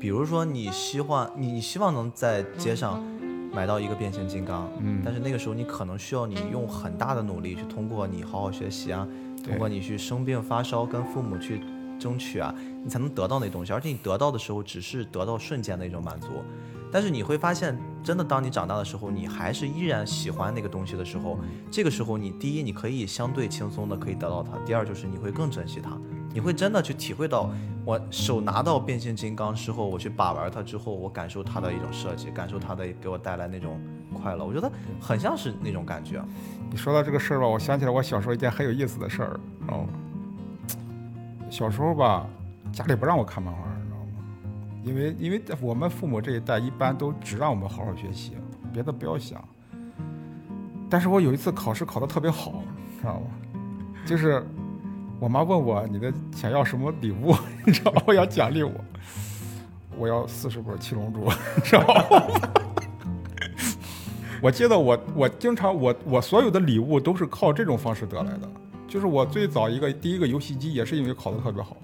[0.00, 3.02] 比如说，你希望你你希望能在街上
[3.52, 9.06] 买到一个变形金刚，嗯但是那个时候你可能需要你用很大的努力去通过你好好学习啊，
[9.44, 11.60] 通过你去生病发烧跟父母去
[11.98, 13.72] 争取啊，你才能得到那东西。
[13.72, 16.28] 而且你得到的时候只是得到瞬间的一种满足，
[16.92, 21.38] 但是你会发现，真的当你长大的时候，你还是依然喜欢那个东西的时候，
[21.72, 25.98] 这个时候你第一你可以相对轻松的可以得到它，第二就是你会更珍惜它。
[26.38, 27.50] 你会真的去体会到，
[27.84, 33.80] 我手拿到变形金刚之后，我去把玩它之后，我感受它的一种设计，感受它的给我带来那种
[34.14, 34.70] 快乐，我觉得
[35.00, 36.22] 很像是那种感觉。
[36.70, 39.88] 你说到这个事儿吧，我想起来我小时候一件很有意思的事儿，知道吗？
[41.50, 42.24] 小时候吧，
[42.72, 44.06] 家里不让我看漫画，你知道吗？
[44.84, 48.34] 因为因为我们父母这一代一般都只让我们好好学习，
[48.72, 49.42] 别的不要想。
[50.88, 52.62] 但是我有一次考试考得特别好，
[53.00, 53.26] 知道吗？
[54.06, 54.46] 就是
[55.20, 57.34] 我妈问我你的想要什么礼物，
[57.66, 58.02] 你知道吗？
[58.06, 58.72] 我要奖励我，
[59.98, 62.50] 我要四十本《七龙珠》， 你知道吗？
[64.40, 68.48] 我记得我我经常我我所有的礼物都是靠这种方式得来的，
[68.86, 71.76] 就是我最早一个第一个游戏机也是因为考得特别好，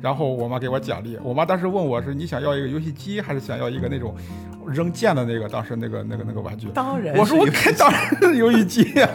[0.00, 4.14] 然后我妈给我奖励，我妈当时问我是你想要一个游戏机还是想要一个那种
[4.64, 7.44] 扔剑的那个当时那个那个那个玩具，当然我说
[7.76, 9.08] 当然是游戏机呀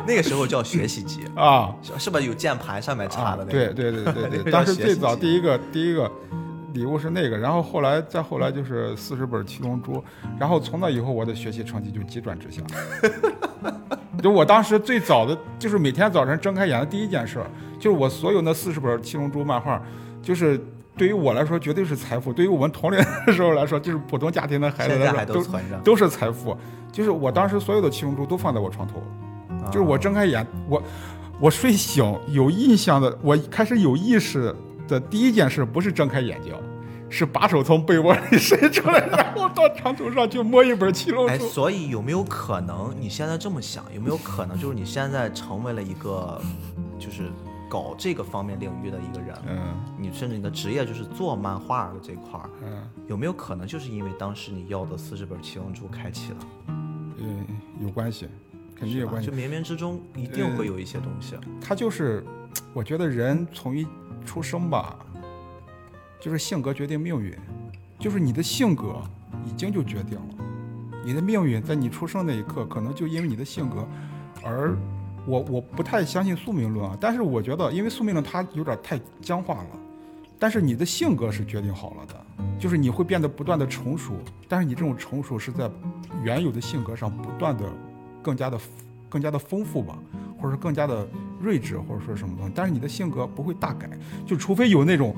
[0.06, 2.20] 那个时候叫学习机，啊是是吧？
[2.20, 3.72] 有键盘上面插的那个。
[3.72, 6.10] 对对对对对， 当时最早第一个第一个
[6.72, 9.94] 礼物是那个，然后后来再后来就是四十本《七龙珠》，
[10.38, 12.62] 然后从那以后我的学习成绩就急转直下。
[14.22, 17.46] 就我当时最早的就是每天早晨睁开眼的第一件事儿，
[17.78, 19.80] 就是我所有那四十本《七龙珠》漫画，
[20.22, 20.60] 就是
[20.96, 25.78] 对于我来说绝对是财富，对于我们同龄的时候来说，就是普通家庭的孩子来说都存着。
[25.78, 26.56] 都是财富。
[26.92, 29.02] 就是我当时所有的七龙珠都放在我床头，啊
[29.66, 30.82] 就是我睁开眼，我
[31.40, 34.54] 我睡醒有印象的，我开始有意识
[34.88, 36.54] 的第一件事不是睁开眼睛，
[37.08, 41.46] 是把手从被窝里 伸出来，然后到床头上去摸一本七龙哎，珠。
[41.48, 43.84] 所以有没有可能你现在这么想？
[43.94, 46.40] 有没有可能就是你现在成为了一个，
[46.98, 47.30] 就是
[47.68, 49.36] 搞这个方面领域的一个人？
[49.48, 49.58] 嗯
[49.98, 56.36] 你甚至你的职业就是做漫画的这块儿，嗯有没有可能就是因为当时你要的四十本七龙珠开启了？
[57.18, 57.46] 嗯，
[57.80, 58.28] 有关系，
[58.80, 59.36] 肯定有关系就。
[59.36, 61.36] 冥冥之中一定会有一些东西。
[61.60, 62.24] 他就是，
[62.72, 63.86] 我觉得人从一
[64.24, 64.98] 出生吧，
[66.18, 67.36] 就是性格决定命运，
[67.98, 69.02] 就是你的性格
[69.44, 70.34] 已经就决定了，
[71.04, 73.86] 你的命运在你出生那一刻，可能就因为你的性格
[74.42, 74.74] 而。
[75.26, 79.68] 我我不太相信宿命论啊，但是我觉得，因为宿命论它有点太僵化了，
[80.38, 82.26] 但是你的性格是决定好了的，
[82.58, 84.14] 就是你会变得不断的成熟，
[84.48, 85.70] 但是你这种成熟是在
[86.24, 87.70] 原有的性格上不断的
[88.22, 88.58] 更加的
[89.08, 89.98] 更加的丰富吧，
[90.36, 91.06] 或者说更加的
[91.42, 93.90] 睿智，或者说什么东西，但是你的性格不会大改，
[94.26, 95.14] 就除非有那种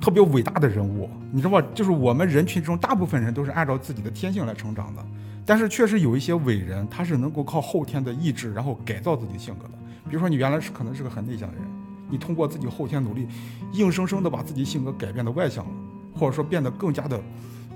[0.00, 1.66] 特别伟大的人物，你知道吧？
[1.74, 5.04] 就是我们人群中大部分人都是按照自己的天性来成长的，
[5.46, 9.74] 但是确实有一些伟人，他是能够靠后天的意志，然后改造自己的性格的。
[10.08, 11.64] 比如说你原来是可能是个很内向的人，
[12.08, 13.26] 你通过自己后天努力，
[13.72, 15.70] 硬生生的把自己性格改变的外向了，
[16.14, 17.20] 或者说变得更加的。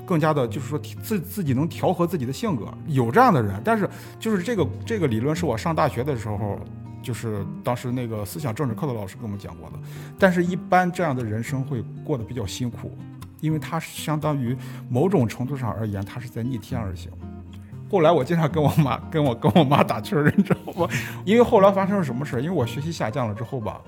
[0.06, 6.58] 更加的，就是说自自己能调和自己的性格，有这样的人，但是就是这个这个理论是我上大学的时候，
[7.02, 9.76] 就是当时那个思想政治课的老师跟我们讲过的。
[10.18, 12.96] 但是，一般这样的人生会过得比较辛苦，
[13.40, 14.56] 因为他相当于
[14.88, 17.10] 某种程度上而言，他是在逆天而行。
[17.90, 20.88] 后来我经常跟我妈跟我跟我妈打趣儿，你知道吗？
[21.24, 22.40] 因为后来发生了什么事儿？
[22.40, 23.80] 因为我学习下降了之后吧，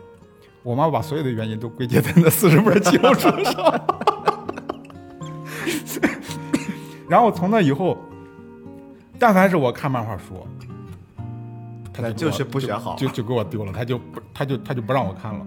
[0.62, 4.15] 我妈把所有的原因都归结在那四十本七龙珠上。
[7.08, 7.96] 然后从那以后，
[9.18, 10.46] 但凡是我看漫画书，
[11.92, 15.46] 他那就就是不学好就就就给我丢了，他就不他就他就不让我看了。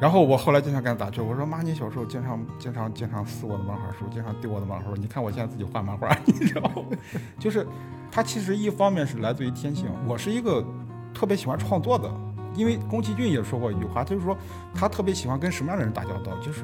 [0.00, 6.82] 然后我后来经常跟他打趣，我说妈，你小时候经常经常经常撕我的漫画书，经常丢我的漫画书，你看我现在自己画漫画， 你知道吗？
[7.38, 7.66] 就是
[8.10, 10.64] 他其实一方面是来自于天性，我是一个
[11.12, 12.10] 特别喜欢创作的，
[12.54, 14.34] 因为宫崎骏也说过一句话，就是说
[14.74, 16.62] 他特别喜欢跟什么样的人打交道，就是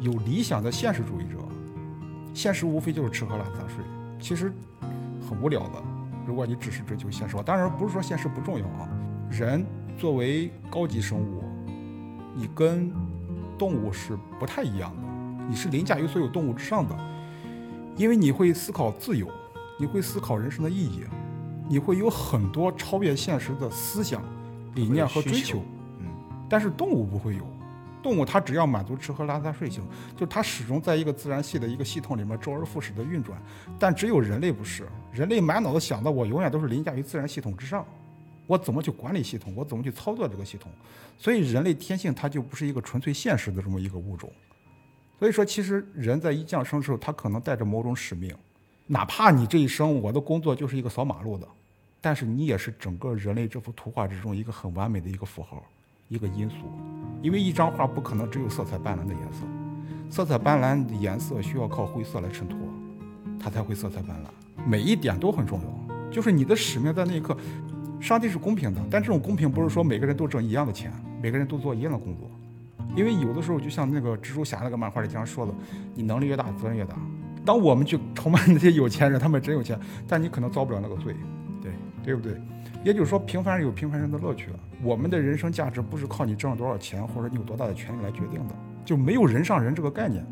[0.00, 1.38] 有理想的现实主义者。
[2.34, 3.82] 现实无非就是吃喝拉撒睡，
[4.20, 4.52] 其实
[5.26, 5.82] 很无聊的。
[6.26, 8.88] 如果你只是追求现实化，当然不是说现实不重要啊。
[9.30, 9.64] 人
[9.96, 11.44] 作为高级生物，
[12.34, 12.92] 你跟
[13.56, 16.96] 动物是不太一样的，你是凌驾于所有动物之上的，
[17.96, 19.28] 因为你会思考自由，
[19.78, 21.04] 你会思考人生的意义，
[21.68, 24.20] 你会有很多超越现实的思想、
[24.74, 25.62] 理念和追求。
[26.00, 26.06] 嗯，
[26.48, 27.46] 但是动物不会有，
[28.04, 29.82] 动物它只要满足吃喝拉撒睡行，
[30.14, 33.42] 就它始终在一个自然系的一个系统里面周而复始的运转。
[33.78, 37.86] 但只有人类不是，人类满脑子想的我永远都是凌驾于自然系统之上，
[38.46, 40.70] 我怎么去管理系统，我怎么去操作这个系统。
[41.16, 44.30] 所以人类天性它就不是一个纯粹现实的这么一个物种。
[45.18, 48.36] 所以说，其实人在一降生的时候，他可能带着某种使命，
[48.86, 51.48] 哪怕你这一生我的工作就是一个扫马路的，
[52.02, 55.64] 但是你也是整个人类这幅图画之中一个很完美的一个符号，
[56.08, 56.56] 一个因素。
[57.22, 59.46] 因为一张画不可能只有色彩斑斓的颜色，
[60.10, 62.58] 色彩斑斓的颜色需要靠灰色来衬托，
[63.40, 64.28] 它才会色彩斑斓。
[64.66, 67.36] 每一点都很重要，就是你的使命在那一刻。
[68.00, 72.30] 上帝是公平的，但这种公平不是说每个人都挣一样的钱，每个人都做一样的工作。
[72.94, 75.54] 因为有的时候，就像那个蜘蛛侠那个漫画里经常说的，
[75.94, 76.94] 你能力越大，责任越大。
[77.46, 81.16] 当我们去崇拜那些有钱人，他们真有钱，但你可能遭不了那个罪，
[81.62, 81.72] 对
[82.02, 82.38] 对不对？
[82.84, 84.50] 也就是说，平凡人有平凡人的乐趣。
[84.82, 88.54] 我们的人生价值不是靠你挣了多少钱或者你有多大的权利来决定的，
[88.84, 90.24] 就没有人上人这个概念，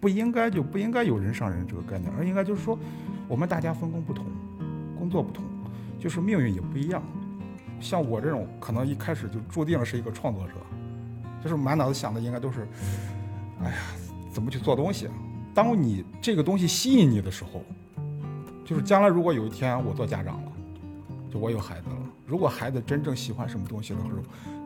[0.00, 2.78] 不应该就不应该有人上人这个概念，而应该就是说，
[3.26, 4.26] 我们大家分工不同，
[4.98, 5.42] 工作不同，
[5.98, 7.02] 就是命运也不一样。
[7.80, 10.54] 像我这种，可能一开始就注定了是一个创作者。
[11.42, 12.66] 就是满脑子想的应该都是，
[13.62, 13.76] 哎呀，
[14.32, 15.08] 怎么去做东西？
[15.54, 17.62] 当你这个东西吸引你的时候，
[18.64, 20.52] 就是将来如果有一天我做家长了，
[21.34, 24.12] 就我有孩子了，如果孩子真正喜欢什么东西的时候，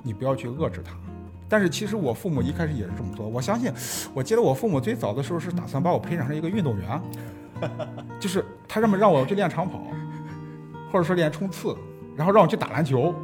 [0.02, 0.94] 你不要去遏制他。
[1.48, 3.26] 但是其实我父母一开始也是这么做。
[3.26, 3.72] 我相信，
[4.12, 7.00] 我记得我父母最早的时候是打算把我培养成一个运动员，
[8.20, 9.82] 就是他这么让我去练长跑，
[10.92, 11.74] 或者说练冲刺，
[12.14, 13.14] 然后让我去打篮球。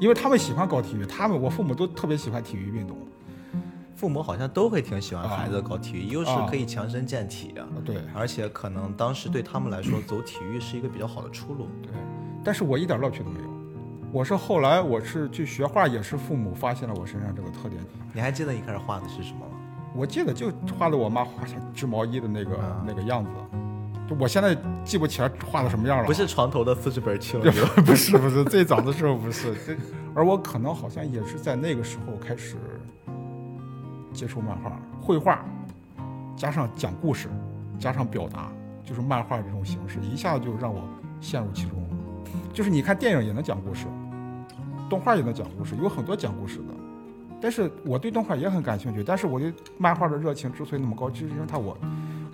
[0.00, 2.96] 因为他们喜欢搞体育，他们我父母都特别喜欢体育运动，
[3.94, 11.92] 父母好像都会挺喜欢孩子搞体育，又是可以强身健体，啊对，而且可能当时对他们来说走体育是一个比较好的出路，对。
[12.46, 13.48] 但是我一点乐趣都没有，
[14.12, 17.82] 我是后来我是去学画，也是父母发现了我身上这个特点。
[18.12, 19.56] 你还记得一开始画的是什么吗？
[19.96, 23.30] 我记得就画的我妈画成织毛衣的那个那个样子。
[24.08, 29.76] 就我现在记不起来画的什么样了，不是床头的四十本七龙珠， 不是不是，最早的时候不是，这
[30.14, 32.54] 而我可能好像也是在那个时候开始
[34.12, 35.44] 接触漫画、绘画，
[36.36, 37.28] 加上讲故事，
[37.76, 38.52] 加上表达，
[38.84, 40.80] 就是漫画这种形式，一下子就让我
[41.20, 41.85] 陷入其中了。
[42.52, 43.86] 就是你看电影也能讲故事，
[44.88, 46.74] 动画也能讲故事，有很多讲故事的。
[47.40, 51.76] 但是我对动画也很感兴趣，但是我对漫画的热情之所以那么高，就是因为它我。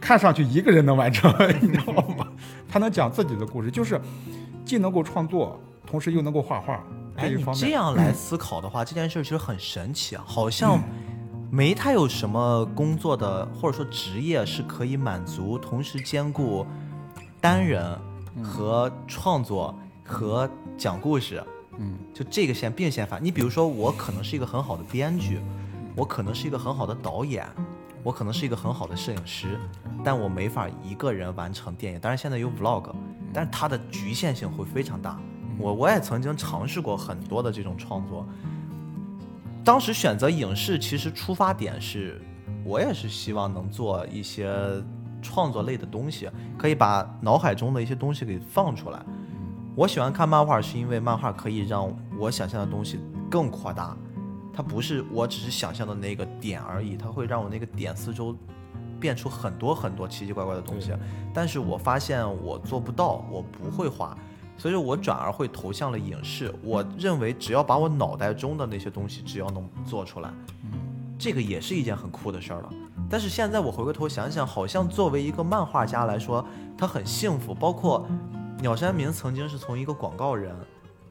[0.00, 1.32] 看上去一个人能完成，
[1.62, 2.26] 你知道吗？
[2.68, 4.00] 他能讲自己的故事，就是
[4.64, 5.56] 既能够创作，
[5.86, 6.82] 同时又能够画画。
[7.14, 10.24] 哎，你这样来思考的话，这件事其实很神奇啊！
[10.26, 10.82] 好像
[11.52, 16.66] 没他有什么工作的或者说职业是可以满足同时兼顾
[17.40, 17.96] 单人
[18.40, 20.48] 和创作和
[20.78, 21.42] 讲故事。
[21.78, 23.18] 嗯，就这个线并线法。
[23.18, 25.40] 你比如说，我可能是一个很好的编剧，
[25.96, 27.44] 我可能是一个很好的导演。
[28.04, 29.56] 我可能是一个很好的摄影师，
[30.02, 32.00] 但我没法一个人完成电影。
[32.00, 32.92] 当然现在有 vlog，
[33.32, 35.16] 但是它的局限性会非常大。
[35.56, 38.26] 我我也曾经尝试过很多的这种创作。
[39.62, 42.20] 当时选择影视，其实出发点是，
[42.64, 44.52] 我也是希望能做一些
[45.22, 46.28] 创作类的东西，
[46.58, 49.00] 可以把脑海中的一些东西给放出来。
[49.74, 53.00] 我喜欢看漫画，是因为漫画可以让我想象的东西
[53.30, 53.96] 更扩大。
[54.52, 58.36] 它不是我只是想象的那个点而已，它会让我那个点四周
[59.00, 60.92] 变出很多很多奇奇怪怪的东西。
[61.32, 64.14] 但是我发现我做不到，我不会画，
[64.58, 66.54] 所以我转而会投向了影视。
[66.62, 70.30] 我认为只要把我脑袋中的那些东西只要能做出来，
[71.18, 72.70] 这个也是一件很酷的事儿了。
[73.12, 76.42] 但是现在我回过头想想，好像作为一个漫画家来说，
[76.78, 77.52] 他很幸福。
[77.52, 78.06] 包括
[78.58, 80.56] 鸟山明曾经是从一个广告人。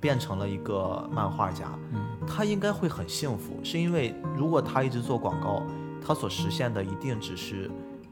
[0.02, 1.78] 变成了一个漫画家，
[2.28, 5.62] 他应该会很幸福，是因为如果他一直做广告，
[6.04, 7.70] 他所实现的一定只是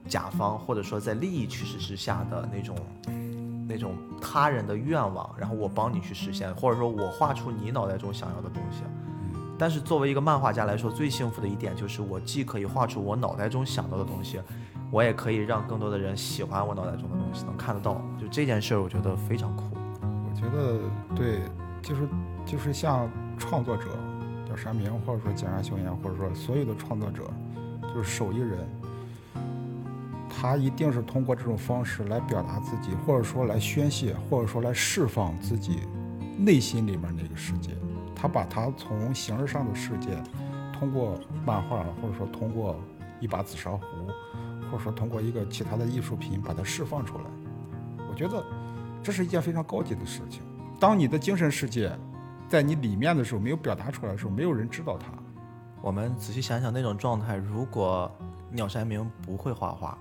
[0.08, 2.78] 甲方或者说在利益驱使之下的那种
[3.68, 8.84] 那种他人的愿望，然后我帮你去实现，或者说我画出你脑袋中想要的东西。
[9.60, 14.40] 但是作为一个漫画家来说，最幸福的一点就是我既可以画出我脑袋中想到的东西，
[14.90, 18.02] 我也可以让更多的人喜欢我脑袋中的东西，能看得到。
[18.20, 19.66] 就这件事儿，我觉得非常酷。
[20.02, 20.80] 我觉得
[21.16, 21.42] 对。
[21.82, 22.10] 就是
[22.46, 23.86] 就是像创作者，
[24.48, 27.24] 叫啥名，或者说简然秀彦，或者说所有的创作者，
[27.82, 28.68] 就是手艺人，
[30.30, 35.80] 他一定是通过这种方式来表达自己，或者说来宣泄，或者说来释放自己
[36.38, 37.72] 内心里面那个世界。
[38.22, 40.22] 他把他从形而上的世界，
[40.74, 42.76] 通过漫画，或者说通过
[43.22, 43.86] 一把紫砂壶，
[44.70, 47.24] 或者说通过一个其他的艺术品，把它释放出来。
[48.10, 48.44] 我觉得
[49.02, 50.42] 这是一件非常高级的事情。
[50.82, 51.98] 当你的精神世界
[52.50, 55.08] 在你里面的时候，没有表达出来的时候，没有人知道它。
[55.82, 58.12] 我们仔细想想那种状态，如果
[58.52, 59.98] 鸟山明不会画画，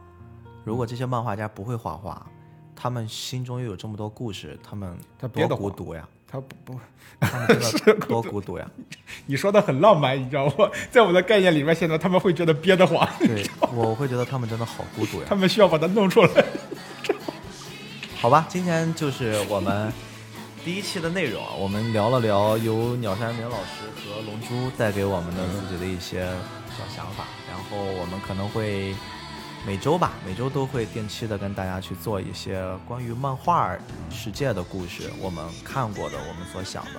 [0.64, 2.26] 如果这些漫画家不会画画，
[2.74, 4.98] 他们心中又有这么多故事，他们
[5.32, 6.08] 多孤独呀！
[6.30, 6.80] 他不不，
[7.20, 7.48] 他们
[7.84, 8.70] 真的多孤独呀！
[9.26, 10.70] 你说的很浪漫，你知道吗？
[10.90, 13.42] 在我的概念里面，现在他们会觉得憋得慌，对，
[13.74, 15.26] 我会觉得他们真的好孤独呀。
[15.28, 16.44] 他们需要把它弄出来。
[18.20, 19.90] 好吧，今天就是我们
[20.64, 26.26] 第一期的内容啊，我们聊了聊由鸟山明老师和龙珠带给我们的自己的一些
[26.76, 28.94] 小想法，然后我们可能会
[29.68, 33.76] 每周吧，每周都会定期的跟大家去做一些关于漫画
[34.10, 36.92] 世界的故事，我们看过的，我们所想的。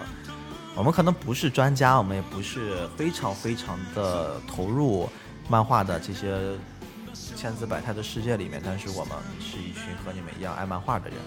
[0.75, 5.09] 我们可能不是专家，我们也不是非常非常的投入
[5.47, 6.55] 漫画的这些
[7.35, 11.17] 千姿百态的世界里面，但是我们是一群和你们一样爱漫画的人。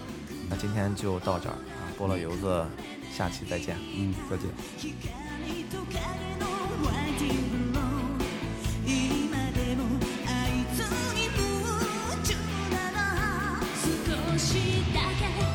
[0.49, 2.65] 那今天就到这儿啊，菠萝油子，
[3.13, 3.75] 下期再见。
[3.97, 4.47] 嗯，再见。
[14.45, 14.59] 去
[14.93, 15.52] 打开